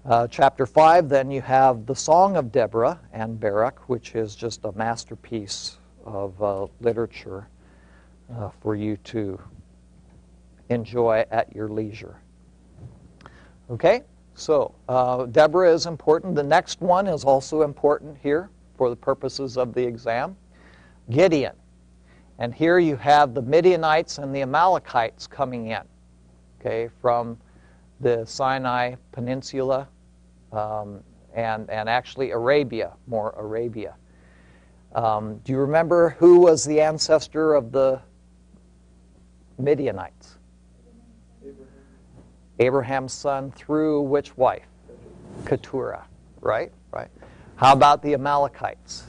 Uh, 0.06 0.28
chapter 0.28 0.66
5, 0.66 1.08
then 1.10 1.32
you 1.32 1.42
have 1.42 1.86
the 1.86 1.96
Song 1.96 2.36
of 2.36 2.52
Deborah 2.52 3.00
and 3.14 3.40
Barak, 3.40 3.88
which 3.90 4.16
is 4.16 4.36
just 4.36 4.66
a 4.66 4.72
masterpiece 4.74 5.78
of 6.04 6.42
uh, 6.42 6.68
literature 6.82 7.48
uh, 8.36 8.50
for 8.62 8.76
you 8.76 8.98
to 8.98 9.40
enjoy 10.70 11.26
at 11.32 11.54
your 11.56 11.68
leisure. 11.68 12.18
Okay, 13.70 14.04
So, 14.36 14.74
uh, 14.90 15.26
Deborah 15.28 15.72
is 15.72 15.86
important. 15.86 16.36
The 16.36 16.44
next 16.44 16.82
one 16.82 17.08
is 17.08 17.24
also 17.24 17.62
important 17.62 18.18
here 18.22 18.50
for 18.78 18.90
the 18.90 18.96
purposes 18.96 19.58
of 19.58 19.74
the 19.74 19.84
exam 19.86 20.36
Gideon. 21.10 21.54
And 22.40 22.54
here 22.54 22.80
you 22.80 22.96
have 22.96 23.34
the 23.34 23.42
Midianites 23.42 24.18
and 24.18 24.34
the 24.36 24.42
Amalekites 24.42 25.28
coming 25.28 25.68
in, 25.68 25.84
okay, 26.60 26.90
from 27.00 27.38
the 28.00 28.26
Sinai 28.26 28.96
Peninsula 29.12 29.88
um, 30.52 31.02
and, 31.36 31.70
and 31.70 31.88
actually 31.88 32.32
Arabia, 32.32 32.94
more 33.06 33.36
Arabia. 33.38 33.96
Um, 34.96 35.38
do 35.44 35.52
you 35.52 35.58
remember 35.58 36.12
who 36.20 36.40
was 36.40 36.64
the 36.64 36.80
ancestor 36.80 37.56
of 37.56 37.72
the 37.72 38.00
Midianites? 39.58 40.38
Abraham's 42.60 43.14
son 43.14 43.52
through 43.52 44.02
which 44.02 44.38
wife? 44.38 44.68
Keturah, 45.46 46.06
right? 46.42 46.72
Right. 46.92 47.10
How 47.56 47.74
about 47.74 48.04
the 48.04 48.14
Amalekites? 48.14 49.06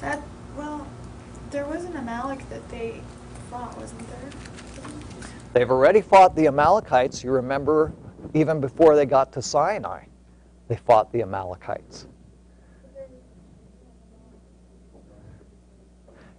That 0.00 0.20
well, 0.56 0.86
there 1.50 1.64
was 1.66 1.84
an 1.84 1.96
Amalek 1.96 2.48
that 2.50 2.68
they 2.68 3.00
fought, 3.50 3.78
wasn't 3.78 4.06
there? 4.08 4.30
They've 5.52 5.70
already 5.70 6.00
fought 6.00 6.34
the 6.34 6.48
Amalekites. 6.48 7.22
You 7.22 7.30
remember, 7.30 7.92
even 8.34 8.60
before 8.60 8.96
they 8.96 9.06
got 9.06 9.32
to 9.34 9.42
Sinai, 9.42 10.04
they 10.66 10.76
fought 10.76 11.12
the 11.12 11.22
Amalekites. 11.22 12.08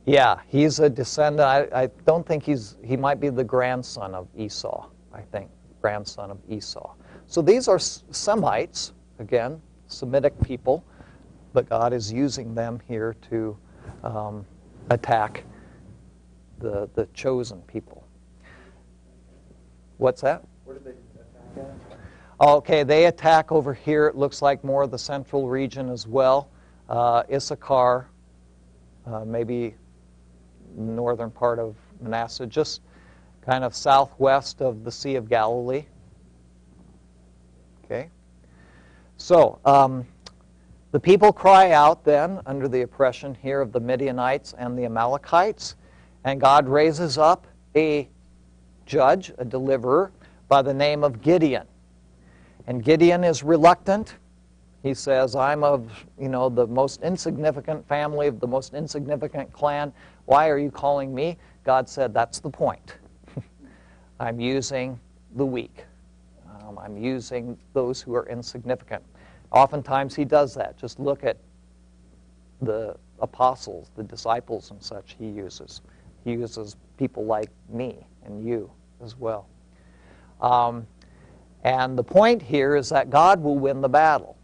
Yeah, 0.06 0.40
he's 0.48 0.80
a 0.80 0.90
descendant. 0.90 1.48
I, 1.48 1.84
I 1.84 1.88
don't 2.06 2.26
think 2.26 2.44
he's, 2.44 2.78
he 2.84 2.96
might 2.96 3.20
be 3.20 3.30
the 3.30 3.44
grandson 3.44 4.14
of 4.14 4.28
Esau, 4.38 4.88
I 5.12 5.22
think, 5.22 5.50
grandson 5.82 6.30
of 6.30 6.38
Esau. 6.48 6.94
So 7.26 7.42
these 7.42 7.68
are 7.68 7.80
Semites, 7.80 8.94
again, 9.18 9.60
Semitic 9.88 10.40
people, 10.44 10.84
but 11.54 11.68
God 11.68 11.92
is 11.92 12.14
using 12.14 12.54
them 12.54 12.80
here 12.88 13.16
to 13.30 13.58
um, 14.04 14.46
attack 14.92 15.44
the, 16.60 16.88
the 16.94 17.08
chosen 17.14 17.62
people. 17.62 18.06
What's 19.98 20.22
that? 20.22 20.44
Where 20.66 20.78
did 20.78 20.86
they 20.86 20.92
attack 20.92 21.76
at? 21.92 22.48
Okay, 22.48 22.84
they 22.84 23.06
attack 23.06 23.52
over 23.52 23.74
here. 23.74 24.08
It 24.08 24.16
looks 24.16 24.42
like 24.42 24.64
more 24.64 24.84
of 24.84 24.92
the 24.92 25.00
central 25.00 25.48
region 25.48 25.90
as 25.90 26.06
well. 26.06 26.50
Uh, 26.90 27.24
Issachar, 27.32 28.10
uh, 29.08 29.26
maybe 29.26 29.76
northern 30.76 31.32
part 31.32 31.60
of 31.60 31.76
Manasseh, 32.02 32.46
just 32.46 32.82
kind 33.42 33.64
of 33.64 33.76
southwest 33.76 34.62
of 34.62 34.84
the 34.84 34.92
Sea 34.92 35.16
of 35.16 35.30
Galilee. 35.30 35.86
Okay? 37.84 38.10
So, 39.18 39.60
um, 39.66 40.06
the 40.92 41.00
people 41.00 41.34
cry 41.34 41.72
out 41.72 42.04
then 42.04 42.40
under 42.46 42.68
the 42.68 42.82
oppression 42.82 43.36
here 43.36 43.62
of 43.62 43.72
the 43.72 43.80
Midianites 43.80 44.54
and 44.58 44.78
the 44.78 44.86
Amalekites, 44.86 45.76
and 46.24 46.40
God 46.40 46.68
raises 46.68 47.18
up 47.18 47.48
a 47.76 48.08
judge, 48.86 49.32
a 49.38 49.46
deliverer, 49.46 50.12
by 50.48 50.62
the 50.62 50.74
name 50.74 51.04
of 51.04 51.22
Gideon. 51.22 51.68
And 52.68 52.84
Gideon 52.84 53.24
is 53.24 53.44
reluctant. 53.44 54.16
He 54.86 54.94
says, 54.94 55.36
I'm 55.36 55.64
of, 55.64 56.06
you 56.22 56.30
know, 56.30 56.48
the 56.48 56.68
most 56.68 57.02
insignificant 57.02 57.88
family, 57.88 58.28
of 58.28 58.40
the 58.40 58.46
most 58.46 58.76
insignificant 58.76 59.52
clan. 59.52 59.92
Why 60.26 60.48
are 60.48 60.60
you 60.60 60.70
calling 60.70 61.12
me? 61.12 61.40
God 61.64 61.90
said, 61.90 62.14
That's 62.14 62.40
the 62.40 62.52
point. 62.52 62.98
I'm 64.20 64.40
using 64.40 65.00
the 65.38 65.46
weak. 65.46 65.86
Um, 66.48 66.78
I'm 66.78 66.98
using 66.98 67.58
those 67.74 68.00
who 68.00 68.14
are 68.14 68.30
insignificant. 68.30 69.02
Oftentimes 69.50 70.14
he 70.14 70.24
does 70.24 70.54
that. 70.54 70.78
Just 70.78 71.00
look 71.00 71.24
at 71.24 71.38
the 72.62 72.96
apostles, 73.20 73.90
the 73.96 74.04
disciples, 74.04 74.70
and 74.70 74.80
such 74.84 75.16
he 75.18 75.28
uses. 75.28 75.82
He 76.24 76.34
uses 76.34 76.76
people 77.00 77.26
like 77.26 77.50
me 77.70 78.06
and 78.24 78.48
you 78.48 78.70
as 79.04 79.18
well. 79.18 79.48
Um, 80.42 80.86
and 81.64 81.98
the 81.98 82.04
point 82.04 82.40
here 82.40 82.76
is 82.76 82.88
that 82.90 83.10
God 83.10 83.42
will 83.42 83.58
win 83.58 83.82
the 83.82 83.90
battle. 83.90 84.38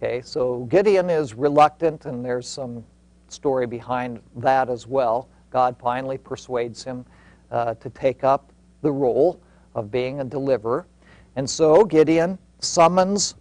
Okay, 0.00 0.22
so 0.22 0.60
Gideon 0.66 1.10
is 1.10 1.34
reluctant, 1.34 2.06
and 2.06 2.24
there's 2.24 2.46
some 2.46 2.84
story 3.26 3.66
behind 3.66 4.20
that 4.36 4.70
as 4.70 4.86
well. 4.86 5.28
God 5.50 5.74
finally 5.76 6.16
persuades 6.16 6.84
him 6.84 7.04
uh, 7.50 7.74
to 7.74 7.90
take 7.90 8.22
up 8.22 8.52
the 8.82 8.92
role 8.92 9.40
of 9.74 9.90
being 9.90 10.20
a 10.20 10.24
deliverer. 10.24 10.86
And 11.34 11.50
so 11.50 11.84
Gideon 11.84 12.38
summons 12.60 13.34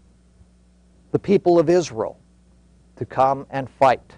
the 1.12 1.20
people 1.20 1.60
of 1.60 1.70
Israel 1.70 2.20
to 2.96 3.06
come 3.06 3.46
and 3.52 3.70
fight. 3.70 4.16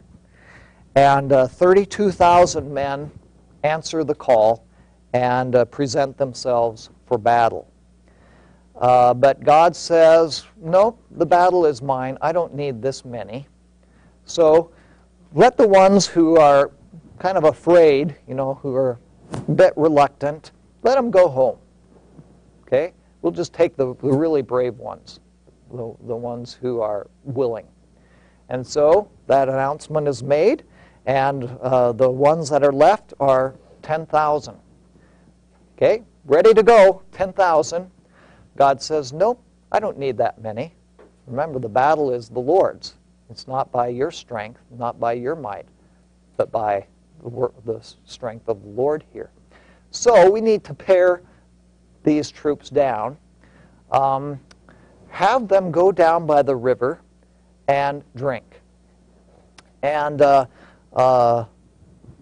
And 0.96 1.34
uh, 1.34 1.46
32,000 1.46 2.74
men 2.74 3.12
answer 3.64 4.06
the 4.06 4.16
call 4.16 4.66
and 5.12 5.56
uh, 5.56 5.66
present 5.66 6.18
themselves 6.18 6.90
for 7.06 7.18
battle. 7.18 7.68
Uh, 8.80 9.14
but 9.14 9.44
God 9.44 9.76
says, 9.76 10.46
Nope, 10.58 11.04
the 11.12 11.26
battle 11.26 11.66
is 11.66 11.82
mine. 11.82 12.18
I 12.22 12.32
don't 12.32 12.56
need 12.56 12.82
this 12.82 13.04
many. 13.04 13.46
So 14.24 14.72
let 15.34 15.58
the 15.58 15.68
ones 15.68 16.08
who 16.08 16.38
are 16.38 16.72
kind 17.20 17.38
of 17.38 17.44
afraid, 17.44 18.16
you 18.28 18.34
know, 18.34 18.56
who 18.56 18.74
are 18.74 18.98
a 19.34 19.52
bit 19.52 19.74
reluctant, 19.76 20.52
let 20.82 20.96
them 20.96 21.12
go 21.12 21.28
home. 21.28 21.58
Okay? 22.62 22.94
We'll 23.22 23.34
just 23.34 23.54
take 23.54 23.76
the, 23.76 23.96
the 23.96 24.12
really 24.12 24.42
brave 24.42 24.76
ones, 24.76 25.20
the, 25.72 25.94
the 26.08 26.16
ones 26.16 26.54
who 26.54 26.80
are 26.80 27.08
willing. 27.24 27.68
And 28.48 28.66
so 28.66 29.12
that 29.28 29.50
announcement 29.50 30.08
is 30.08 30.24
made, 30.24 30.64
and 31.06 31.44
uh, 31.62 31.92
the 31.92 32.10
ones 32.10 32.50
that 32.50 32.64
are 32.64 32.72
left 32.72 33.14
are 33.20 33.56
10,000. 33.82 34.56
Okay? 35.76 36.04
Ready 36.26 36.54
to 36.54 36.64
go, 36.64 37.04
10,000. 37.12 37.92
God 38.60 38.82
says, 38.82 39.14
Nope, 39.14 39.41
I 39.72 39.80
don't 39.80 39.97
need 39.97 40.18
that 40.18 40.41
many. 40.41 40.76
Remember, 41.28 41.60
the 41.60 41.70
battle 41.70 42.12
is 42.12 42.28
the 42.28 42.41
Lord's. 42.41 42.95
It's 43.30 43.47
not 43.47 43.72
by 43.72 43.88
your 43.88 44.12
strength, 44.12 44.60
not 44.78 44.99
by 44.99 45.14
your 45.14 45.36
might, 45.36 45.66
but 46.36 46.51
by 46.51 46.86
the, 47.22 47.30
wor- 47.30 47.53
the 47.66 47.80
strength 48.03 48.49
of 48.49 48.62
the 48.62 48.70
Lord 48.70 49.05
here. 49.14 49.32
So 49.91 50.30
we 50.30 50.41
need 50.41 50.66
to 50.66 50.74
pare 50.74 51.22
these 52.03 52.30
troops 52.30 52.70
down, 52.70 53.18
um, 53.91 54.39
have 55.07 55.47
them 55.47 55.72
go 55.72 55.91
down 55.91 56.26
by 56.26 56.41
the 56.41 56.55
river 56.55 56.99
and 57.70 58.03
drink. 58.16 58.60
And 59.84 60.22
uh, 60.22 60.47
uh, 60.91 61.45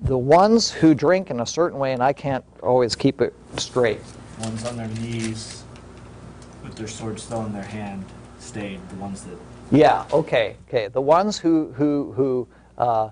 the 0.04 0.18
ones 0.18 0.70
who 0.70 0.94
drink 0.94 1.32
in 1.32 1.40
a 1.40 1.46
certain 1.48 1.80
way, 1.80 1.94
and 1.94 2.04
I 2.04 2.14
can't 2.14 2.46
always 2.62 2.96
keep 2.96 3.22
it 3.22 3.34
straight. 3.58 4.02
Ones 4.40 4.66
on 4.66 4.78
their 4.78 4.88
knees 4.88 5.57
with 6.68 6.78
their 6.78 6.88
sword 6.88 7.20
still 7.20 7.46
in 7.46 7.54
their 7.54 7.64
hand 7.64 8.04
stayed. 8.40 8.80
The 8.90 8.96
ones 8.96 9.24
that 9.24 9.38
Yeah, 9.72 10.06
okay, 10.12 10.58
okay. 10.68 10.88
The 10.88 11.02
ones 11.02 11.38
who, 11.38 11.72
who, 11.74 12.12
who 12.14 12.48
uh, 12.78 13.10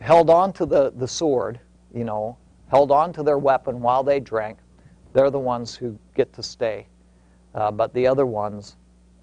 held 0.00 0.30
on 0.30 0.52
to 0.54 0.66
the, 0.66 0.92
the 0.96 1.08
sword, 1.08 1.60
you 1.94 2.04
know, 2.04 2.36
held 2.68 2.90
on 2.90 3.12
to 3.14 3.22
their 3.22 3.38
weapon 3.38 3.80
while 3.80 4.02
they 4.02 4.20
drank, 4.20 4.58
they're 5.12 5.30
the 5.30 5.38
ones 5.38 5.74
who 5.74 5.98
get 6.14 6.32
to 6.34 6.42
stay. 6.42 6.86
Uh, 7.54 7.70
but 7.70 7.92
the 7.94 8.06
other 8.06 8.26
ones, 8.26 8.76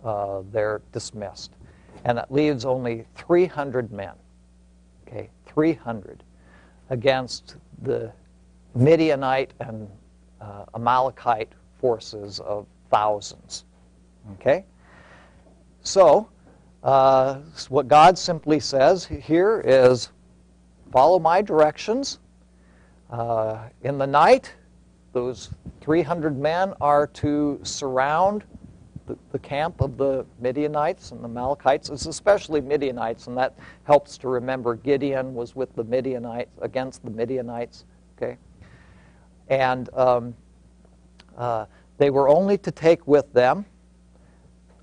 uh, 0.04 0.41
they're 0.52 0.82
dismissed. 0.91 1.52
And 2.04 2.18
that 2.18 2.32
leaves 2.32 2.66
only 2.66 3.06
300 3.16 3.91
men, 3.91 4.14
okay, 5.08 5.30
300 5.45 6.24
against 6.89 7.56
the 7.82 8.12
Midianite 8.76 9.54
and 9.62 9.89
uh, 10.39 10.66
Amalekite 10.74 11.52
forces 11.80 12.39
of 12.41 12.68
thousands, 12.90 13.66
okay? 14.34 14.66
So, 15.82 16.30
uh, 16.84 17.40
what 17.70 17.88
God 17.88 18.18
simply 18.18 18.60
says 18.60 19.06
here 19.06 19.62
is 19.66 20.12
follow 20.92 21.20
my 21.20 21.42
directions. 21.42 22.20
Uh, 23.10 23.70
in 23.84 23.98
the 23.98 24.08
night, 24.08 24.54
those 25.14 25.50
300 25.82 26.38
men 26.38 26.74
are 26.82 27.08
to 27.08 27.60
surround 27.64 28.44
the, 29.08 29.18
the 29.32 29.40
camp 29.40 29.82
of 29.82 29.98
the 29.98 30.26
Midianites 30.40 31.12
and 31.12 31.22
the 31.22 31.28
Amalekites. 31.28 31.90
It's 31.90 32.06
especially 32.06 32.62
Midianites, 32.62 33.28
and 33.28 33.38
that 33.38 33.58
helps 33.86 34.18
to 34.20 34.28
remember 34.28 34.76
Gideon 34.76 35.34
was 35.34 35.56
with 35.56 35.74
the 35.76 35.84
Midianites, 35.86 36.52
against 36.62 37.04
the 37.04 37.10
Midianites. 37.10 37.86
Okay? 38.18 38.38
And 39.48 39.90
um, 39.94 40.36
uh, 41.38 41.66
they 41.98 42.10
were 42.10 42.30
only 42.30 42.58
to 42.60 42.72
take 42.72 43.08
with 43.08 43.32
them 43.34 43.66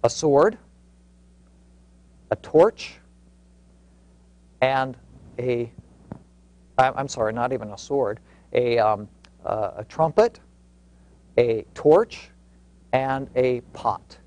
a 0.02 0.10
sword, 0.10 0.58
a 2.30 2.36
torch, 2.36 2.96
and 4.60 4.96
a, 5.38 5.70
I'm 6.78 7.08
sorry, 7.08 7.32
not 7.32 7.52
even 7.52 7.70
a 7.70 7.78
sword, 7.78 8.20
a, 8.52 8.78
um, 8.78 9.08
uh, 9.44 9.72
a 9.76 9.84
trumpet, 9.84 10.40
a 11.38 11.64
torch, 11.74 12.30
and 12.92 13.28
a 13.36 13.60
pot. 13.72 14.18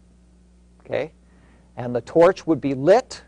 Okay? 0.82 1.12
And 1.76 1.96
the 1.96 2.02
torch 2.02 2.48
would 2.48 2.62
be 2.62 2.74
lit, 2.74 3.22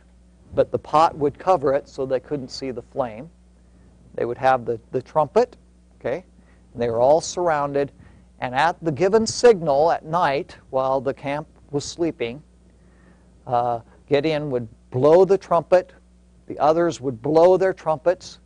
but 0.56 0.72
the 0.72 0.80
pot 0.80 1.16
would 1.18 1.38
cover 1.38 1.74
it 1.74 1.88
so 1.88 2.06
they 2.06 2.20
couldn't 2.20 2.50
see 2.50 2.72
the 2.72 2.82
flame. 2.82 3.30
They 4.16 4.26
would 4.26 4.38
have 4.38 4.66
the, 4.66 4.80
the 4.92 5.02
trumpet, 5.02 5.56
okay? 6.00 6.26
And 6.74 6.82
they 6.82 6.90
were 6.90 7.00
all 7.00 7.22
surrounded. 7.22 7.92
And 8.40 8.56
at 8.56 8.82
the 8.84 8.92
given 8.92 9.28
signal 9.28 9.92
at 9.92 10.06
night, 10.06 10.58
while 10.70 11.02
the 11.02 11.14
camp 11.14 11.48
was 11.72 11.84
sleeping, 11.84 12.42
uh, 13.46 13.82
Gideon 14.08 14.50
would 14.52 14.68
blow 14.92 15.26
the 15.26 15.38
trumpet. 15.38 15.94
The 16.48 16.58
others 16.60 17.02
would 17.02 17.22
blow 17.22 17.58
their 17.58 17.74
trumpets. 17.74 18.40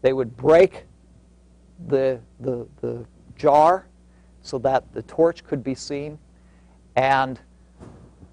They 0.00 0.12
would 0.12 0.36
break 0.36 0.84
the, 1.88 2.20
the, 2.40 2.66
the 2.80 3.04
jar 3.36 3.86
so 4.42 4.58
that 4.58 4.92
the 4.92 5.02
torch 5.02 5.44
could 5.44 5.62
be 5.62 5.74
seen. 5.74 6.18
And 6.96 7.40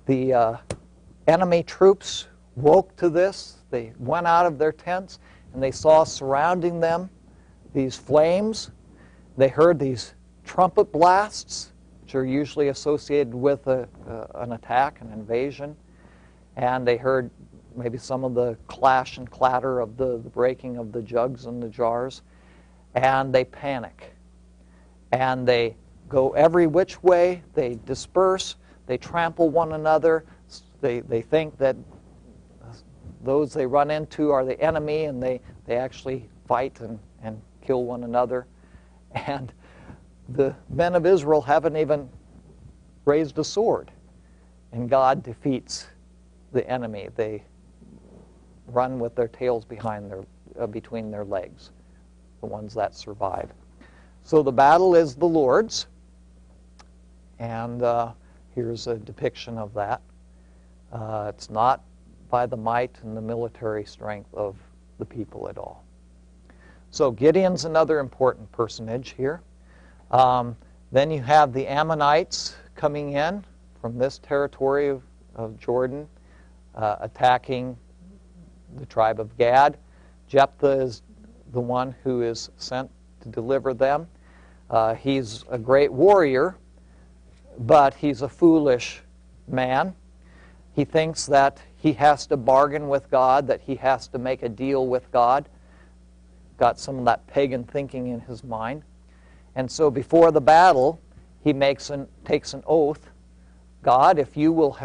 the 0.06 0.34
uh, 0.34 0.58
enemy 1.28 1.64
troops 1.64 2.28
woke 2.56 2.96
to 2.98 3.10
this. 3.10 3.58
They 3.72 3.94
went 3.98 4.28
out 4.28 4.46
of 4.46 4.58
their 4.58 4.72
tents 4.72 5.20
and 5.54 5.62
they 5.62 5.72
saw 5.72 6.04
surrounding 6.04 6.80
them 6.80 7.10
these 7.74 7.96
flames. 7.96 8.72
They 9.38 9.48
heard 9.48 9.80
these 9.80 10.14
trumpet 10.50 10.92
blasts, 10.92 11.74
which 12.02 12.16
are 12.16 12.26
usually 12.26 12.70
associated 12.70 13.36
with 13.36 13.68
a, 13.68 13.88
uh, 14.10 14.42
an 14.42 14.54
attack, 14.54 15.00
an 15.00 15.12
invasion. 15.14 15.78
And 16.56 16.88
they 16.88 16.98
heard 16.98 17.30
maybe 17.76 18.00
some 18.00 18.24
of 18.24 18.34
the 18.34 18.58
clash 18.66 19.20
and 19.20 19.30
clatter 19.30 19.80
of 19.80 19.96
the, 19.96 20.18
the 20.18 20.30
breaking 20.30 20.78
of 20.78 20.92
the 20.92 21.04
jugs 21.04 21.46
and 21.46 21.62
the 21.62 21.70
jars. 21.70 22.24
And 22.96 23.32
they 23.32 23.46
panic. 23.46 24.16
And 25.12 25.48
they 25.48 25.76
go 26.08 26.32
every 26.32 26.66
which 26.66 27.04
way. 27.04 27.44
They 27.54 27.78
disperse. 27.86 28.56
They 28.88 28.98
trample 28.98 29.52
one 29.52 29.74
another. 29.74 30.26
They, 30.82 31.02
they 31.02 31.22
think 31.22 31.60
that 31.60 31.76
those 33.24 33.54
they 33.54 33.68
run 33.68 33.92
into 33.92 34.32
are 34.32 34.44
the 34.44 34.60
enemy, 34.60 35.04
and 35.04 35.22
they, 35.22 35.42
they 35.68 35.76
actually 35.76 36.28
fight 36.48 36.80
and, 36.80 36.98
and 37.22 37.40
kill 37.62 37.84
one 37.84 38.04
another. 38.04 38.48
And 39.28 39.54
the 40.34 40.56
men 40.70 40.96
of 40.96 41.06
Israel 41.06 41.42
haven't 41.42 41.76
even 41.78 42.10
raised 43.06 43.38
a 43.40 43.44
sword. 43.44 43.92
And 44.72 44.90
God 44.90 45.24
defeats 45.24 45.88
the 46.52 46.68
enemy. 46.70 47.10
They 47.16 47.44
run 48.68 49.00
with 49.00 49.16
their 49.16 49.28
tails 49.28 49.66
behind 49.66 50.12
their, 50.12 50.24
uh, 50.60 50.68
between 50.68 51.10
their 51.10 51.26
legs, 51.26 51.72
the 52.42 52.46
ones 52.46 52.74
that 52.76 52.96
survive. 52.96 53.50
So 54.24 54.44
the 54.44 54.52
battle 54.52 54.96
is 54.96 55.16
the 55.16 55.26
Lord's. 55.26 55.88
And 57.40 57.82
uh, 57.82 58.12
here's 58.54 58.88
a 58.88 58.98
depiction 58.98 59.58
of 59.58 59.74
that. 59.74 60.02
Uh, 60.92 61.32
it's 61.34 61.50
not 61.50 61.84
by 62.30 62.46
the 62.46 62.58
might 62.58 62.96
and 63.02 63.18
the 63.18 63.22
military 63.22 63.86
strength 63.86 64.32
of 64.34 64.56
the 65.00 65.06
people 65.06 65.50
at 65.50 65.58
all. 65.58 65.84
So 66.92 67.12
Gideon's 67.12 67.66
another 67.66 68.00
important 68.00 68.52
personage 68.52 69.12
here. 69.16 69.42
Um, 70.12 70.56
then 70.92 71.12
you 71.12 71.22
have 71.22 71.54
the 71.54 71.68
Ammonites 71.68 72.56
coming 72.76 73.14
in 73.14 73.44
from 73.82 73.98
this 73.98 74.20
territory 74.20 74.90
of, 74.90 75.04
of 75.36 75.60
Jordan, 75.60 76.08
uh, 76.76 76.98
attacking 77.00 77.78
the 78.78 78.86
tribe 78.86 79.20
of 79.20 79.38
Gad. 79.38 79.78
Jephthah 80.28 80.82
is 80.82 81.02
the 81.52 81.60
one 81.60 81.96
who 82.04 82.22
is 82.22 82.50
sent 82.58 82.90
to 83.22 83.30
deliver 83.30 83.74
them. 83.74 84.08
Uh, 84.70 84.94
he's 84.94 85.44
a 85.50 85.58
great 85.58 85.92
warrior, 85.92 86.56
but 87.60 87.94
he's 87.94 88.22
a 88.22 88.30
foolish 88.30 89.02
man. 89.48 89.96
He 90.76 90.86
thinks 90.86 91.26
that 91.26 91.60
he 91.76 91.94
has 91.94 92.28
to 92.28 92.38
bargain 92.38 92.88
with 92.88 93.10
God, 93.10 93.48
that 93.48 93.62
he 93.62 93.76
has 93.76 94.08
to 94.10 94.20
make 94.20 94.44
a 94.44 94.50
deal 94.50 94.88
with 94.88 95.12
God. 95.12 95.50
Got 96.58 96.80
some 96.80 97.00
of 97.00 97.06
that 97.06 97.26
pagan 97.28 97.64
thinking 97.64 98.08
in 98.08 98.20
his 98.22 98.44
mind. 98.44 98.84
And 99.60 99.70
so 99.70 99.92
before 99.92 100.32
the 100.32 100.40
battle, 100.40 101.02
he 101.44 101.52
makes 101.52 101.90
an, 101.90 102.08
takes 102.24 102.54
an 102.54 102.64
oath 102.66 103.10
God, 103.82 104.18
if 104.18 104.38
you 104.38 104.54
will 104.54 104.78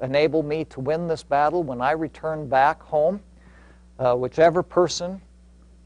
enable 0.00 0.42
me 0.42 0.64
to 0.64 0.80
win 0.80 1.06
this 1.06 1.22
battle, 1.22 1.62
when 1.62 1.82
I 1.82 1.90
return 1.90 2.48
back 2.48 2.82
home, 2.82 3.20
uh, 3.98 4.14
whichever 4.14 4.62
person 4.62 5.20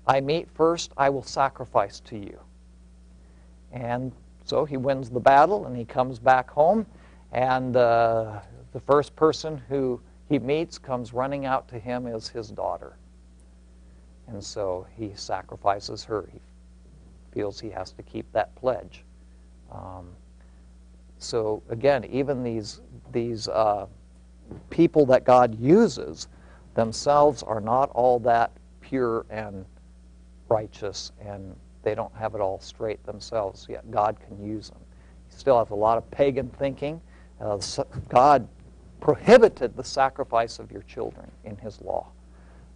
I 0.07 0.21
meet 0.21 0.49
first, 0.55 0.93
I 0.97 1.11
will 1.11 1.25
sacrifice 1.25 1.99
to 2.03 2.17
you. 2.17 2.39
And 3.73 4.13
so 4.45 4.65
he 4.65 4.77
wins 4.77 5.11
the 5.11 5.19
battle 5.19 5.67
and 5.67 5.77
he 5.77 5.85
comes 5.85 6.21
back 6.21 6.49
home, 6.49 6.87
and 7.33 7.77
uh, 7.77 8.39
the 8.73 8.81
first 8.81 9.17
person 9.17 9.61
who 9.69 10.01
he 10.29 10.39
meets 10.39 10.79
comes 10.79 11.13
running 11.13 11.47
out 11.47 11.67
to 11.71 11.81
him 11.81 12.07
as 12.07 12.29
his 12.29 12.53
daughter. 12.53 12.97
And 14.29 14.43
so 14.43 14.87
he 14.97 15.11
sacrifices 15.17 16.05
her. 16.05 16.29
He 16.33 16.39
feels 17.37 17.61
he 17.61 17.69
has 17.69 17.93
to 17.93 18.03
keep 18.03 18.25
that 18.33 18.55
pledge. 18.57 19.05
Um, 19.71 20.09
so 21.19 21.63
again, 21.69 22.07
even 22.07 22.43
these 22.43 22.81
these 23.13 23.47
uh, 23.49 23.87
people 24.71 25.05
that 25.07 25.25
God 25.25 25.59
uses 25.61 26.29
themselves 26.75 27.43
are 27.43 27.61
not 27.61 27.91
all 27.91 28.19
that 28.21 28.53
pure 28.81 29.27
and 29.29 29.67
righteous, 30.49 31.13
and 31.21 31.55
they 31.83 31.95
don't 31.95 32.15
have 32.15 32.35
it 32.35 32.41
all 32.41 32.59
straight 32.59 33.05
themselves. 33.05 33.67
Yet 33.69 33.91
God 33.91 34.17
can 34.27 34.43
use 34.43 34.71
them. 34.71 34.81
He 35.29 35.37
still 35.37 35.59
has 35.59 35.71
a 35.71 35.75
lot 35.75 35.99
of 35.99 36.11
pagan 36.11 36.49
thinking. 36.59 37.01
Uh, 37.39 37.59
God 38.09 38.49
prohibited 39.01 39.77
the 39.77 39.85
sacrifice 39.85 40.59
of 40.59 40.73
your 40.73 40.83
children 40.83 41.31
in 41.45 41.57
His 41.59 41.83
law. 41.83 42.09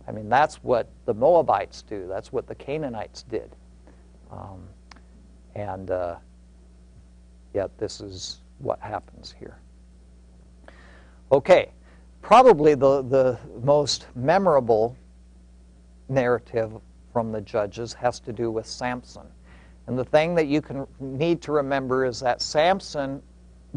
I 0.07 0.13
mean, 0.13 0.29
that's 0.29 0.57
what 0.57 0.89
the 1.07 1.15
Moabites 1.15 1.83
do. 1.83 2.07
That's 2.09 2.31
what 2.31 2.47
the 2.47 2.55
Canaanites 2.55 3.23
did. 3.23 3.57
Um, 4.33 4.69
and 5.55 5.91
uh, 5.91 6.17
yet, 7.55 7.77
this 7.79 8.01
is 8.01 8.41
what 8.59 8.81
happens 8.81 9.35
here. 9.39 9.59
Okay, 11.33 11.71
probably 12.23 12.75
the, 12.75 13.03
the 13.03 13.39
most 13.63 14.07
memorable 14.15 14.97
narrative 16.09 16.73
from 17.13 17.33
the 17.33 17.41
Judges 17.41 17.93
has 17.95 18.21
to 18.21 18.33
do 18.33 18.51
with 18.51 18.67
Samson. 18.67 19.27
And 19.87 19.99
the 19.99 20.05
thing 20.05 20.35
that 20.37 20.47
you 20.47 20.61
can 20.61 20.87
need 21.01 21.43
to 21.43 21.53
remember 21.53 22.05
is 22.05 22.21
that 22.21 22.41
Samson 22.41 23.23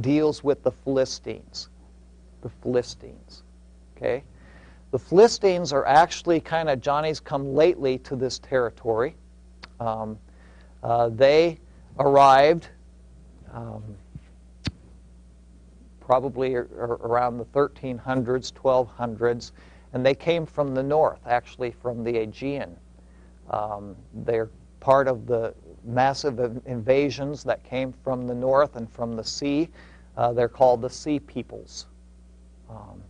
deals 0.02 0.44
with 0.44 0.62
the 0.64 0.72
Philistines. 0.72 1.70
The 2.42 2.50
Philistines. 2.50 3.44
Okay? 3.96 4.24
The 4.92 5.00
Philistines 5.00 5.74
are 5.74 5.86
actually 5.86 6.40
kind 6.40 6.70
of 6.70 6.82
Johnny's 6.82 7.20
come 7.20 7.56
lately 7.56 7.98
to 8.00 8.16
this 8.16 8.38
territory. 8.40 9.16
Um, 9.80 10.20
uh, 10.84 11.10
they 11.10 11.58
arrived 12.00 12.68
um, 13.54 13.84
probably 16.00 16.56
around 16.56 17.38
the 17.38 17.46
1300s, 17.46 18.52
1200s, 18.52 19.52
and 19.94 20.06
they 20.06 20.14
came 20.14 20.46
from 20.46 20.76
the 20.76 20.84
north, 20.84 21.20
actually 21.26 21.72
from 21.72 22.04
the 22.04 22.18
Aegean. 22.18 22.76
Um, 23.50 23.96
they're 24.26 24.50
part 24.80 25.08
of 25.08 25.26
the 25.26 25.54
massive 25.86 26.40
invasions 26.66 27.44
that 27.44 27.64
came 27.64 27.94
from 28.04 28.28
the 28.28 28.34
north 28.34 28.76
and 28.76 28.92
from 28.92 29.16
the 29.16 29.24
sea. 29.24 29.70
Uh, 30.18 30.34
they're 30.34 30.50
called 30.50 30.82
the 30.82 30.90
Sea 30.90 31.20
Peoples. 31.20 31.88
Um, 32.70 33.02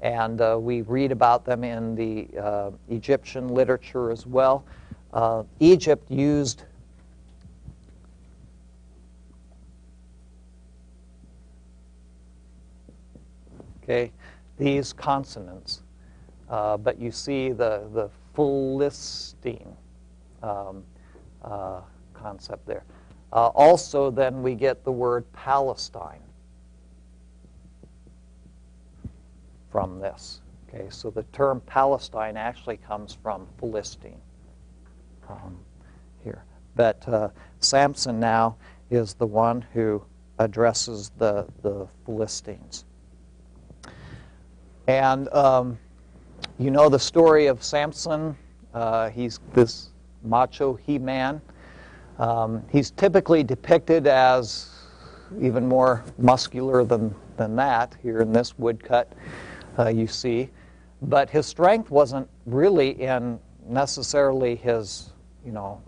and 0.00 0.40
uh, 0.40 0.58
we 0.60 0.82
read 0.82 1.12
about 1.12 1.44
them 1.44 1.62
in 1.62 1.94
the 1.94 2.28
uh, 2.38 2.70
Egyptian 2.88 3.48
literature 3.48 4.10
as 4.10 4.26
well. 4.26 4.64
Uh, 5.12 5.44
Egypt 5.60 6.10
used 6.10 6.64
okay, 13.82 14.12
these 14.58 14.92
consonants. 14.92 15.82
Uh, 16.48 16.76
but 16.76 16.98
you 16.98 17.10
see 17.10 17.50
the, 17.50 17.88
the 17.94 18.10
Philistine 18.34 19.74
um, 20.42 20.84
uh, 21.42 21.80
concept 22.12 22.66
there. 22.66 22.84
Uh, 23.32 23.46
also, 23.48 24.10
then 24.10 24.42
we 24.42 24.54
get 24.54 24.84
the 24.84 24.92
word 24.92 25.30
Palestine 25.32 26.20
from 29.70 29.98
this. 29.98 30.42
Okay, 30.68 30.86
so 30.90 31.10
the 31.10 31.22
term 31.24 31.60
Palestine 31.66 32.36
actually 32.36 32.76
comes 32.76 33.16
from 33.22 33.46
Philistine 33.58 34.20
um, 35.28 35.58
here. 36.22 36.44
But 36.76 37.06
uh, 37.08 37.28
Samson 37.60 38.20
now 38.20 38.56
is 38.90 39.14
the 39.14 39.26
one 39.26 39.64
who 39.72 40.02
addresses 40.38 41.10
the, 41.18 41.46
the 41.62 41.86
Philistines. 42.04 42.84
And 44.86 45.32
um, 45.32 45.78
you 46.58 46.70
know 46.70 46.88
the 46.88 46.98
story 46.98 47.46
of 47.46 47.62
Samson. 47.62 48.36
Uh, 48.74 49.10
he's 49.10 49.40
this 49.52 49.90
macho 50.22 50.74
he 50.74 50.98
man. 50.98 51.40
Um, 52.18 52.62
he's 52.70 52.90
typically 52.90 53.42
depicted 53.42 54.06
as 54.06 54.70
even 55.40 55.66
more 55.66 56.04
muscular 56.18 56.84
than, 56.84 57.14
than 57.36 57.56
that 57.56 57.96
here 58.02 58.20
in 58.20 58.32
this 58.32 58.58
woodcut 58.58 59.12
uh, 59.78 59.88
you 59.88 60.06
see. 60.06 60.50
But 61.02 61.30
his 61.30 61.46
strength 61.46 61.90
wasn't 61.90 62.28
really 62.46 62.90
in 63.00 63.40
necessarily 63.66 64.56
his, 64.56 65.10
you 65.44 65.52
know, 65.52 65.80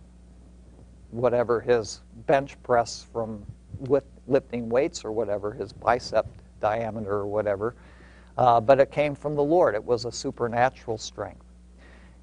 whatever 1.11 1.61
his 1.61 2.01
bench 2.27 2.61
press 2.63 3.07
from 3.13 3.45
with 3.79 4.05
lifting 4.27 4.69
weights 4.69 5.05
or 5.05 5.13
whatever, 5.13 5.53
his 5.53 5.73
bicep 5.73 6.27
diameter 6.61 7.13
or 7.13 7.27
whatever, 7.27 7.77
uh, 8.37 8.61
but 8.61 8.81
it 8.81 8.91
came 8.91 9.15
from 9.15 9.35
the 9.35 9.43
Lord. 9.43 9.75
It 9.75 9.85
was 9.85 10.05
a 10.05 10.13
supernatural 10.13 10.99
strength. 10.99 11.45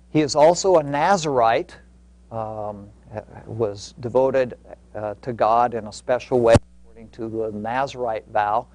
He 0.09 0.22
is 0.22 0.36
also 0.36 0.78
a 0.78 0.84
Nazarite, 0.84 1.78
um, 2.32 2.89
was 3.45 3.93
devoted 3.99 4.57
uh, 4.95 5.16
to 5.22 5.34
God 5.34 5.74
in 5.74 5.88
a 5.88 5.93
special 5.93 6.41
way 6.41 6.55
according 6.84 7.09
to 7.09 7.30
the 7.30 7.57
Nazarite 7.57 8.28
vow. 8.28 8.68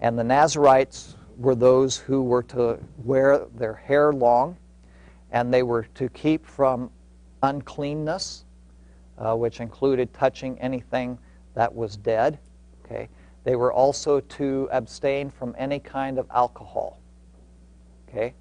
And 0.00 0.18
the 0.18 0.24
Nazarites 0.24 1.16
were 1.38 1.54
those 1.54 1.96
who 1.96 2.22
were 2.22 2.42
to 2.44 2.78
wear 3.04 3.46
their 3.54 3.74
hair 3.74 4.12
long, 4.12 4.56
and 5.30 5.52
they 5.52 5.62
were 5.62 5.84
to 5.94 6.08
keep 6.10 6.44
from 6.44 6.90
uncleanness, 7.42 8.44
uh, 9.18 9.34
which 9.34 9.60
included 9.60 10.12
touching 10.12 10.58
anything 10.60 11.18
that 11.54 11.72
was 11.72 11.96
dead. 11.96 12.38
Okay. 12.84 13.08
They 13.44 13.56
were 13.56 13.72
also 13.72 14.20
to 14.20 14.68
abstain 14.70 15.30
from 15.30 15.54
any 15.58 15.80
kind 15.80 16.18
of 16.18 16.26
alcohol. 16.30 17.00
Okay. 18.08 18.34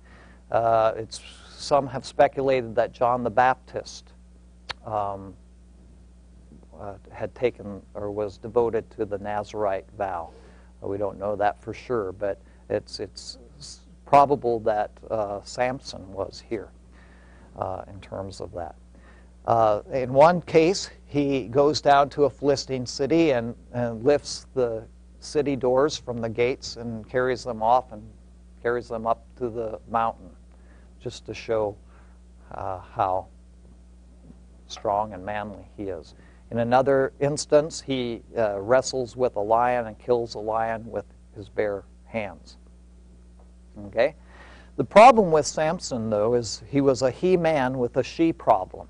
Uh, 0.51 0.93
it's 0.97 1.21
some 1.49 1.87
have 1.87 2.05
speculated 2.05 2.75
that 2.75 2.91
John 2.91 3.23
the 3.23 3.29
Baptist 3.29 4.13
um, 4.85 5.33
uh, 6.79 6.95
had 7.11 7.33
taken 7.35 7.81
or 7.93 8.11
was 8.11 8.37
devoted 8.37 8.89
to 8.91 9.05
the 9.05 9.17
Nazarite 9.17 9.85
vow. 9.97 10.31
Uh, 10.83 10.87
we 10.87 10.97
don't 10.97 11.17
know 11.17 11.35
that 11.35 11.61
for 11.61 11.73
sure, 11.73 12.11
but 12.11 12.41
it's 12.69 12.99
it's 12.99 13.37
probable 14.05 14.59
that 14.59 14.91
uh, 15.09 15.39
Samson 15.43 16.11
was 16.11 16.43
here 16.45 16.69
uh, 17.57 17.83
in 17.87 17.99
terms 18.01 18.41
of 18.41 18.51
that. 18.51 18.75
In 19.93 20.13
one 20.13 20.41
case, 20.41 20.89
he 21.05 21.47
goes 21.47 21.81
down 21.81 22.09
to 22.09 22.25
a 22.25 22.29
Philistine 22.29 22.85
city 22.85 23.31
and, 23.31 23.55
and 23.73 24.03
lifts 24.03 24.47
the 24.53 24.83
city 25.21 25.55
doors 25.55 25.97
from 25.97 26.19
the 26.19 26.29
gates 26.29 26.75
and 26.75 27.07
carries 27.07 27.43
them 27.43 27.61
off 27.63 27.91
and 27.91 28.03
carries 28.61 28.87
them 28.87 29.07
up 29.07 29.23
to 29.37 29.49
the 29.49 29.79
mountain 29.89 30.29
just 30.99 31.25
to 31.25 31.33
show 31.33 31.75
uh, 32.53 32.79
how 32.79 33.27
strong 34.67 35.13
and 35.13 35.25
manly 35.25 35.67
he 35.77 35.83
is. 35.83 36.15
In 36.49 36.59
another 36.59 37.13
instance, 37.19 37.81
he 37.81 38.21
uh, 38.37 38.59
wrestles 38.59 39.15
with 39.15 39.35
a 39.35 39.39
lion 39.39 39.87
and 39.87 39.97
kills 39.97 40.35
a 40.35 40.39
lion 40.39 40.85
with 40.85 41.05
his 41.35 41.47
bare 41.47 41.83
hands. 42.05 42.57
Okay? 43.87 44.15
The 44.75 44.83
problem 44.83 45.31
with 45.31 45.45
Samson, 45.45 46.09
though, 46.09 46.33
is 46.33 46.61
he 46.67 46.81
was 46.81 47.03
a 47.03 47.11
he 47.11 47.37
man 47.37 47.77
with 47.77 47.95
a 47.97 48.03
she 48.03 48.33
problem. 48.33 48.87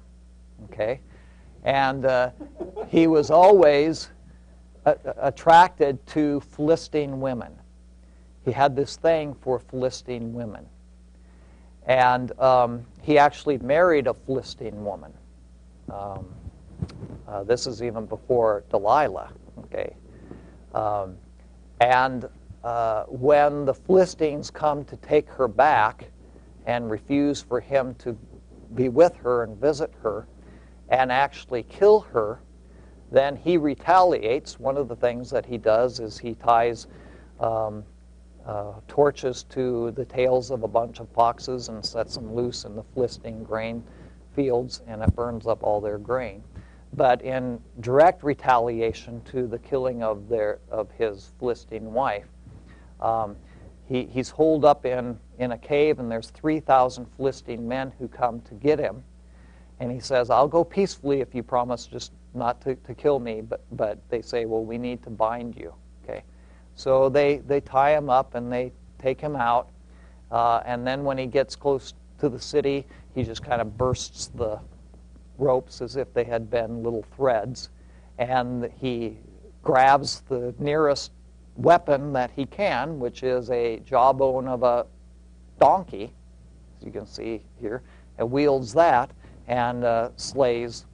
Okay? 0.66 1.02
And 1.64 2.06
uh, 2.06 2.32
he 2.88 3.06
was 3.08 3.30
always 3.30 4.10
attracted 4.86 6.06
to 6.08 6.40
Philistine 6.42 7.20
women. 7.20 7.54
He 8.44 8.52
had 8.52 8.76
this 8.76 8.96
thing 8.96 9.36
for 9.36 9.60
Philistine 9.60 10.34
women. 10.34 10.66
And 11.86 12.38
um, 12.40 12.86
he 13.02 13.18
actually 13.18 13.58
married 13.60 14.08
a 14.08 14.14
Philistine 14.14 14.84
woman. 14.84 15.14
Um, 15.90 16.26
uh, 17.28 17.44
this 17.44 17.68
is 17.68 17.84
even 17.84 18.06
before 18.06 18.64
Delilah. 18.70 19.32
Okay, 19.60 19.96
um, 20.74 21.18
and 21.80 22.28
uh, 22.64 23.04
when 23.06 23.66
the 23.66 23.74
Philistines 23.74 24.52
come 24.52 24.84
to 24.86 24.98
take 24.98 25.30
her 25.30 25.48
back 25.48 26.06
and 26.66 26.90
refuse 26.90 27.42
for 27.42 27.60
him 27.60 27.96
to 27.96 28.18
be 28.76 28.90
with 28.90 29.16
her 29.18 29.44
and 29.44 29.58
visit 29.58 29.92
her, 30.02 30.28
and 30.90 31.12
actually 31.12 31.64
kill 31.64 32.02
her, 32.02 32.40
then 33.12 33.36
he 33.36 33.58
retaliates. 33.58 34.60
One 34.60 34.78
of 34.78 34.88
the 34.88 34.96
things 34.96 35.30
that 35.32 35.46
he 35.46 35.58
does 35.58 36.00
is 36.00 36.18
he 36.18 36.34
ties 36.36 36.88
um, 37.40 37.84
uh, 38.46 38.74
torches 38.88 39.44
to 39.44 39.92
the 39.92 40.06
tails 40.06 40.50
of 40.50 40.64
a 40.64 40.68
bunch 40.68 41.00
of 41.00 41.10
foxes 41.10 41.70
and 41.70 41.86
sets 41.86 42.16
them 42.16 42.34
loose 42.34 42.64
in 42.64 42.76
the 42.76 42.84
Philistine 42.94 43.44
grain 43.44 43.84
fields, 44.36 44.82
and 44.88 45.02
it 45.02 45.14
burns 45.16 45.46
up 45.46 45.62
all 45.62 45.82
their 45.82 45.98
grain. 45.98 46.44
But 46.94 47.22
in 47.22 47.60
direct 47.80 48.24
retaliation 48.24 49.22
to 49.32 49.48
the 49.48 49.60
killing 49.60 50.04
of, 50.04 50.28
their, 50.28 50.60
of 50.70 50.90
his 50.92 51.32
Philistine 51.40 51.94
wife, 51.94 52.28
um, 53.00 53.36
he, 53.88 54.06
he's 54.06 54.30
holed 54.30 54.66
up 54.66 54.86
in, 54.86 55.20
in 55.38 55.52
a 55.52 55.58
cave, 55.58 56.00
and 56.00 56.10
there's 56.10 56.30
3,000 56.30 57.06
Philistine 57.18 57.68
men 57.68 57.92
who 58.00 58.08
come 58.08 58.42
to 58.42 58.54
get 58.56 58.80
him. 58.80 59.04
And 59.80 59.92
he 59.92 60.00
says, 60.00 60.30
I'll 60.30 60.48
go 60.48 60.64
peacefully 60.64 61.22
if 61.22 61.34
you 61.34 61.44
promise 61.44 61.88
just 61.88 62.12
not 62.34 62.62
to, 62.62 62.76
to 62.76 62.94
kill 62.94 63.20
me. 63.20 63.42
But, 63.42 63.64
but 63.72 63.98
they 64.10 64.22
say, 64.22 64.46
well, 64.46 64.64
we 64.64 64.78
need 64.78 65.04
to 65.04 65.10
bind 65.10 65.56
you. 65.56 65.74
Okay. 66.04 66.24
So 66.76 67.10
they, 67.10 67.38
they 67.40 67.62
tie 67.62 67.96
him 67.96 68.10
up 68.10 68.36
and 68.36 68.52
they 68.52 68.72
take 69.00 69.20
him 69.20 69.36
out. 69.36 69.70
Uh, 70.32 70.62
and 70.66 70.86
then 70.88 71.04
when 71.04 71.18
he 71.18 71.26
gets 71.26 71.56
close 71.56 71.94
to 72.20 72.30
the 72.30 72.40
city, 72.40 72.86
he 73.14 73.24
just 73.24 73.44
kind 73.44 73.62
of 73.62 73.78
bursts 73.78 74.28
the 74.28 74.60
ropes 75.38 75.82
as 75.82 75.96
if 75.96 76.14
they 76.14 76.24
had 76.24 76.50
been 76.50 76.84
little 76.84 77.06
threads. 77.16 77.70
And 78.18 78.72
he 78.80 79.18
grabs 79.64 80.22
the 80.30 80.54
nearest 80.60 81.12
weapon 81.56 82.14
that 82.14 82.32
he 82.32 82.46
can, 82.46 83.00
which 83.00 83.24
is 83.24 83.50
a 83.50 83.80
jawbone 83.80 84.48
of 84.48 84.64
a 84.64 84.86
donkey, 85.60 86.14
as 86.78 86.86
you 86.86 86.92
can 86.92 87.06
see 87.06 87.44
here, 87.60 87.84
and 88.18 88.32
wields 88.32 88.74
that 88.74 89.12
and 89.48 89.84
uh, 89.84 90.10
slays 90.16 90.86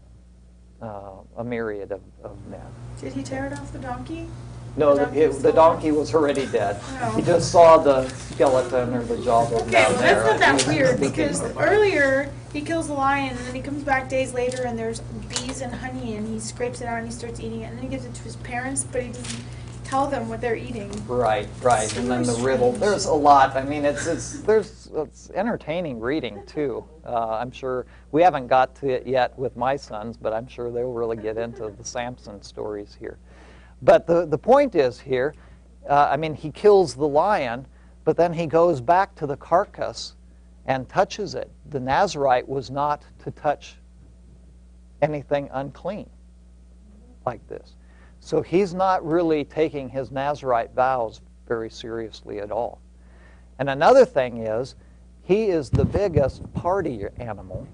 uh, 0.82 1.12
a 1.38 1.44
myriad 1.44 1.92
of, 1.92 2.02
of 2.24 2.38
men. 2.48 2.62
Did 3.00 3.14
he 3.14 3.24
tear 3.24 3.46
it 3.48 3.54
off 3.54 3.72
the 3.72 3.80
donkey? 3.80 4.28
No, 4.76 4.94
The 4.96 5.00
the, 5.00 5.06
donkey 5.06 5.20
it- 5.22 5.28
was 5.28 5.42
the 5.42 5.52
donkey 5.52 5.92
was 5.92 6.14
already 6.14 6.46
dead. 6.48 6.80
Oh. 7.02 7.12
He 7.16 7.22
just 7.24 7.52
saw 7.52 7.78
the 7.78 8.08
skeleton 8.10 8.94
or 8.94 9.04
the 9.04 9.18
jawbone 9.18 9.62
Okay, 9.64 9.72
down 9.72 9.92
well, 9.94 10.02
there. 10.02 10.24
that's 10.24 10.40
not 10.40 10.60
that 10.60 10.68
weird 10.68 11.00
because 11.00 11.42
earlier 11.58 12.32
he 12.54 12.62
kills 12.62 12.88
the 12.88 12.94
lion 12.94 13.30
and 13.36 13.40
then 13.40 13.56
he 13.56 13.62
comes 13.62 13.84
back 13.84 14.08
days 14.08 14.34
later 14.34 14.64
and 14.68 14.78
there's 14.78 15.00
bees 15.30 15.62
and 15.62 15.74
honey 15.74 16.16
and 16.16 16.28
he 16.28 16.40
scrapes 16.40 16.82
it 16.82 16.86
out 16.88 17.00
and 17.00 17.08
he 17.08 17.14
starts 17.14 17.40
eating 17.40 17.62
it 17.62 17.66
and 17.66 17.78
then 17.78 17.84
he 17.84 17.90
gives 17.90 18.06
it 18.06 18.14
to 18.14 18.22
his 18.22 18.36
parents 18.38 18.84
but 18.92 19.02
he 19.02 19.08
doesn't 19.10 19.44
tell 19.84 20.06
them 20.06 20.28
what 20.30 20.42
they're 20.42 20.56
eating. 20.56 20.92
Right, 21.08 21.48
right, 21.62 21.96
and 21.98 22.12
then 22.12 22.22
the 22.24 22.34
riddle. 22.34 22.74
There's 22.74 23.06
a 23.06 23.14
lot. 23.14 23.56
I 23.56 23.64
mean, 23.64 23.86
it's 23.86 24.06
it's 24.06 24.42
there's 24.42 24.87
it's 25.04 25.30
entertaining 25.32 26.00
reading 26.00 26.44
too. 26.46 26.84
Uh, 27.06 27.32
I'm 27.32 27.52
sure 27.52 27.86
we 28.12 28.22
haven't 28.22 28.48
got 28.48 28.76
to 28.78 28.90
it 28.90 29.08
yet 29.08 29.38
with 29.38 29.56
my 29.56 29.76
sons, 29.76 30.18
but 30.18 30.34
I'm 30.34 30.48
sure 30.48 30.72
they'll 30.72 30.92
really 30.92 31.18
get 31.18 31.38
into 31.38 31.70
the 31.70 31.84
Samson 31.84 32.42
stories 32.42 32.96
here. 33.00 33.18
But 33.82 34.08
the 34.08 34.26
the 34.26 34.38
point 34.38 34.76
is 34.76 35.00
here. 35.00 35.36
Uh, 35.90 36.10
I 36.12 36.18
mean, 36.18 36.34
he 36.34 36.52
kills 36.52 36.96
the 36.96 37.08
lion, 37.08 37.66
but 38.04 38.18
then 38.18 38.34
he 38.34 38.46
goes 38.46 38.82
back 38.82 39.16
to 39.16 39.28
the 39.28 39.38
carcass 39.38 40.16
and 40.66 40.88
touches 40.90 41.34
it. 41.34 41.50
The 41.70 41.80
Nazarite 41.80 42.48
was 42.48 42.70
not 42.70 43.04
to 43.24 43.32
touch 43.32 43.78
anything 45.02 45.50
unclean 45.54 46.10
like 47.26 47.46
this. 47.48 47.76
So 48.20 48.42
he's 48.42 48.74
not 48.74 49.06
really 49.06 49.46
taking 49.46 49.88
his 49.88 50.12
Nazarite 50.12 50.74
vows 50.74 51.22
very 51.48 51.70
seriously 51.70 52.40
at 52.40 52.52
all. 52.52 52.82
And 53.60 53.70
another 53.70 54.06
thing 54.06 54.46
is, 54.46 54.76
he 55.28 55.46
is 55.46 55.70
the 55.70 55.86
biggest 55.86 56.42
party 56.54 57.06
animal. 57.18 57.68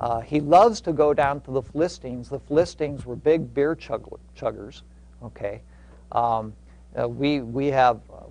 Uh, 0.00 0.20
he 0.20 0.40
loves 0.40 0.80
to 0.80 0.92
go 0.92 1.12
down 1.12 1.40
to 1.42 1.50
the 1.50 1.62
Philistines. 1.62 2.28
The 2.28 2.38
Philistines 2.40 3.04
were 3.04 3.16
big 3.16 3.52
beer 3.52 3.74
chug- 3.74 4.18
chuggers. 4.36 4.82
Okay, 5.22 5.60
um, 6.12 6.54
uh, 7.00 7.08
we 7.08 7.40
we 7.40 7.66
have. 7.66 8.00
uh, 8.10 8.24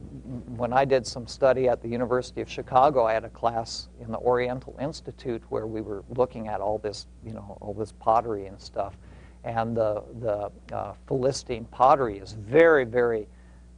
When 0.55 0.73
I 0.73 0.85
did 0.85 1.05
some 1.05 1.27
study 1.27 1.67
at 1.69 1.81
the 1.81 1.89
University 1.89 2.41
of 2.41 2.49
Chicago, 2.49 3.05
I 3.05 3.13
had 3.13 3.25
a 3.25 3.29
class 3.29 3.89
in 4.01 4.11
the 4.11 4.17
Oriental 4.19 4.75
Institute 4.79 5.43
where 5.49 5.67
we 5.67 5.81
were 5.81 6.03
looking 6.15 6.47
at 6.47 6.61
all 6.61 6.79
this, 6.79 7.05
you 7.25 7.33
know, 7.33 7.57
all 7.61 7.73
this 7.73 7.91
pottery 7.99 8.47
and 8.47 8.59
stuff 8.59 8.97
and 9.43 9.75
the, 9.77 10.03
the 10.19 10.51
uh, 10.75 10.93
Philistine 11.07 11.65
pottery 11.65 12.17
is 12.17 12.33
very, 12.33 12.83
very 12.83 13.27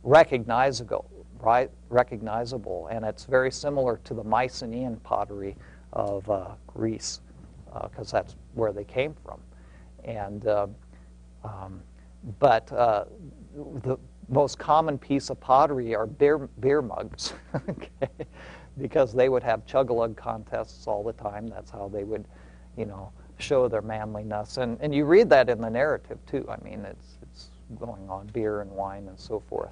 recognizable, 0.04 1.06
right? 1.40 1.70
Recognizable, 1.90 2.88
and 2.88 3.06
it's 3.06 3.26
very 3.26 3.52
similar 3.52 4.00
to 4.04 4.14
the 4.14 4.24
Mycenaean 4.24 4.98
pottery 4.98 5.56
of 5.94 6.30
uh, 6.30 6.50
Greece, 6.68 7.22
because 7.84 8.12
that's 8.12 8.36
where 8.54 8.72
they 8.72 8.84
came 8.84 9.16
from. 9.24 9.40
And 10.04 10.48
uh, 10.48 10.68
um, 11.44 11.82
but 12.40 12.72
uh, 12.72 13.06
the 13.84 13.98
most 14.28 14.60
common 14.60 14.98
piece 14.98 15.30
of 15.30 15.40
pottery 15.40 15.96
are 15.96 16.06
beer 16.06 16.38
beer 16.60 16.82
mugs, 16.82 17.34
okay? 17.70 18.26
because 18.78 19.14
they 19.14 19.30
would 19.30 19.44
have 19.44 19.66
chug-a-lug 19.66 20.16
contests 20.16 20.88
all 20.88 21.04
the 21.04 21.14
time. 21.14 21.48
That's 21.48 21.70
how 21.70 21.90
they 21.90 22.04
would, 22.04 22.26
you 22.78 22.86
know, 22.86 23.12
show 23.38 23.68
their 23.68 23.82
manliness. 23.82 24.58
And, 24.58 24.78
and 24.82 24.94
you 24.94 25.06
read 25.06 25.30
that 25.30 25.50
in 25.50 25.60
the 25.60 25.70
narrative 25.70 26.18
too. 26.26 26.46
I 26.50 26.64
mean, 26.64 26.86
it's, 26.86 27.18
it's 27.22 27.48
going 27.80 28.10
on, 28.10 28.28
beer 28.28 28.62
and 28.62 28.72
wine 28.72 29.08
and 29.08 29.20
so 29.20 29.40
forth. 29.40 29.72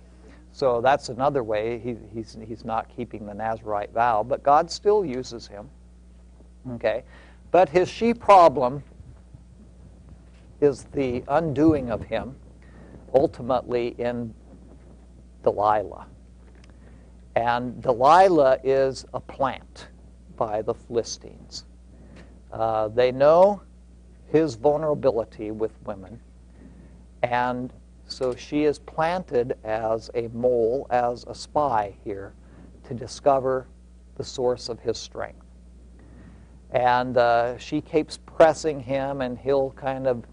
So 0.51 0.81
that's 0.81 1.09
another 1.09 1.43
way 1.43 1.79
he, 1.79 1.95
he's, 2.13 2.37
he's 2.47 2.65
not 2.65 2.89
keeping 2.95 3.25
the 3.25 3.33
Nazarite 3.33 3.93
vow, 3.93 4.23
but 4.23 4.43
God 4.43 4.71
still 4.71 5.05
uses 5.05 5.47
him. 5.47 5.69
Okay? 6.73 7.03
But 7.51 7.69
his 7.69 7.89
she 7.89 8.13
problem 8.13 8.83
is 10.59 10.85
the 10.85 11.23
undoing 11.27 11.91
of 11.91 12.01
him, 12.03 12.35
ultimately 13.13 13.95
in 13.99 14.33
Delilah. 15.43 16.07
And 17.35 17.81
Delilah 17.81 18.57
is 18.63 19.05
a 19.13 19.19
plant 19.19 19.89
by 20.35 20.61
the 20.63 20.73
Philistines. 20.73 21.65
Uh, 22.51 22.87
they 22.87 23.11
know 23.11 23.61
his 24.31 24.55
vulnerability 24.55 25.51
with 25.51 25.71
women, 25.85 26.19
and 27.23 27.71
so 28.07 28.33
she 28.35 28.63
is 28.63 28.79
planted 28.79 29.57
as 29.63 30.09
a 30.15 30.29
mole, 30.29 30.87
as 30.89 31.25
a 31.27 31.35
spy 31.35 31.95
here, 32.03 32.33
to 32.85 32.93
discover 32.93 33.67
the 34.15 34.23
source 34.23 34.69
of 34.69 34.79
his 34.79 34.97
strength. 34.97 35.45
And 36.71 37.17
uh, 37.17 37.57
she 37.57 37.81
keeps 37.81 38.17
pressing 38.25 38.79
him, 38.79 39.21
and 39.21 39.37
he'll 39.37 39.71
kind 39.71 40.07
of 40.07 40.25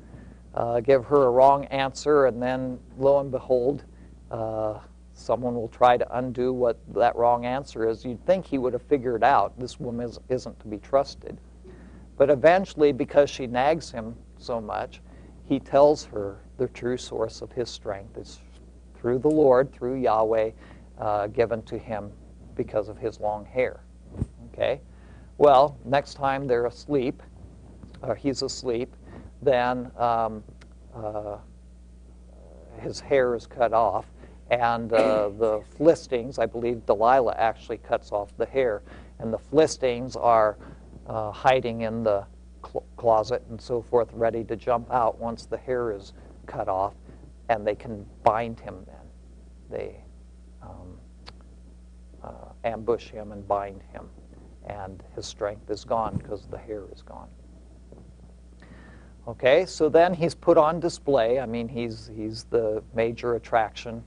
uh, 0.54 0.80
give 0.80 1.04
her 1.06 1.24
a 1.24 1.30
wrong 1.30 1.64
answer, 1.66 2.26
and 2.26 2.42
then 2.42 2.78
lo 2.96 3.20
and 3.20 3.30
behold, 3.30 3.84
uh, 4.30 4.78
someone 5.12 5.54
will 5.54 5.68
try 5.68 5.96
to 5.96 6.18
undo 6.18 6.52
what 6.52 6.78
that 6.94 7.14
wrong 7.16 7.44
answer 7.44 7.88
is. 7.88 8.04
You'd 8.04 8.24
think 8.26 8.44
he 8.46 8.58
would 8.58 8.72
have 8.72 8.82
figured 8.82 9.22
out 9.22 9.58
this 9.58 9.78
woman 9.78 10.06
is, 10.06 10.18
isn't 10.28 10.58
to 10.60 10.66
be 10.66 10.78
trusted. 10.78 11.40
But 12.16 12.30
eventually, 12.30 12.92
because 12.92 13.30
she 13.30 13.46
nags 13.46 13.90
him 13.90 14.14
so 14.38 14.60
much, 14.60 15.00
he 15.48 15.60
tells 15.60 16.04
her 16.04 16.38
the 16.56 16.68
true 16.68 16.96
source 16.96 17.42
of 17.42 17.52
his 17.52 17.68
strength 17.68 18.16
is 18.16 18.40
through 18.94 19.18
the 19.18 19.30
Lord, 19.30 19.72
through 19.72 19.96
Yahweh, 19.96 20.50
uh, 20.98 21.26
given 21.28 21.62
to 21.64 21.78
him 21.78 22.10
because 22.54 22.88
of 22.88 22.96
his 22.96 23.20
long 23.20 23.44
hair. 23.44 23.80
Okay? 24.52 24.80
Well, 25.36 25.76
next 25.84 26.14
time 26.14 26.46
they're 26.46 26.66
asleep, 26.66 27.22
or 28.02 28.14
he's 28.14 28.42
asleep, 28.42 28.94
then 29.42 29.90
um, 29.98 30.42
uh, 30.94 31.38
his 32.78 33.00
hair 33.00 33.34
is 33.34 33.46
cut 33.46 33.72
off, 33.72 34.06
and 34.50 34.92
uh, 34.92 35.30
the 35.30 35.62
Philistines, 35.76 36.38
I 36.38 36.46
believe 36.46 36.86
Delilah 36.86 37.34
actually 37.36 37.78
cuts 37.78 38.12
off 38.12 38.34
the 38.36 38.46
hair, 38.46 38.82
and 39.18 39.32
the 39.32 39.38
Philistines 39.38 40.16
are 40.16 40.56
uh, 41.06 41.30
hiding 41.30 41.82
in 41.82 42.02
the 42.04 42.24
cl- 42.64 42.84
closet 42.96 43.42
and 43.50 43.60
so 43.60 43.82
forth, 43.82 44.08
ready 44.12 44.44
to 44.44 44.56
jump 44.56 44.90
out 44.92 45.18
once 45.18 45.46
the 45.46 45.56
hair 45.56 45.92
is 45.92 46.12
cut 46.46 46.68
off, 46.68 46.94
and 47.48 47.66
they 47.66 47.74
can 47.74 48.04
bind 48.22 48.60
him 48.60 48.76
then. 48.86 48.96
They 49.70 49.96
um, 50.62 50.98
uh, 52.22 52.52
ambush 52.64 53.08
him 53.08 53.32
and 53.32 53.46
bind 53.46 53.82
him, 53.92 54.08
and 54.66 55.02
his 55.14 55.26
strength 55.26 55.70
is 55.70 55.84
gone 55.84 56.16
because 56.16 56.46
the 56.46 56.58
hair 56.58 56.84
is 56.92 57.02
gone. 57.02 57.28
Okay, 59.26 59.64
so 59.64 59.88
then 59.88 60.12
he's 60.12 60.34
put 60.34 60.58
on 60.58 60.80
display. 60.80 61.40
I 61.40 61.46
mean, 61.46 61.66
he's, 61.66 62.10
he's 62.14 62.44
the 62.44 62.82
major 62.94 63.36
attraction. 63.36 64.04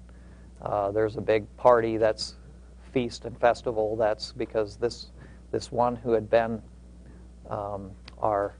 Uh, 0.62 0.92
there's 0.92 1.18
a 1.18 1.22
big 1.22 1.46
party 1.58 1.98
that's 1.98 2.36
feast 2.94 3.26
and 3.26 3.40
festival. 3.40 3.96
That's 3.96 4.32
because 4.32 4.78
this, 4.78 5.08
this 5.52 5.72
one 5.72 5.96
who 5.96 6.12
had 6.12 6.30
been 6.30 6.62
um, 7.50 7.92
our 8.20 8.56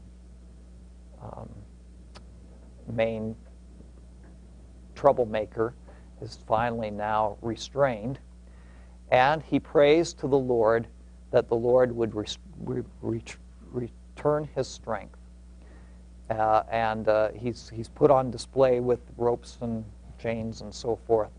um, 1.22 1.50
main 2.94 3.36
troublemaker 4.96 5.74
is 6.22 6.40
finally 6.48 6.92
now 6.92 7.38
restrained. 7.42 8.20
And 9.12 9.42
he 9.42 9.60
prays 9.60 10.14
to 10.14 10.28
the 10.28 10.38
Lord 10.38 10.88
that 11.32 11.48
the 11.48 11.56
Lord 11.56 11.96
would 11.96 12.16
re- 12.16 12.26
re- 13.02 13.20
return 13.72 14.50
his 14.56 14.68
strength. 14.68 15.18
Uh, 16.30 16.64
and 16.70 17.08
uh, 17.08 17.30
he's, 17.32 17.70
he's 17.74 17.88
put 17.88 18.12
on 18.12 18.32
display 18.32 18.80
with 18.80 19.00
ropes 19.16 19.58
and 19.62 19.86
chains 20.20 20.62
and 20.62 20.74
so 20.74 21.00
forth. 21.08 21.32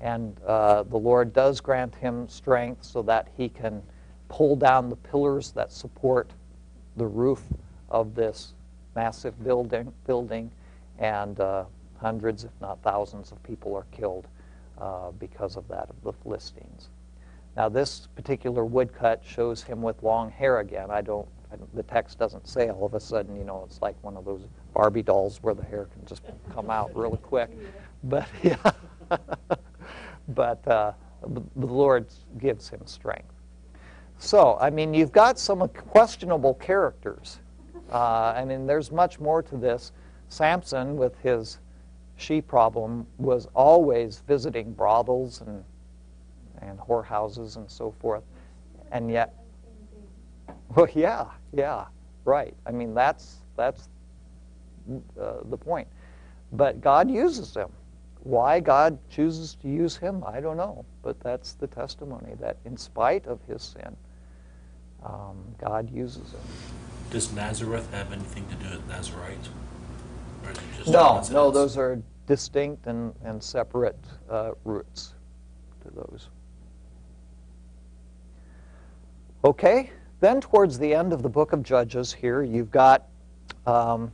And 0.00 0.40
uh, 0.44 0.82
the 0.82 0.96
Lord 0.96 1.32
does 1.32 1.60
grant 1.60 1.94
him 1.94 2.28
strength 2.28 2.84
so 2.84 3.02
that 3.02 3.28
he 3.36 3.48
can 3.48 3.82
pull 4.28 4.56
down 4.56 4.88
the 4.88 4.96
pillars 4.96 5.52
that 5.52 5.70
support 5.70 6.32
the 6.96 7.06
roof 7.06 7.42
of 7.90 8.14
this 8.14 8.54
massive 8.94 9.42
building, 9.42 9.92
building 10.06 10.50
and 10.98 11.40
uh, 11.40 11.64
hundreds, 12.00 12.44
if 12.44 12.50
not 12.60 12.82
thousands, 12.82 13.32
of 13.32 13.42
people 13.42 13.74
are 13.74 13.86
killed 13.92 14.26
uh, 14.78 15.10
because 15.12 15.56
of 15.56 15.66
that, 15.68 15.88
of 15.88 15.96
the 16.02 16.12
Philistines. 16.12 16.90
Now, 17.56 17.68
this 17.68 18.08
particular 18.14 18.64
woodcut 18.64 19.22
shows 19.24 19.62
him 19.62 19.82
with 19.82 20.02
long 20.02 20.30
hair 20.30 20.60
again. 20.60 20.90
I 20.90 21.02
don't, 21.02 21.28
I 21.52 21.56
don't, 21.56 21.74
the 21.76 21.82
text 21.82 22.18
doesn't 22.18 22.48
say 22.48 22.70
all 22.70 22.86
of 22.86 22.94
a 22.94 23.00
sudden, 23.00 23.36
you 23.36 23.44
know, 23.44 23.64
it's 23.66 23.82
like 23.82 23.96
one 24.02 24.16
of 24.16 24.24
those 24.24 24.46
Barbie 24.74 25.02
dolls 25.02 25.42
where 25.42 25.54
the 25.54 25.64
hair 25.64 25.86
can 25.92 26.06
just 26.06 26.22
come 26.52 26.70
out 26.70 26.94
really 26.96 27.18
quick. 27.18 27.50
But, 28.04 28.26
yeah. 28.42 28.56
but 30.28 30.66
uh, 30.66 30.92
the 31.56 31.66
Lord 31.66 32.06
gives 32.38 32.68
him 32.68 32.80
strength. 32.86 33.34
So, 34.22 34.56
I 34.60 34.70
mean, 34.70 34.94
you've 34.94 35.10
got 35.10 35.36
some 35.36 35.66
questionable 35.68 36.54
characters. 36.54 37.40
Uh, 37.90 38.32
I 38.36 38.44
mean, 38.44 38.68
there's 38.68 38.92
much 38.92 39.18
more 39.18 39.42
to 39.42 39.56
this. 39.56 39.90
Samson, 40.28 40.96
with 40.96 41.18
his 41.18 41.58
she 42.14 42.40
problem, 42.40 43.04
was 43.18 43.48
always 43.52 44.22
visiting 44.28 44.72
brothels 44.74 45.40
and 45.40 45.64
and 46.60 46.78
whorehouses 46.78 47.56
and 47.56 47.68
so 47.68 47.90
forth. 48.00 48.22
And 48.92 49.10
yet, 49.10 49.34
well, 50.76 50.86
yeah, 50.94 51.26
yeah, 51.52 51.86
right. 52.24 52.54
I 52.64 52.70
mean, 52.70 52.94
that's 52.94 53.38
that's 53.56 53.88
uh, 55.20 55.38
the 55.46 55.58
point. 55.58 55.88
But 56.52 56.80
God 56.80 57.10
uses 57.10 57.56
him. 57.56 57.70
Why 58.22 58.60
God 58.60 59.00
chooses 59.10 59.56
to 59.62 59.68
use 59.68 59.96
him, 59.96 60.22
I 60.24 60.40
don't 60.40 60.56
know. 60.56 60.84
But 61.02 61.18
that's 61.18 61.54
the 61.54 61.66
testimony 61.66 62.34
that, 62.38 62.56
in 62.64 62.76
spite 62.76 63.26
of 63.26 63.40
his 63.48 63.62
sin, 63.62 63.96
um, 65.04 65.36
God 65.58 65.90
uses 65.90 66.32
him. 66.32 66.40
Does 67.10 67.32
Nazareth 67.32 67.90
have 67.92 68.12
anything 68.12 68.46
to 68.48 68.54
do 68.56 68.70
with 68.70 68.88
Nazarite? 68.88 69.36
Or 70.44 70.50
is 70.50 70.58
it 70.58 70.62
just 70.78 70.90
No, 70.90 71.22
no, 71.30 71.50
those 71.50 71.76
are 71.76 72.00
distinct 72.26 72.86
and, 72.86 73.14
and 73.24 73.42
separate 73.42 73.98
uh, 74.30 74.52
roots 74.64 75.14
to 75.82 75.90
those. 75.90 76.28
Okay, 79.44 79.90
then 80.20 80.40
towards 80.40 80.78
the 80.78 80.94
end 80.94 81.12
of 81.12 81.22
the 81.22 81.28
book 81.28 81.52
of 81.52 81.62
Judges 81.62 82.12
here, 82.12 82.42
you've 82.42 82.70
got 82.70 83.08
um, 83.66 84.12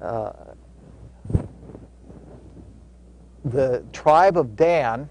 uh, 0.00 0.32
the 3.44 3.84
tribe 3.92 4.36
of 4.36 4.56
Dan 4.56 5.08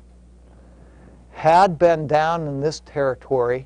had 1.31 1.79
been 1.79 2.05
down 2.05 2.47
in 2.47 2.59
this 2.59 2.81
territory, 2.81 3.65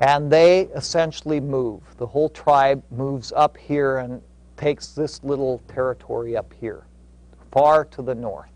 and 0.00 0.30
they 0.30 0.62
essentially 0.74 1.40
move. 1.40 1.82
The 1.96 2.06
whole 2.06 2.28
tribe 2.28 2.82
moves 2.90 3.32
up 3.32 3.56
here 3.56 3.98
and 3.98 4.22
takes 4.56 4.88
this 4.88 5.22
little 5.24 5.60
territory 5.68 6.36
up 6.36 6.52
here, 6.60 6.84
far 7.50 7.84
to 7.86 8.02
the 8.02 8.14
north. 8.14 8.50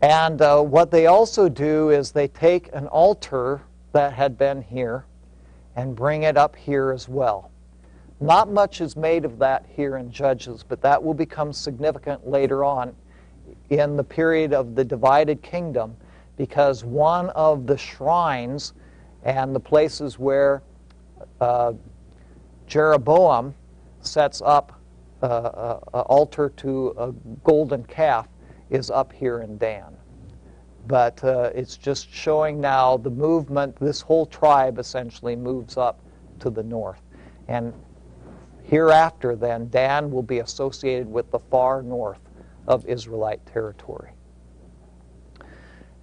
And 0.00 0.40
uh, 0.40 0.60
what 0.60 0.90
they 0.90 1.06
also 1.06 1.48
do 1.48 1.90
is 1.90 2.12
they 2.12 2.28
take 2.28 2.70
an 2.72 2.86
altar 2.86 3.62
that 3.92 4.12
had 4.12 4.38
been 4.38 4.62
here 4.62 5.04
and 5.76 5.94
bring 5.94 6.24
it 6.24 6.36
up 6.36 6.54
here 6.54 6.90
as 6.92 7.08
well. 7.08 7.50
Not 8.20 8.50
much 8.50 8.80
is 8.80 8.96
made 8.96 9.24
of 9.24 9.38
that 9.38 9.64
here 9.68 9.96
in 9.96 10.10
Judges, 10.10 10.64
but 10.66 10.80
that 10.82 11.02
will 11.02 11.14
become 11.14 11.52
significant 11.52 12.28
later 12.28 12.64
on 12.64 12.94
in 13.70 13.96
the 13.96 14.04
period 14.04 14.52
of 14.52 14.74
the 14.74 14.84
divided 14.84 15.42
kingdom 15.42 15.96
because 16.36 16.84
one 16.84 17.30
of 17.30 17.66
the 17.66 17.76
shrines 17.76 18.72
and 19.22 19.54
the 19.54 19.60
places 19.60 20.18
where 20.18 20.62
uh, 21.40 21.72
Jeroboam 22.66 23.54
sets 24.00 24.42
up 24.44 24.80
uh, 25.22 25.80
an 25.94 26.00
altar 26.02 26.50
to 26.50 26.94
a 26.96 27.12
golden 27.42 27.82
calf 27.84 28.28
is 28.70 28.90
up 28.90 29.12
here 29.12 29.40
in 29.40 29.58
Dan. 29.58 29.96
But 30.86 31.22
uh, 31.24 31.50
it's 31.54 31.76
just 31.76 32.12
showing 32.12 32.60
now 32.60 32.96
the 32.96 33.10
movement, 33.10 33.76
this 33.76 34.00
whole 34.00 34.26
tribe 34.26 34.78
essentially 34.78 35.36
moves 35.36 35.76
up 35.76 36.00
to 36.40 36.50
the 36.50 36.62
north. 36.62 37.02
And 37.48 37.72
hereafter, 38.62 39.34
then, 39.34 39.68
Dan 39.70 40.10
will 40.10 40.22
be 40.22 40.38
associated 40.38 41.10
with 41.10 41.30
the 41.30 41.38
far 41.38 41.82
north 41.82 42.20
of 42.66 42.86
Israelite 42.86 43.44
territory. 43.46 44.12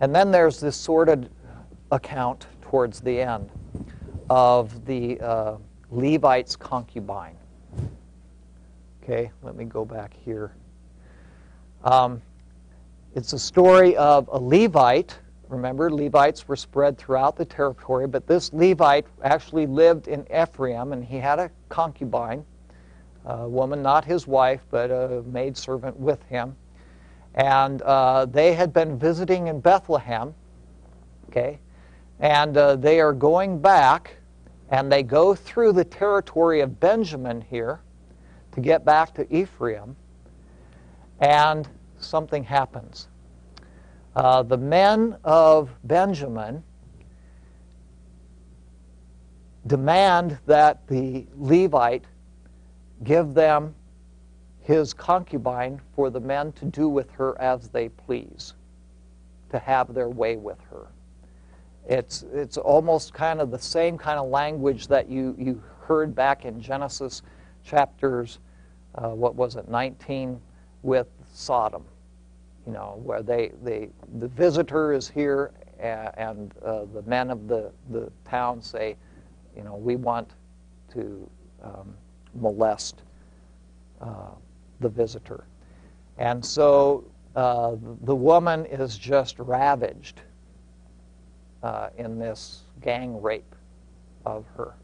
And 0.02 0.14
then 0.14 0.32
there's 0.32 0.60
this 0.60 0.76
sordid 0.76 1.30
account 1.92 2.48
towards 2.70 3.00
the 3.00 3.22
end 3.22 3.50
of 4.30 4.86
the 4.86 5.20
uh, 5.22 5.58
Levite's 5.92 6.56
concubine. 6.56 7.38
Okay, 9.04 9.32
let 9.44 9.56
me 9.56 9.66
go 9.66 9.86
back 9.86 10.14
here. 10.14 10.52
Um, 11.84 12.22
it's 13.14 13.34
a 13.34 13.40
story 13.40 13.96
of 13.98 14.28
a 14.32 14.40
Levite. 14.40 15.16
Remember, 15.48 15.92
Levites 15.92 16.48
were 16.48 16.56
spread 16.56 16.98
throughout 16.98 17.36
the 17.36 17.46
territory, 17.46 18.08
but 18.08 18.26
this 18.26 18.52
Levite 18.52 19.06
actually 19.24 19.68
lived 19.68 20.08
in 20.08 20.26
Ephraim, 20.36 20.92
and 20.92 21.06
he 21.06 21.18
had 21.18 21.38
a 21.38 21.52
concubine, 21.70 22.44
a 23.26 23.48
woman, 23.48 23.84
not 23.84 24.04
his 24.04 24.26
wife, 24.26 24.62
but 24.72 24.90
a 24.90 25.22
maidservant 25.28 25.96
with 25.98 26.22
him. 26.24 26.56
And 27.36 27.84
uh, 27.84 28.26
they 28.26 28.54
had 28.54 28.74
been 28.74 28.98
visiting 28.98 29.48
in 29.48 29.60
Bethlehem, 29.60 30.34
okay? 31.30 31.60
And 32.20 32.56
uh, 32.56 32.76
they 32.78 33.00
are 33.00 33.14
going 33.14 33.60
back, 33.60 34.18
and 34.70 34.92
they 34.92 35.04
go 35.04 35.36
through 35.36 35.74
the 35.74 35.84
territory 35.84 36.62
of 36.62 36.80
Benjamin 36.80 37.42
here 37.42 37.82
to 38.54 38.62
get 38.62 38.86
back 38.86 39.14
to 39.16 39.36
Ephraim, 39.36 39.96
and 41.20 41.68
something 42.00 42.44
happens. 42.44 43.10
Uh, 44.16 44.44
the 44.44 44.58
men 44.58 45.18
of 45.26 45.70
Benjamin 45.84 46.64
demand 49.68 50.38
that 50.46 50.88
the 50.88 51.26
Levite 51.36 52.06
give 53.04 53.34
them 53.34 53.76
his 54.62 54.94
concubine 54.94 55.82
for 55.96 56.10
the 56.10 56.20
men 56.20 56.52
to 56.54 56.66
do 56.66 56.88
with 56.88 57.12
her 57.12 57.40
as 57.42 57.70
they 57.70 57.90
please, 57.90 58.54
to 59.50 59.60
have 59.60 59.94
their 59.94 60.10
way 60.10 60.38
with 60.38 60.60
her. 60.72 60.88
It's, 61.88 62.24
it's 62.34 62.58
almost 62.58 63.14
kind 63.14 63.40
of 63.42 63.52
the 63.52 63.60
same 63.60 63.98
kind 63.98 64.20
of 64.20 64.28
language 64.30 64.88
that 64.88 65.10
you, 65.10 65.36
you 65.38 65.62
heard 65.82 66.16
back 66.16 66.46
in 66.46 66.60
Genesis 66.60 67.22
chapters, 67.64 68.40
uh, 68.96 69.10
what 69.10 69.36
was 69.36 69.56
it, 69.56 69.68
19 69.68 70.40
with 70.84 71.08
Sodom 71.34 71.86
you 72.66 72.74
know, 72.74 73.00
where 73.04 73.22
they, 73.22 73.52
they 73.64 73.90
the 74.18 74.28
visitor 74.28 74.94
is 74.94 75.08
here 75.08 75.52
and, 75.80 76.12
and 76.18 76.54
uh, 76.64 76.86
the 76.94 77.02
men 77.04 77.30
of 77.30 77.48
the, 77.48 77.72
the 77.92 78.12
town 78.28 78.62
say, 78.62 78.96
you 79.56 79.64
know, 79.64 79.76
we 79.76 79.96
want 79.96 80.32
to 80.94 81.30
um, 81.64 81.94
molest 82.34 83.04
uh, 84.02 84.32
the 84.80 84.90
visitor. 84.90 85.46
And 86.18 86.44
so 86.44 87.04
uh, 87.36 87.76
the 88.02 88.16
woman 88.16 88.66
is 88.66 88.98
just 88.98 89.38
ravaged 89.40 90.22
uh, 91.66 91.90
in 91.98 92.20
this 92.20 92.62
gang 92.80 93.20
rape 93.20 93.56
of 94.24 94.46
her. 94.56 94.76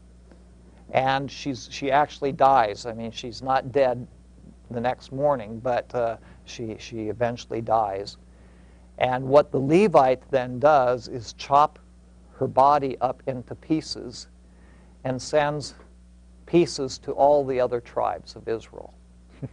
And 0.90 1.30
she's, 1.30 1.68
she 1.70 1.92
actually 1.92 2.32
dies. 2.32 2.86
I 2.86 2.92
mean, 2.92 3.12
she's 3.12 3.40
not 3.40 3.70
dead 3.70 4.04
the 4.68 4.80
next 4.80 5.12
morning, 5.12 5.60
but 5.60 5.94
uh, 5.94 6.16
she, 6.44 6.74
she 6.80 7.08
eventually 7.08 7.60
dies. 7.60 8.16
And 8.98 9.24
what 9.28 9.52
the 9.52 9.60
Levite 9.60 10.28
then 10.32 10.58
does 10.58 11.06
is 11.06 11.34
chop 11.34 11.78
her 12.32 12.48
body 12.48 12.96
up 13.00 13.22
into 13.28 13.54
pieces 13.54 14.26
and 15.04 15.22
sends 15.22 15.74
pieces 16.46 16.98
to 16.98 17.12
all 17.12 17.44
the 17.44 17.60
other 17.60 17.80
tribes 17.80 18.34
of 18.34 18.48
Israel. 18.48 18.92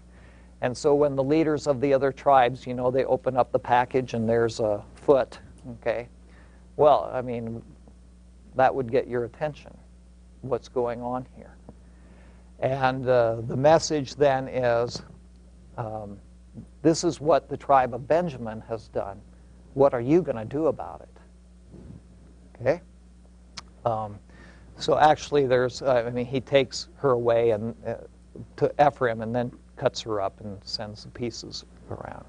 and 0.61 0.75
so 0.75 0.95
when 0.95 1.15
the 1.15 1.23
leaders 1.23 1.67
of 1.67 1.79
the 1.79 1.93
other 1.93 2.11
tribes, 2.11 2.65
you 2.65 2.73
know, 2.73 2.89
they 2.89 3.05
open 3.05 3.37
up 3.37 3.51
the 3.51 3.59
package 3.59 4.15
and 4.15 4.27
there's 4.27 4.59
a 4.59 4.83
foot, 4.95 5.37
okay? 5.79 6.07
Well, 6.79 7.11
I 7.13 7.21
mean, 7.21 7.61
that 8.55 8.73
would 8.73 8.89
get 8.89 9.05
your 9.05 9.25
attention. 9.25 9.77
What's 10.43 10.69
going 10.69 11.01
on 11.01 11.27
here? 11.35 11.57
And 12.59 13.05
uh, 13.05 13.41
the 13.41 13.57
message 13.57 14.15
then 14.15 14.47
is 14.47 15.01
um, 15.77 16.17
this 16.81 17.03
is 17.03 17.19
what 17.19 17.49
the 17.49 17.57
tribe 17.57 17.93
of 17.93 18.07
Benjamin 18.07 18.61
has 18.61 18.87
done. 18.87 19.19
What 19.73 19.93
are 19.93 19.99
you 19.99 20.21
going 20.21 20.37
to 20.37 20.45
do 20.45 20.67
about 20.67 21.01
it? 21.01 22.61
Okay? 22.61 22.81
Um, 23.83 24.17
so 24.77 24.97
actually, 24.97 25.47
there's, 25.47 25.81
uh, 25.81 26.05
I 26.07 26.09
mean, 26.11 26.25
he 26.25 26.39
takes 26.39 26.87
her 26.95 27.11
away 27.11 27.49
and 27.49 27.75
uh, 27.85 27.95
to 28.55 28.71
Ephraim 28.79 29.19
and 29.19 29.35
then 29.35 29.51
cuts 29.75 29.99
her 30.03 30.21
up 30.21 30.39
and 30.39 30.57
sends 30.63 31.03
the 31.03 31.09
pieces 31.09 31.65
around. 31.91 32.23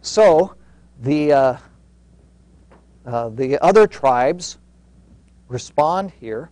So 0.00 0.54
the, 1.00 1.58
uh, 3.06 3.30
the 3.30 3.58
other 3.62 3.86
tribes 3.86 4.58
respond 5.48 6.12
here, 6.20 6.50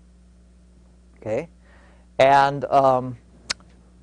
okay? 1.16 1.48
And 2.18 2.64
um, 2.66 3.16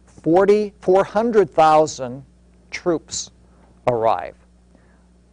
40, 0.05 0.73
400,000 0.81 2.25
troops 2.71 3.31
arrive 3.87 4.35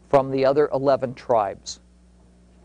from 0.09 0.31
the 0.31 0.45
other 0.45 0.69
11 0.73 1.15
tribes. 1.15 1.81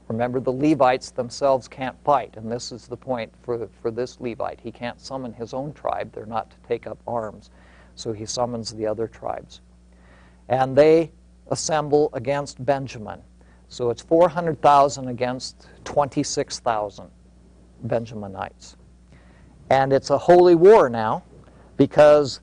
Remember, 0.07 0.39
the 0.39 0.51
Levites 0.51 1.11
themselves 1.11 1.67
can't 1.67 1.95
fight, 2.03 2.35
and 2.35 2.51
this 2.51 2.71
is 2.71 2.87
the 2.87 2.97
point 2.97 3.31
for, 3.43 3.69
for 3.81 3.91
this 3.91 4.19
Levite. 4.19 4.59
He 4.59 4.71
can't 4.71 4.99
summon 4.99 5.33
his 5.33 5.53
own 5.53 5.73
tribe, 5.73 6.11
they're 6.11 6.25
not 6.25 6.49
to 6.49 6.57
take 6.67 6.87
up 6.87 6.97
arms, 7.07 7.51
so 7.95 8.11
he 8.11 8.25
summons 8.25 8.73
the 8.73 8.87
other 8.87 9.07
tribes. 9.07 9.61
And 10.47 10.75
they 10.75 11.11
assemble 11.47 12.09
against 12.13 12.63
Benjamin. 12.65 13.21
So 13.69 13.91
it's 13.91 14.01
400,000 14.01 15.07
against 15.07 15.67
26,000 15.85 17.09
Benjaminites. 17.87 18.75
And 19.69 19.93
it's 19.93 20.09
a 20.09 20.17
holy 20.17 20.55
war 20.55 20.89
now 20.89 21.23
because 21.77 22.41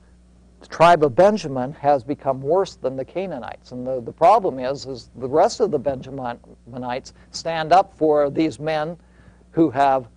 the 0.61 0.67
tribe 0.69 1.05
of 1.05 1.15
Benjamin 1.15 1.73
has 1.73 2.05
become 2.05 2.41
worse 2.41 2.77
than 2.77 2.97
the 2.97 3.05
Canaanites. 3.05 3.73
And 3.73 3.87
the, 3.87 4.01
the 4.01 4.13
problem 4.13 4.59
is, 4.61 4.87
is 4.87 5.11
the 5.17 5.29
rest 5.29 5.61
of 5.61 5.73
the 5.73 5.81
Benjaminites 5.81 7.13
stand 7.33 7.73
up 7.73 7.93
for 7.99 8.31
these 8.31 8.61
men 8.61 8.97
who 9.51 9.71
have 9.71 10.09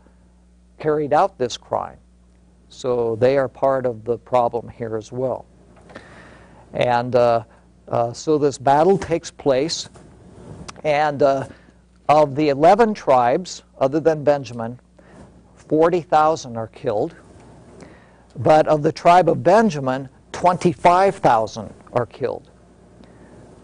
carried 0.78 1.12
out 1.12 1.38
this 1.38 1.58
crime. 1.58 1.98
So 2.70 3.16
they 3.16 3.38
are 3.38 3.48
part 3.48 3.86
of 3.86 4.06
the 4.06 4.18
problem 4.18 4.70
here 4.70 4.96
as 4.96 5.12
well. 5.12 5.46
And 6.74 7.16
uh, 7.16 7.44
uh, 7.88 8.14
so 8.14 8.38
this 8.38 8.60
battle 8.60 8.98
takes 8.98 9.32
place. 9.32 9.90
And 10.84 11.22
uh, 11.22 11.48
of 12.08 12.36
the 12.36 12.50
11 12.50 12.94
tribes, 12.94 13.64
other 13.80 14.00
than 14.00 14.24
Benjamin, 14.24 14.80
40,000 15.56 16.58
are 16.58 16.68
killed. 16.68 17.16
But 18.38 18.68
of 18.68 18.84
the 18.84 18.92
tribe 18.92 19.30
of 19.30 19.44
Benjamin, 19.44 20.10
25,000 20.32 21.74
are 21.94 22.06
killed. 22.06 22.50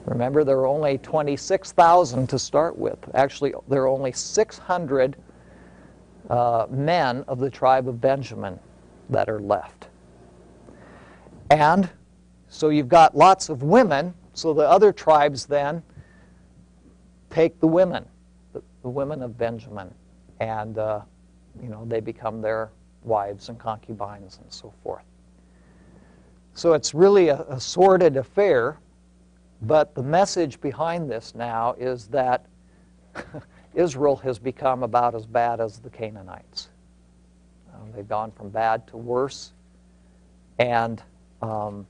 Remember, 0.05 0.43
there 0.43 0.57
are 0.57 0.67
only 0.67 0.99
26,000 0.99 2.27
to 2.27 2.37
start 2.37 2.77
with. 2.77 2.99
Actually, 3.15 3.53
there 3.67 3.83
are 3.83 3.87
only 3.87 4.11
600 4.11 5.15
uh, 6.29 6.67
men 6.69 7.23
of 7.27 7.39
the 7.39 7.49
tribe 7.49 7.87
of 7.87 7.99
Benjamin 7.99 8.59
that 9.09 9.29
are 9.29 9.39
left. 9.39 9.87
And 11.49 11.89
so 12.47 12.69
you've 12.69 12.89
got 12.89 13.15
lots 13.15 13.49
of 13.49 13.63
women, 13.63 14.13
so 14.33 14.53
the 14.53 14.67
other 14.67 14.91
tribes 14.91 15.45
then 15.45 15.81
take 17.35 17.59
the 17.59 17.67
women, 17.67 18.05
the, 18.53 18.61
the 18.81 18.87
women 18.87 19.21
of 19.21 19.37
Benjamin, 19.37 19.93
and 20.39 20.77
uh, 20.77 21.01
you 21.61 21.67
know 21.67 21.83
they 21.85 21.99
become 21.99 22.41
their 22.41 22.69
wives 23.03 23.49
and 23.49 23.59
concubines 23.59 24.39
and 24.41 24.51
so 24.51 24.73
forth. 24.81 25.03
So 26.53 26.73
it's 26.73 26.93
really 26.93 27.27
a, 27.27 27.41
a 27.49 27.59
sordid 27.59 28.15
affair, 28.15 28.77
but 29.63 29.93
the 29.95 30.01
message 30.01 30.61
behind 30.61 31.11
this 31.11 31.35
now 31.35 31.75
is 31.77 32.07
that 32.07 32.45
Israel 33.73 34.15
has 34.15 34.39
become 34.39 34.83
about 34.83 35.13
as 35.13 35.25
bad 35.25 35.59
as 35.59 35.79
the 35.79 35.89
Canaanites. 35.89 36.69
Um, 37.73 37.91
they've 37.93 38.07
gone 38.07 38.31
from 38.31 38.49
bad 38.49 38.87
to 38.87 38.97
worse, 38.97 39.51
and 40.57 41.03
um, 41.41 41.85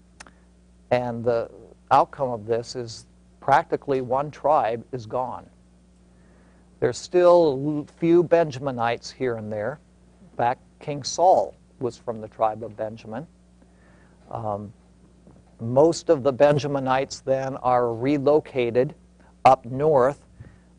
and 0.89 1.23
the 1.23 1.51
outcome 1.91 2.31
of 2.31 2.47
this 2.47 2.76
is 2.76 3.05
practically 3.45 4.01
one 4.01 4.31
tribe 4.31 4.84
is 4.91 5.05
gone. 5.05 5.47
There's 6.80 6.97
still 6.97 7.85
a 7.88 7.99
few 7.99 8.23
Benjaminites 8.23 9.13
here 9.13 9.35
and 9.35 9.53
there. 9.53 9.80
In 10.31 10.35
fact, 10.35 10.61
King 10.80 11.03
Saul 11.03 11.55
was 11.80 11.95
from 11.95 12.22
the 12.22 12.27
tribe 12.27 12.63
of 12.63 12.76
Benjamin. 12.76 13.27
Um, 14.31 14.73
most 15.61 16.09
of 16.09 16.23
the 16.23 16.34
Benjaminites 16.34 17.23
then 17.23 17.55
are 17.57 17.93
relocated 17.93 18.95
up 19.45 19.63
north 19.63 20.26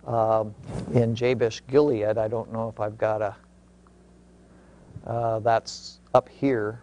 um, 0.05 0.53
in 0.93 1.15
Jabesh 1.15 1.63
Gilead. 1.69 2.19
I 2.19 2.27
don't 2.27 2.53
know 2.53 2.69
if 2.69 2.81
I've 2.81 2.99
got 2.99 3.23
a, 3.23 3.37
uh, 5.07 5.39
that's 5.39 6.01
up 6.15 6.29
here 6.29 6.81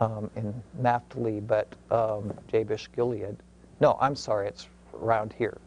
um, 0.00 0.28
in 0.34 0.52
Naphtali, 0.80 1.38
but 1.38 1.72
um, 1.92 2.34
Jabesh 2.48 2.90
Gilead. 2.90 3.36
No, 3.80 3.96
I'm 4.00 4.16
sorry, 4.16 4.48
it's 4.48 4.66
around 5.02 5.34
here 5.36 5.58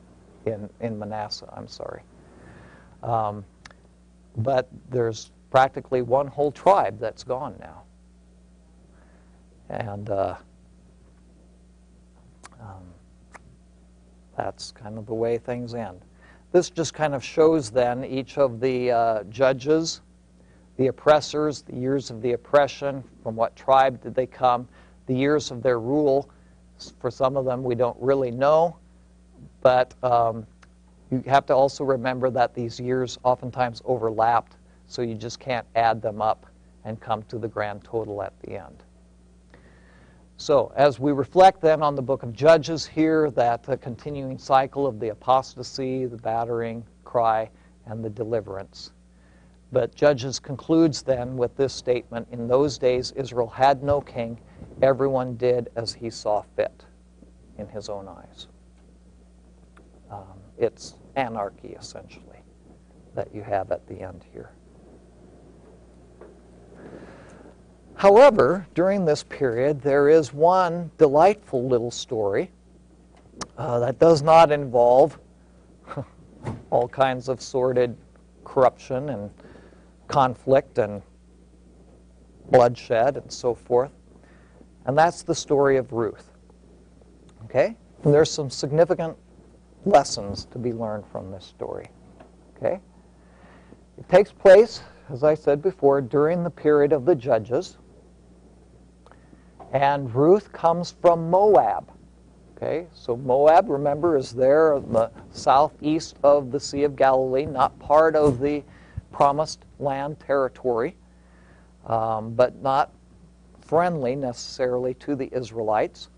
in, 0.45 0.70
in 0.80 0.98
Manasseh, 0.98 1.52
I'm 1.56 1.68
sorry. 1.68 2.02
Um, 3.03 3.45
but 4.38 4.70
there's 4.90 5.32
practically 5.52 6.02
one 6.02 6.28
whole 6.28 6.52
tribe 6.52 6.99
that's 6.99 7.24
gone 7.24 7.56
now. 7.60 7.84
And 9.70 10.10
uh, 10.10 10.36
um, 12.60 12.84
That's 14.38 14.72
kind 14.72 14.98
of 14.98 15.06
the 15.06 15.14
way 15.14 15.38
things 15.38 15.74
end. 15.74 16.02
This 16.52 16.70
just 16.70 16.94
kind 16.94 17.14
of 17.16 17.24
shows 17.24 17.70
then 17.70 18.03
each 18.06 18.38
of 18.38 18.60
the 18.60 18.91
uh, 18.91 19.24
judges, 19.24 20.02
the 20.78 20.88
oppressors, 20.88 21.62
the 21.62 21.76
years 21.76 22.12
of 22.12 22.22
the 22.22 22.34
oppression, 22.34 23.03
from 23.24 23.36
what 23.36 23.56
tribe 23.56 24.02
did 24.02 24.14
they 24.16 24.26
come, 24.26 24.68
the 25.07 25.16
years 25.16 25.52
of 25.52 25.64
their 25.64 25.80
rule. 25.80 26.30
For 26.99 27.10
some 27.10 27.38
of 27.38 27.45
them, 27.45 27.64
we 27.64 27.76
don't 27.76 27.98
really 27.99 28.32
know, 28.32 28.78
but 29.66 29.96
um, 30.04 30.46
you 31.10 31.24
have 31.26 31.48
to 31.48 31.56
also 31.56 31.84
remember 31.84 32.30
that 32.30 32.54
these 32.54 32.80
years 32.80 33.18
oftentimes 33.24 33.82
overlapped, 33.86 34.58
so 34.86 35.02
you 35.02 35.16
just 35.16 35.40
can't 35.40 35.66
add 35.76 36.04
them 36.04 36.22
up 36.22 36.46
and 36.84 37.00
come 37.00 37.24
to 37.24 37.40
the 37.40 37.48
grand 37.48 37.84
total 37.84 38.22
at 38.22 38.40
the 38.42 38.64
end. 38.64 38.84
So, 40.38 40.72
as 40.76 41.00
we 41.00 41.14
reflect 41.14 41.62
then 41.62 41.82
on 41.82 41.96
the 41.96 42.02
book 42.04 42.22
of 42.22 42.32
Judges 42.32 42.86
here, 42.86 43.32
that 43.32 43.68
uh, 43.68 43.76
continuing 43.78 44.38
cycle 44.38 44.86
of 44.86 45.00
the 45.00 45.10
apostasy, 45.10 46.06
the 46.06 46.18
battering 46.18 46.86
cry, 47.04 47.50
and 47.88 48.06
the 48.06 48.10
deliverance. 48.12 48.92
But 49.72 49.96
Judges 49.96 50.38
concludes 50.38 51.02
then 51.02 51.38
with 51.38 51.58
this 51.58 51.74
statement 51.74 52.28
In 52.32 52.48
those 52.48 52.78
days, 52.78 53.14
Israel 53.14 53.48
had 53.48 53.82
no 53.82 54.00
king, 54.00 54.40
everyone 54.84 55.38
did 55.38 55.70
as 55.76 55.92
he 55.92 56.12
saw 56.12 56.44
fit 56.56 56.86
in 57.58 57.68
his 57.68 57.90
own 57.90 58.08
eyes. 58.08 58.46
Um, 60.16 60.24
it's 60.58 60.96
anarchy, 61.16 61.76
essentially, 61.80 62.40
that 63.14 63.34
you 63.34 63.42
have 63.42 63.72
at 63.72 63.86
the 63.88 64.02
end 64.02 64.24
here. 64.32 64.52
However, 67.96 68.68
during 68.74 69.06
this 69.06 69.24
period, 69.24 69.82
there 69.82 70.10
is 70.10 70.34
one 70.34 70.92
delightful 70.98 71.68
little 71.68 71.92
story 71.92 72.52
uh, 73.58 73.80
that 73.80 74.00
does 74.00 74.22
not 74.22 74.52
involve 74.52 75.18
all 76.70 76.88
kinds 76.88 77.30
of 77.30 77.42
sordid 77.42 77.96
corruption 78.44 79.10
and 79.10 79.32
conflict 80.08 80.78
and 80.78 81.02
bloodshed 82.52 83.18
and 83.18 83.32
so 83.32 83.56
forth. 83.56 83.92
And 84.86 84.98
that's 84.98 85.24
the 85.24 85.36
story 85.36 85.78
of 85.78 85.92
Ruth. 85.94 86.32
Okay? 87.46 87.76
And 88.04 88.14
there's 88.14 88.30
some 88.30 88.50
significant 88.50 89.18
lessons 89.86 90.45
to 90.45 90.60
be 90.60 90.74
learned 90.74 91.06
from 91.12 91.32
this 91.32 91.45
story. 91.45 91.88
Okay? 92.57 92.80
It 93.98 94.10
takes 94.10 94.32
place, 94.32 94.82
as 95.10 95.24
I 95.24 95.34
said 95.36 95.62
before, 95.62 96.02
during 96.02 96.44
the 96.44 96.49
period 96.49 96.91
of 96.91 97.06
the 97.06 97.16
judges. 97.16 97.78
And 99.72 100.14
Ruth 100.14 100.52
comes 100.52 100.91
from 100.91 101.30
Moab. 101.30 101.91
Okay, 102.56 102.88
so 102.94 103.18
Moab, 103.18 103.70
remember, 103.70 104.16
is 104.16 104.32
there 104.32 104.76
in 104.76 104.94
the 104.94 105.12
southeast 105.32 106.16
of 106.24 106.52
the 106.52 106.60
Sea 106.60 106.84
of 106.84 106.95
Galilee, 106.95 107.45
not 107.45 107.78
part 107.80 108.16
of 108.16 108.40
the 108.40 108.64
promised 109.12 109.66
land 109.78 110.20
territory, 110.22 110.95
um, 111.86 112.34
but 112.34 112.62
not 112.62 112.94
friendly 113.60 114.16
necessarily 114.16 114.94
to 114.95 115.16
the 115.16 115.30
Israelites. 115.36 116.10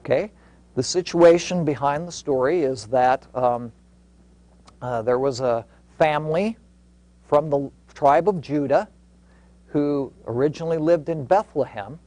Okay, 0.00 0.30
the 0.74 0.82
situation 0.82 1.64
behind 1.64 2.06
the 2.06 2.12
story 2.12 2.62
is 2.62 2.86
that 2.86 3.26
um, 3.34 3.72
uh, 4.80 5.02
there 5.02 5.18
was 5.18 5.40
a 5.40 5.64
family 5.98 6.56
from 7.24 7.50
the 7.50 7.70
tribe 7.94 8.28
of 8.28 8.40
Judah 8.40 8.88
who 9.66 10.12
originally 10.26 10.78
lived 10.78 11.08
in 11.08 11.24
Bethlehem 11.24 11.98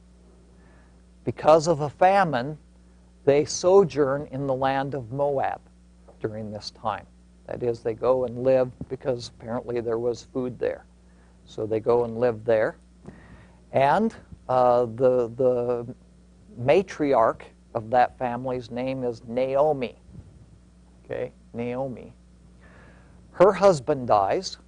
because 1.24 1.66
of 1.66 1.80
a 1.80 1.88
famine, 1.88 2.58
they 3.24 3.44
sojourn 3.44 4.28
in 4.30 4.46
the 4.46 4.54
land 4.54 4.94
of 4.94 5.12
Moab 5.12 5.60
during 6.20 6.50
this 6.50 6.70
time. 6.70 7.06
That 7.46 7.62
is, 7.62 7.80
they 7.80 7.94
go 7.94 8.24
and 8.24 8.42
live 8.42 8.70
because 8.88 9.28
apparently 9.28 9.80
there 9.80 9.98
was 9.98 10.26
food 10.32 10.58
there. 10.58 10.84
So 11.46 11.66
they 11.66 11.80
go 11.80 12.04
and 12.04 12.18
live 12.18 12.44
there. 12.44 12.76
And 13.72 14.14
uh, 14.48 14.86
the, 14.86 15.30
the 15.36 15.94
matriarch 16.60 17.42
of 17.74 17.90
that 17.90 18.18
family's 18.18 18.70
name 18.70 19.04
is 19.04 19.22
Naomi. 19.26 19.96
Okay, 21.04 21.32
Naomi. 21.52 22.12
Her 23.32 23.52
husband 23.52 24.06
dies, 24.06 24.58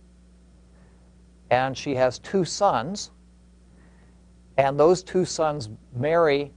and 1.51 1.77
she 1.77 1.95
has 1.95 2.19
two 2.19 2.45
sons 2.45 3.11
and 4.57 4.79
those 4.79 5.03
two 5.03 5.25
sons 5.25 5.69
marry 5.95 6.53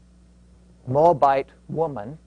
Moabite 0.87 1.49
woman, 1.67 2.17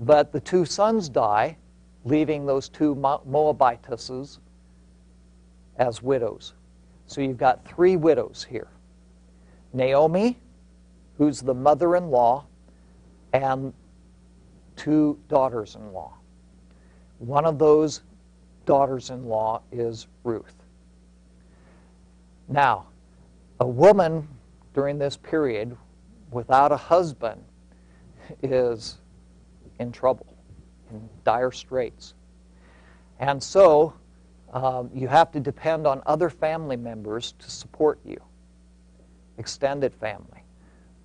but 0.00 0.32
the 0.32 0.40
two 0.40 0.64
sons 0.64 1.08
die, 1.08 1.56
leaving 2.04 2.44
those 2.44 2.68
two 2.68 2.94
Moabitesses 2.94 4.38
as 5.76 6.02
widows. 6.02 6.54
So 7.06 7.20
you've 7.20 7.38
got 7.38 7.66
three 7.66 7.96
widows 7.96 8.46
here 8.48 8.68
Naomi, 9.72 10.38
who's 11.18 11.40
the 11.40 11.54
mother 11.54 11.96
in 11.96 12.10
law, 12.10 12.46
and 13.36 13.74
two 14.76 15.18
daughters 15.28 15.74
in 15.74 15.92
law. 15.92 16.14
One 17.18 17.44
of 17.44 17.58
those 17.58 18.00
daughters 18.64 19.10
in 19.10 19.26
law 19.26 19.62
is 19.70 20.06
Ruth. 20.24 20.54
Now, 22.48 22.86
a 23.60 23.66
woman 23.66 24.26
during 24.72 24.98
this 24.98 25.16
period 25.16 25.76
without 26.30 26.72
a 26.72 26.76
husband 26.76 27.42
is 28.42 28.98
in 29.78 29.92
trouble, 29.92 30.26
in 30.90 31.08
dire 31.24 31.52
straits. 31.52 32.14
And 33.18 33.42
so 33.42 33.92
um, 34.52 34.90
you 34.94 35.08
have 35.08 35.30
to 35.32 35.40
depend 35.40 35.86
on 35.86 36.02
other 36.06 36.30
family 36.30 36.76
members 36.76 37.34
to 37.38 37.50
support 37.50 37.98
you, 38.04 38.18
extended 39.36 39.94
family. 39.94 40.35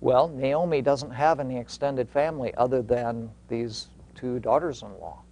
Well, 0.02 0.26
Naomi 0.26 0.82
doesn't 0.82 1.12
have 1.12 1.38
any 1.38 1.58
extended 1.58 2.10
family 2.10 2.52
other 2.56 2.82
than 2.82 3.30
these 3.46 3.86
two 4.16 4.40
daughters 4.40 4.82
in 4.82 4.88
law. 4.98 5.22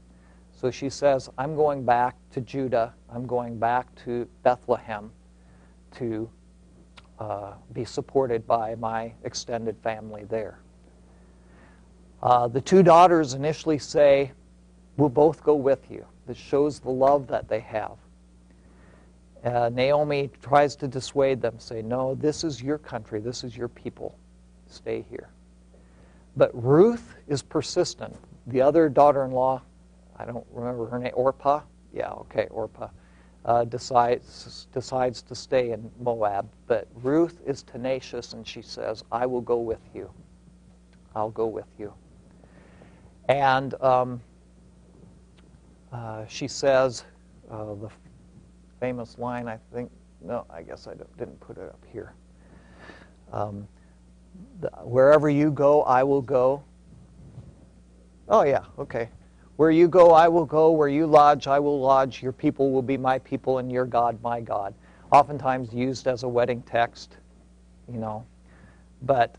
So 0.52 0.70
she 0.70 0.88
says, 0.88 1.28
I'm 1.36 1.56
going 1.56 1.84
back 1.84 2.14
to 2.30 2.40
Judah, 2.40 2.94
I'm 3.12 3.26
going 3.26 3.59
back 3.59 3.92
to 4.05 4.28
Bethlehem 4.44 5.10
to 5.97 6.30
uh, 7.18 7.55
be 7.72 7.84
supported 7.84 8.47
by 8.47 8.76
my 8.76 9.12
extended 9.24 9.76
family 9.82 10.22
there. 10.22 10.60
Uh, 12.22 12.47
the 12.47 12.60
two 12.60 12.84
daughters 12.84 13.34
initially 13.34 13.78
say, 13.78 14.30
We'll 14.97 15.09
both 15.09 15.42
go 15.42 15.56
with 15.56 15.90
you. 15.90 16.06
This 16.28 16.36
shows 16.36 16.78
the 16.78 16.90
love 16.90 17.26
that 17.26 17.48
they 17.48 17.60
have. 17.60 17.97
Uh, 19.42 19.68
Naomi 19.70 20.30
tries 20.40 20.76
to 20.76 20.86
dissuade 20.86 21.42
them, 21.42 21.59
say, 21.59 21.82
No, 21.82 22.14
this 22.14 22.44
is 22.44 22.62
your 22.62 22.78
country, 22.78 23.18
this 23.18 23.42
is 23.42 23.56
your 23.56 23.66
people. 23.66 24.14
Stay 24.70 25.05
here. 25.10 25.28
But 26.36 26.51
Ruth 26.55 27.14
is 27.28 27.42
persistent. 27.42 28.16
The 28.47 28.62
other 28.62 28.88
daughter 28.88 29.24
in 29.24 29.32
law, 29.32 29.62
I 30.16 30.24
don't 30.24 30.47
remember 30.52 30.86
her 30.86 30.98
name, 30.98 31.12
Orpah? 31.14 31.62
Yeah, 31.92 32.10
okay, 32.10 32.47
Orpah 32.51 32.88
uh, 33.44 33.64
decides, 33.64 34.66
decides 34.72 35.22
to 35.22 35.34
stay 35.34 35.72
in 35.72 35.90
Moab. 36.01 36.48
But 36.66 36.88
Ruth 37.02 37.40
is 37.47 37.62
tenacious 37.62 38.32
and 38.32 38.47
she 38.47 38.62
says, 38.62 39.05
I 39.10 39.26
will 39.26 39.40
go 39.40 39.56
with 39.56 39.80
you. 39.94 40.10
I'll 41.14 41.30
go 41.30 41.47
with 41.47 41.66
you. 41.78 41.92
And 43.28 43.74
um, 43.82 44.20
uh, 45.92 46.26
she 46.26 46.48
says, 46.48 47.05
uh, 47.51 47.74
the 47.74 47.90
famous 48.78 49.18
line, 49.18 49.48
I 49.48 49.59
think, 49.72 49.90
no, 50.20 50.44
I 50.51 50.62
guess 50.62 50.86
I 50.86 50.94
didn't 51.18 51.40
put 51.40 51.56
it 51.56 51.64
up 51.64 51.82
here. 51.92 52.12
Um, 53.32 53.66
wherever 54.82 55.28
you 55.30 55.50
go, 55.50 55.82
I 55.82 56.02
will 56.02 56.22
go. 56.22 56.62
Oh, 58.28 58.42
yeah, 58.42 58.64
okay. 58.78 59.08
Where 59.56 59.70
you 59.70 59.88
go, 59.88 60.12
I 60.12 60.28
will 60.28 60.46
go. 60.46 60.70
Where 60.70 60.88
you 60.88 61.06
lodge, 61.06 61.46
I 61.46 61.58
will 61.58 61.80
lodge. 61.80 62.22
Your 62.22 62.32
people 62.32 62.70
will 62.70 62.82
be 62.82 62.96
my 62.96 63.18
people, 63.18 63.58
and 63.58 63.70
your 63.70 63.84
God, 63.84 64.18
my 64.22 64.40
God. 64.40 64.74
Oftentimes 65.12 65.72
used 65.74 66.06
as 66.06 66.22
a 66.22 66.28
wedding 66.28 66.62
text, 66.62 67.16
you 67.92 67.98
know, 67.98 68.24
but 69.02 69.36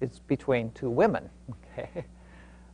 it's 0.00 0.18
between 0.18 0.70
two 0.72 0.90
women, 0.90 1.28
okay? 1.78 2.04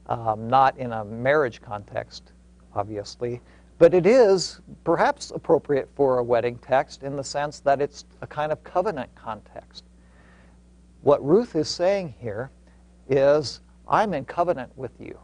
Um, 0.09 0.49
not 0.49 0.77
in 0.79 0.93
a 0.93 1.05
marriage 1.05 1.61
context, 1.61 2.33
obviously. 2.75 3.41
But 3.79 3.95
it 3.95 4.07
is 4.07 4.61
perhaps 4.85 5.31
appropriate 5.31 5.89
for 5.95 6.19
a 6.19 6.23
wedding 6.23 6.59
text 6.59 7.03
in 7.03 7.17
the 7.17 7.25
sense 7.25 7.61
that 7.61 7.81
it's 7.81 8.05
a 8.21 8.27
kind 8.27 8.53
of 8.53 8.63
covenant 8.63 9.15
context. 9.15 9.85
What 11.11 11.27
Ruth 11.27 11.57
is 11.57 11.69
saying 11.69 12.15
here 12.21 12.53
is, 13.09 13.63
I'm 13.89 14.15
in 14.15 14.25
covenant 14.25 14.71
with 14.77 14.93
you 15.01 15.19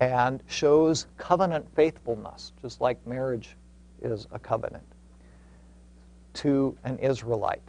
and 0.00 0.42
shows 0.46 1.06
covenant 1.16 1.66
faithfulness, 1.74 2.52
just 2.60 2.82
like 2.82 3.06
marriage 3.06 3.56
is 4.02 4.26
a 4.32 4.38
covenant, 4.38 4.84
to 6.34 6.76
an 6.84 6.98
Israelite. 6.98 7.66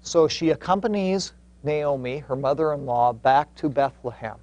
So 0.00 0.26
she 0.26 0.50
accompanies 0.50 1.34
Naomi, 1.62 2.18
her 2.18 2.34
mother 2.34 2.72
in 2.72 2.84
law, 2.84 3.12
back 3.12 3.54
to 3.54 3.68
Bethlehem. 3.68 4.38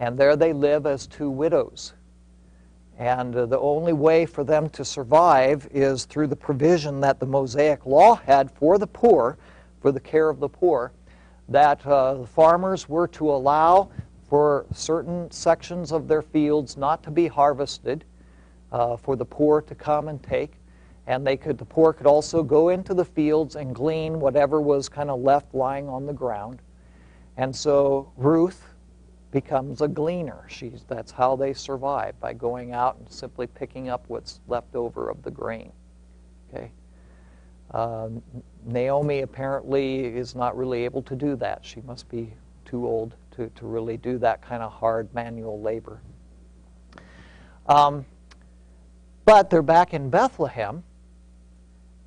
And 0.00 0.18
there 0.18 0.34
they 0.34 0.52
live 0.52 0.86
as 0.86 1.06
two 1.06 1.30
widows. 1.30 1.92
And 2.98 3.36
uh, 3.36 3.46
the 3.46 3.60
only 3.60 3.92
way 3.92 4.26
for 4.26 4.42
them 4.42 4.68
to 4.70 4.84
survive 4.84 5.68
is 5.70 6.06
through 6.06 6.26
the 6.26 6.34
provision 6.34 7.00
that 7.02 7.20
the 7.20 7.26
Mosaic 7.26 7.86
law 7.86 8.16
had 8.16 8.50
for 8.50 8.78
the 8.78 8.88
poor, 8.88 9.38
for 9.80 9.92
the 9.92 10.00
care 10.00 10.28
of 10.28 10.40
the 10.40 10.48
poor, 10.48 10.92
that 11.48 11.84
uh, 11.86 12.14
the 12.14 12.26
farmers 12.26 12.88
were 12.88 13.08
to 13.08 13.30
allow 13.30 13.90
for 14.28 14.66
certain 14.72 15.30
sections 15.30 15.92
of 15.92 16.08
their 16.08 16.22
fields 16.22 16.76
not 16.76 17.02
to 17.02 17.10
be 17.10 17.28
harvested, 17.28 18.04
uh, 18.72 18.96
for 18.96 19.16
the 19.16 19.24
poor 19.24 19.62
to 19.62 19.74
come 19.74 20.08
and 20.08 20.22
take. 20.22 20.54
And 21.06 21.24
they 21.24 21.36
could, 21.36 21.56
the 21.56 21.64
poor 21.64 21.92
could 21.92 22.06
also 22.06 22.42
go 22.42 22.70
into 22.70 22.92
the 22.92 23.04
fields 23.04 23.54
and 23.54 23.74
glean 23.74 24.18
whatever 24.18 24.60
was 24.60 24.88
kind 24.88 25.08
of 25.08 25.20
left 25.20 25.54
lying 25.54 25.88
on 25.88 26.04
the 26.04 26.12
ground. 26.12 26.60
And 27.36 27.54
so 27.54 28.10
Ruth 28.16 28.64
becomes 29.30 29.82
a 29.82 29.88
gleaner. 29.88 30.44
She's, 30.48 30.84
that's 30.88 31.12
how 31.12 31.36
they 31.36 31.52
survive, 31.52 32.18
by 32.18 32.32
going 32.32 32.72
out 32.72 32.96
and 32.98 33.08
simply 33.12 33.46
picking 33.46 33.88
up 33.88 34.04
what's 34.08 34.40
left 34.48 34.74
over 34.74 35.10
of 35.10 35.22
the 35.22 35.30
grain. 35.30 35.70
Okay? 36.48 36.72
Um, 37.70 38.22
Naomi 38.66 39.20
apparently 39.20 40.04
is 40.06 40.34
not 40.34 40.56
really 40.56 40.84
able 40.84 41.02
to 41.02 41.14
do 41.14 41.36
that. 41.36 41.64
She 41.64 41.80
must 41.82 42.08
be 42.08 42.32
too 42.64 42.86
old 42.86 43.14
to, 43.30 43.48
to 43.50 43.66
really 43.66 43.96
do 43.96 44.18
that 44.18 44.42
kind 44.42 44.62
of 44.62 44.72
hard 44.72 45.12
manual 45.14 45.60
labor. 45.60 46.00
Um, 47.66 48.04
but 49.24 49.50
they're 49.50 49.62
back 49.62 49.94
in 49.94 50.10
Bethlehem, 50.10 50.82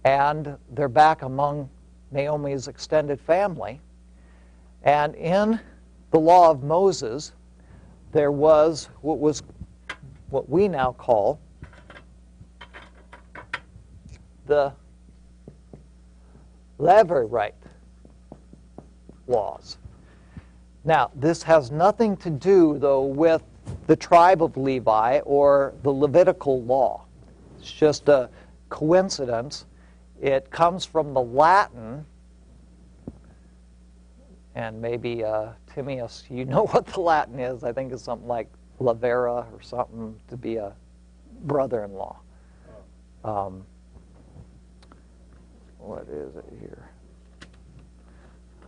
and 0.03 0.57
they're 0.71 0.89
back 0.89 1.21
among 1.21 1.69
Naomi's 2.11 2.67
extended 2.67 3.19
family. 3.21 3.79
And 4.83 5.15
in 5.15 5.59
the 6.11 6.19
law 6.19 6.49
of 6.51 6.63
Moses, 6.63 7.33
there 8.11 8.31
was 8.31 8.89
what 9.01 9.19
was 9.19 9.43
what 10.29 10.49
we 10.49 10.67
now 10.67 10.91
call 10.93 11.39
the 14.45 14.73
Levirate 16.79 17.53
laws. 19.27 19.77
Now, 20.85 21.11
this 21.13 21.43
has 21.43 21.71
nothing 21.71 22.15
to 22.17 22.29
do, 22.29 22.77
though, 22.79 23.03
with 23.03 23.43
the 23.87 23.95
tribe 23.95 24.41
of 24.41 24.55
Levi 24.57 25.19
or 25.19 25.73
the 25.83 25.91
Levitical 25.91 26.63
law. 26.63 27.05
It's 27.59 27.71
just 27.71 28.07
a 28.07 28.29
coincidence. 28.69 29.65
It 30.21 30.49
comes 30.49 30.85
from 30.85 31.13
the 31.13 31.21
Latin, 31.21 32.05
and 34.55 34.81
maybe 34.81 35.23
uh, 35.23 35.49
Timaeus, 35.73 36.23
you 36.29 36.45
know 36.45 36.65
what 36.71 36.85
the 36.87 37.01
Latin 37.01 37.39
is. 37.39 37.63
I 37.63 37.73
think 37.73 37.91
it's 37.91 38.03
something 38.03 38.27
like 38.27 38.49
lavera 38.79 39.45
or 39.53 39.61
something 39.61 40.15
to 40.29 40.37
be 40.37 40.55
a 40.55 40.73
brother-in-law. 41.43 42.17
Um, 43.23 43.65
what 45.89 46.07
is 46.07 46.35
it 46.35 46.45
here? 46.59 46.87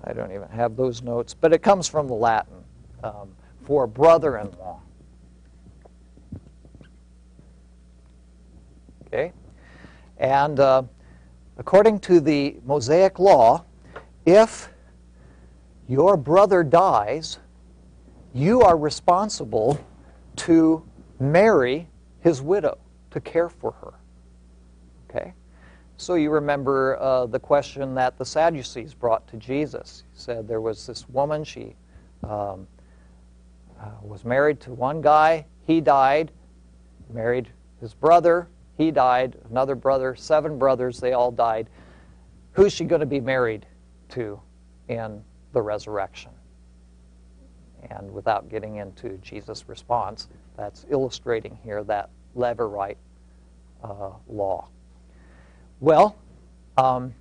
I 0.04 0.12
don't 0.12 0.32
even 0.32 0.50
have 0.50 0.76
those 0.76 1.04
notes, 1.04 1.36
but 1.36 1.54
it 1.54 1.62
comes 1.62 1.88
from 1.88 2.08
the 2.08 2.16
Latin 2.16 2.64
um, 3.04 3.30
for 3.64 3.86
brother-in-law. 3.86 4.82
Okay, 9.06 9.34
and 10.18 10.60
uh, 10.60 10.82
according 11.60 12.00
to 12.00 12.20
the 12.20 12.58
Mosaic 12.66 13.20
law, 13.20 13.66
if 14.26 14.70
your 15.88 16.18
brother 16.18 16.64
dies, 16.64 17.38
you 18.34 18.62
are 18.62 18.78
responsible 18.78 19.86
to 20.38 20.84
marry 21.20 21.88
his 22.22 22.42
widow, 22.42 22.80
to 23.12 23.20
care 23.20 23.50
for 23.50 23.74
her. 23.74 23.94
Okay? 25.10 25.34
So 26.02 26.16
you 26.16 26.32
remember 26.32 26.98
uh, 27.00 27.28
the 27.28 27.40
question 27.40 27.94
that 27.94 28.18
the 28.18 28.26
Sadducees 28.26 28.96
brought 28.96 29.28
to 29.28 29.38
Jesus. 29.38 30.04
He 30.12 30.20
said 30.20 30.48
there 30.48 30.60
was 30.60 30.88
this 30.88 31.08
woman, 31.08 31.44
she 31.44 31.76
um, 32.24 32.68
uh, 33.80 33.92
was 34.02 34.26
married 34.26 34.60
to 34.62 34.74
one 34.74 35.00
guy, 35.02 35.46
he 35.68 35.80
died, 35.80 36.32
married 37.14 37.50
his 37.80 37.94
brother, 37.94 38.48
he 38.80 38.90
died, 38.90 39.38
another 39.52 39.76
brother, 39.76 40.16
seven 40.16 40.58
brothers, 40.58 41.00
they 41.00 41.14
all 41.14 41.30
died. 41.32 41.70
Who's 42.54 42.74
she 42.74 42.86
going 42.86 43.02
to 43.02 43.06
be 43.06 43.22
married 43.22 43.68
to 44.10 44.42
in 44.88 45.24
the 45.54 45.62
resurrection? 45.62 46.32
And 47.92 48.12
without 48.12 48.50
getting 48.50 48.78
into 48.78 49.20
Jesus' 49.20 49.70
response, 49.70 50.30
that's 50.58 50.84
illustrating 50.90 51.60
here 51.64 51.84
that 51.84 52.10
Levirate 52.36 52.98
uh, 53.84 54.14
law. 54.28 54.68
Well, 55.82 56.16
um, 56.78 57.12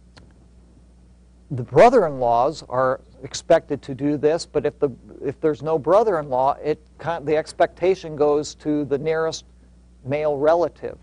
the 1.51 1.62
brother-in-laws 1.62 2.62
are 2.69 3.01
expected 3.23 3.81
to 3.82 3.95
do 3.95 4.19
this, 4.19 4.45
but 4.45 4.66
if 4.66 4.78
the 4.78 4.91
if 5.24 5.41
there's 5.41 5.62
no 5.62 5.78
brother-in-law, 5.78 6.59
it 6.62 6.78
the 7.23 7.37
expectation 7.37 8.16
goes 8.16 8.55
to 8.57 8.85
the 8.85 8.99
nearest 8.99 9.47
male 10.05 10.37
relative. 10.37 10.99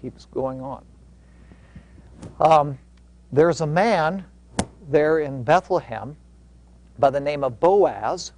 Keeps 0.00 0.24
going 0.24 0.62
on. 0.62 0.84
Um, 2.40 2.78
there's 3.30 3.60
a 3.60 3.66
man 3.66 4.24
there 4.88 5.18
in 5.18 5.42
Bethlehem 5.42 6.16
by 6.98 7.10
the 7.10 7.20
name 7.20 7.44
of 7.44 7.60
Boaz 7.60 8.32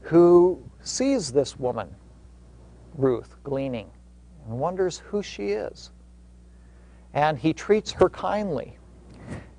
who 0.00 0.60
sees 0.82 1.32
this 1.32 1.60
woman, 1.60 1.94
Ruth, 2.96 3.36
gleaning, 3.44 3.88
and 4.46 4.58
wonders 4.58 4.98
who 4.98 5.22
she 5.22 5.50
is 5.50 5.92
and 7.14 7.38
he 7.38 7.52
treats 7.52 7.92
her 7.92 8.10
kindly. 8.10 8.76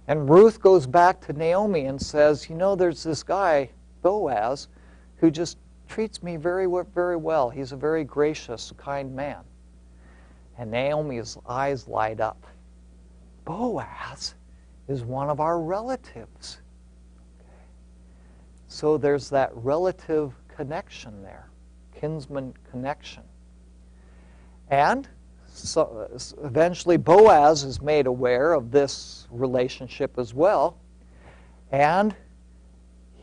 And 0.07 0.29
Ruth 0.29 0.61
goes 0.61 0.85
back 0.85 1.19
to 1.21 1.33
Naomi 1.33 1.85
and 1.85 1.99
says, 1.99 2.47
You 2.49 2.55
know, 2.55 2.75
there's 2.75 3.01
this 3.01 3.23
guy, 3.23 3.69
Boaz, 4.03 4.67
who 5.17 5.31
just 5.31 5.57
treats 5.87 6.21
me 6.21 6.35
very, 6.35 6.67
very 6.93 7.15
well. 7.15 7.49
He's 7.49 7.71
a 7.71 7.77
very 7.77 8.03
gracious, 8.03 8.71
kind 8.77 9.15
man. 9.15 9.39
And 10.57 10.69
Naomi's 10.69 11.37
eyes 11.47 11.87
light 11.87 12.19
up. 12.19 12.45
Boaz 13.45 14.35
is 14.87 15.03
one 15.03 15.29
of 15.29 15.39
our 15.39 15.59
relatives. 15.59 16.61
So 18.67 18.97
there's 18.97 19.29
that 19.29 19.51
relative 19.55 20.33
connection 20.47 21.23
there, 21.23 21.49
kinsman 21.93 22.53
connection. 22.69 23.23
And 24.69 25.07
so 25.55 26.09
eventually 26.43 26.97
Boaz 26.97 27.63
is 27.63 27.81
made 27.81 28.07
aware 28.07 28.53
of 28.53 28.71
this 28.71 29.27
relationship 29.31 30.17
as 30.17 30.33
well, 30.33 30.77
and 31.71 32.15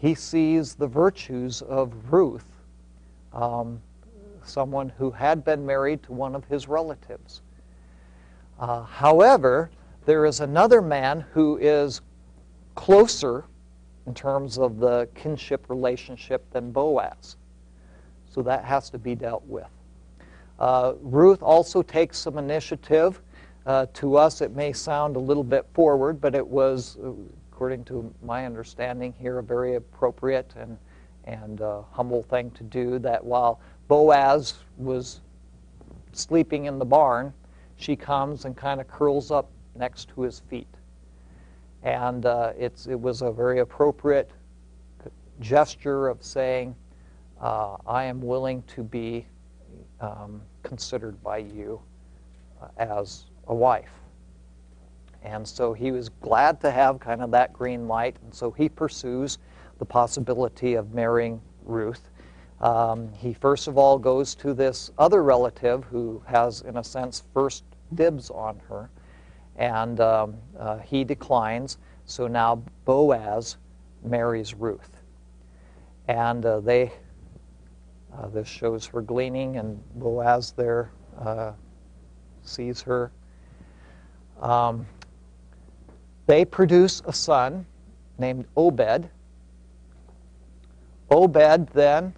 he 0.00 0.14
sees 0.14 0.74
the 0.74 0.86
virtues 0.86 1.62
of 1.62 2.12
Ruth, 2.12 2.46
um, 3.32 3.80
someone 4.44 4.88
who 4.88 5.10
had 5.10 5.44
been 5.44 5.64
married 5.64 6.02
to 6.04 6.12
one 6.12 6.34
of 6.34 6.44
his 6.46 6.66
relatives. 6.66 7.42
Uh, 8.58 8.82
however, 8.82 9.70
there 10.06 10.24
is 10.24 10.40
another 10.40 10.82
man 10.82 11.24
who 11.32 11.58
is 11.58 12.00
closer 12.74 13.44
in 14.06 14.14
terms 14.14 14.58
of 14.58 14.78
the 14.78 15.08
kinship 15.14 15.68
relationship 15.68 16.50
than 16.50 16.72
Boaz. 16.72 17.36
So 18.30 18.42
that 18.42 18.64
has 18.64 18.90
to 18.90 18.98
be 18.98 19.14
dealt 19.14 19.44
with. 19.46 19.68
Uh, 20.62 20.94
Ruth 21.00 21.42
also 21.42 21.82
takes 21.82 22.16
some 22.16 22.38
initiative. 22.38 23.20
Uh, 23.66 23.86
to 23.94 24.16
us, 24.16 24.40
it 24.40 24.54
may 24.54 24.72
sound 24.72 25.16
a 25.16 25.18
little 25.18 25.42
bit 25.42 25.66
forward, 25.74 26.20
but 26.20 26.36
it 26.36 26.46
was, 26.46 26.98
uh, 27.02 27.10
according 27.50 27.82
to 27.82 28.14
my 28.22 28.46
understanding 28.46 29.12
here, 29.18 29.40
a 29.40 29.42
very 29.42 29.74
appropriate 29.74 30.54
and, 30.56 30.78
and 31.24 31.62
uh, 31.62 31.82
humble 31.90 32.22
thing 32.22 32.48
to 32.52 32.62
do. 32.62 33.00
That 33.00 33.24
while 33.24 33.60
Boaz 33.88 34.54
was 34.78 35.20
sleeping 36.12 36.66
in 36.66 36.78
the 36.78 36.84
barn, 36.84 37.34
she 37.74 37.96
comes 37.96 38.44
and 38.44 38.56
kind 38.56 38.80
of 38.80 38.86
curls 38.86 39.32
up 39.32 39.50
next 39.74 40.10
to 40.10 40.22
his 40.22 40.42
feet. 40.48 40.72
And 41.82 42.24
uh, 42.24 42.52
it's, 42.56 42.86
it 42.86 43.00
was 43.00 43.22
a 43.22 43.32
very 43.32 43.58
appropriate 43.58 44.30
gesture 45.40 46.06
of 46.06 46.22
saying, 46.22 46.76
uh, 47.40 47.78
I 47.84 48.04
am 48.04 48.20
willing 48.20 48.62
to 48.76 48.84
be 48.84 49.26
um, 50.00 50.40
considered 50.62 51.22
by 51.22 51.38
you 51.38 51.80
uh, 52.60 52.68
as 52.78 53.24
a 53.48 53.54
wife. 53.54 53.90
And 55.24 55.46
so 55.46 55.72
he 55.72 55.92
was 55.92 56.08
glad 56.08 56.60
to 56.62 56.70
have 56.70 56.98
kind 56.98 57.22
of 57.22 57.30
that 57.30 57.52
green 57.52 57.86
light, 57.86 58.16
and 58.22 58.34
so 58.34 58.50
he 58.50 58.68
pursues 58.68 59.38
the 59.78 59.84
possibility 59.84 60.74
of 60.74 60.94
marrying 60.94 61.40
Ruth. 61.64 62.08
Um, 62.60 63.12
he 63.14 63.32
first 63.32 63.68
of 63.68 63.76
all 63.78 63.98
goes 63.98 64.34
to 64.36 64.54
this 64.54 64.90
other 64.98 65.22
relative 65.22 65.84
who 65.84 66.22
has, 66.26 66.62
in 66.62 66.76
a 66.76 66.84
sense, 66.84 67.22
first 67.34 67.64
dibs 67.94 68.30
on 68.30 68.60
her, 68.68 68.90
and 69.56 70.00
um, 70.00 70.36
uh, 70.58 70.78
he 70.78 71.04
declines. 71.04 71.78
So 72.04 72.26
now 72.26 72.62
Boaz 72.84 73.56
marries 74.04 74.54
Ruth. 74.54 74.96
And 76.08 76.44
uh, 76.44 76.60
they 76.60 76.92
Uh, 78.16 78.28
this 78.28 78.46
shows 78.46 78.86
her 78.86 79.00
gleaning, 79.00 79.56
and 79.56 79.82
Boaz 79.94 80.52
there 80.52 80.90
uh, 81.18 81.52
sees 82.42 82.82
her. 82.82 83.10
Um, 84.40 84.86
they 86.26 86.44
produce 86.44 87.02
a 87.06 87.12
son 87.12 87.66
named 88.18 88.46
Obed. 88.56 89.08
Obed 91.10 91.68
then 91.72 92.14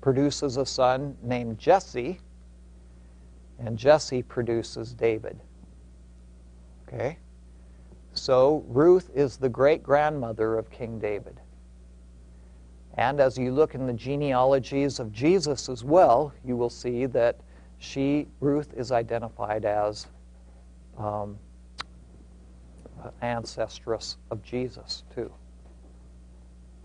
produces 0.00 0.56
a 0.56 0.66
son 0.66 1.16
named 1.22 1.58
Jesse, 1.58 2.20
and 3.58 3.76
Jesse 3.76 4.22
produces 4.22 4.94
David. 4.94 5.38
Okay? 6.86 7.18
So 8.12 8.64
Ruth 8.68 9.10
is 9.14 9.36
the 9.36 9.48
great 9.48 9.82
grandmother 9.82 10.56
of 10.56 10.70
King 10.70 10.98
David. 10.98 11.40
And 12.96 13.20
as 13.20 13.36
you 13.36 13.52
look 13.52 13.74
in 13.74 13.86
the 13.86 13.92
genealogies 13.92 14.98
of 15.00 15.12
Jesus 15.12 15.68
as 15.68 15.84
well, 15.84 16.32
you 16.44 16.56
will 16.56 16.70
see 16.70 17.06
that 17.06 17.36
she, 17.78 18.26
Ruth, 18.40 18.72
is 18.74 18.90
identified 18.90 19.66
as 19.66 20.06
um, 20.96 21.38
ancestress 23.22 24.16
of 24.30 24.42
Jesus, 24.42 25.04
too. 25.14 25.30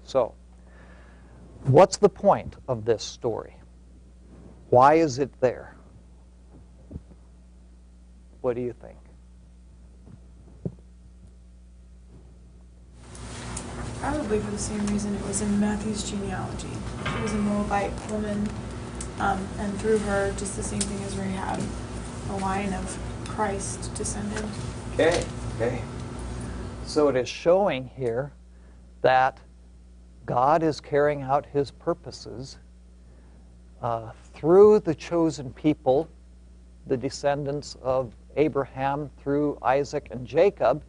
So, 0.03 0.33
what's 1.63 1.95
the 1.95 2.09
point 2.09 2.57
of 2.67 2.83
this 2.83 3.03
story? 3.03 3.55
Why 4.69 4.95
is 4.95 5.19
it 5.19 5.31
there? 5.39 5.75
What 8.41 8.55
do 8.55 8.61
you 8.61 8.73
think? 8.73 8.97
Probably 14.01 14.39
for 14.39 14.49
the 14.49 14.57
same 14.57 14.83
reason 14.87 15.13
it 15.13 15.23
was 15.27 15.41
in 15.41 15.59
Matthew's 15.59 16.09
genealogy. 16.09 16.71
She 17.05 17.21
was 17.21 17.33
a 17.33 17.37
Moabite 17.37 17.93
woman, 18.09 18.49
um, 19.19 19.47
and 19.59 19.79
through 19.79 19.99
her, 19.99 20.33
just 20.37 20.55
the 20.55 20.63
same 20.63 20.81
thing 20.81 21.03
as 21.03 21.15
Rahab, 21.15 21.61
a 22.31 22.37
line 22.37 22.73
of 22.73 22.97
Christ 23.27 23.93
descended. 23.93 24.43
Okay, 24.95 25.23
okay. 25.55 25.81
So 26.83 27.09
it 27.09 27.15
is 27.15 27.29
showing 27.29 27.91
here 27.95 28.31
that 29.03 29.39
God 30.25 30.63
is 30.63 30.81
carrying 30.81 31.21
out 31.21 31.45
his 31.45 31.69
purposes 31.69 32.57
uh, 33.83 34.13
through 34.33 34.79
the 34.79 34.95
chosen 34.95 35.53
people, 35.53 36.09
the 36.87 36.97
descendants 36.97 37.77
of 37.83 38.15
Abraham 38.35 39.11
through 39.21 39.59
Isaac 39.61 40.07
and 40.09 40.25
Jacob. 40.25 40.81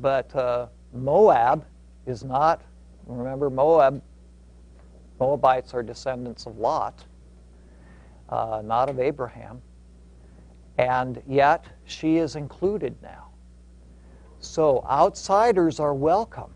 But 0.00 0.32
uh, 0.36 0.68
Moab 0.92 1.64
is 2.06 2.24
not, 2.24 2.62
remember, 3.06 3.50
Moab, 3.50 4.02
Moabites 5.18 5.74
are 5.74 5.82
descendants 5.82 6.46
of 6.46 6.58
Lot, 6.58 7.04
uh, 8.28 8.62
not 8.64 8.88
of 8.88 8.98
Abraham. 9.00 9.60
And 10.78 11.22
yet 11.26 11.64
she 11.84 12.18
is 12.18 12.36
included 12.36 12.96
now. 13.02 13.28
So 14.40 14.84
outsiders 14.88 15.80
are 15.80 15.94
welcome 15.94 16.52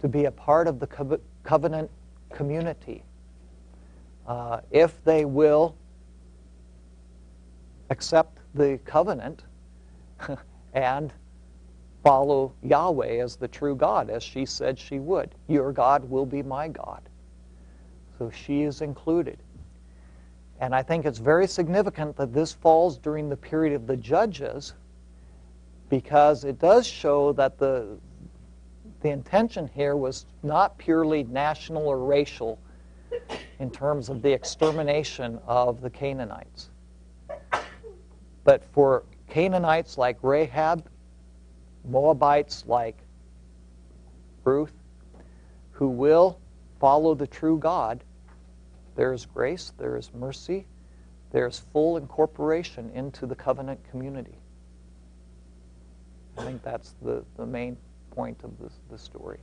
to 0.00 0.08
be 0.08 0.26
a 0.26 0.30
part 0.30 0.68
of 0.68 0.78
the 0.78 0.86
co- 0.86 1.20
covenant 1.42 1.90
community 2.30 3.02
uh, 4.26 4.60
if 4.70 5.02
they 5.04 5.24
will 5.24 5.76
accept 7.90 8.38
the 8.54 8.78
covenant 8.84 9.44
and 10.74 11.12
follow 12.06 12.52
Yahweh 12.62 13.20
as 13.20 13.34
the 13.34 13.48
true 13.48 13.74
God, 13.74 14.10
as 14.10 14.22
she 14.22 14.46
said 14.46 14.78
she 14.78 15.00
would. 15.00 15.34
Your 15.48 15.72
God 15.72 16.08
will 16.08 16.24
be 16.24 16.40
my 16.40 16.68
God. 16.68 17.00
So 18.16 18.30
she 18.30 18.62
is 18.62 18.80
included. 18.80 19.38
And 20.60 20.72
I 20.72 20.84
think 20.84 21.04
it's 21.04 21.18
very 21.18 21.48
significant 21.48 22.16
that 22.16 22.32
this 22.32 22.52
falls 22.52 22.96
during 22.96 23.28
the 23.28 23.36
period 23.36 23.74
of 23.74 23.88
the 23.88 23.96
judges 23.96 24.74
because 25.88 26.44
it 26.44 26.60
does 26.60 26.86
show 26.86 27.32
that 27.32 27.58
the, 27.58 27.98
the 29.00 29.10
intention 29.10 29.68
here 29.74 29.96
was 29.96 30.26
not 30.44 30.78
purely 30.78 31.24
national 31.24 31.88
or 31.88 31.98
racial 31.98 32.56
in 33.58 33.68
terms 33.68 34.10
of 34.10 34.22
the 34.22 34.32
extermination 34.32 35.40
of 35.44 35.80
the 35.80 35.90
Canaanites. 35.90 36.70
But 38.44 38.62
for 38.64 39.02
Canaanites 39.28 39.98
like 39.98 40.18
Rahab, 40.22 40.88
Moabites 41.88 42.64
like 42.66 42.96
Ruth, 44.44 44.72
who 45.72 45.88
will 45.88 46.38
follow 46.80 47.14
the 47.14 47.26
true 47.26 47.58
God, 47.58 48.02
there 48.96 49.12
is 49.12 49.26
grace, 49.26 49.72
there 49.78 49.96
is 49.96 50.12
mercy, 50.14 50.66
there 51.32 51.46
is 51.46 51.58
full 51.72 51.96
incorporation 51.96 52.90
into 52.94 53.26
the 53.26 53.34
covenant 53.34 53.80
community. 53.90 54.38
I 56.38 56.44
think 56.44 56.62
that's 56.62 56.94
the, 57.02 57.24
the 57.36 57.46
main 57.46 57.76
point 58.10 58.42
of 58.44 58.58
this, 58.58 58.72
the 58.90 58.98
story. 58.98 59.40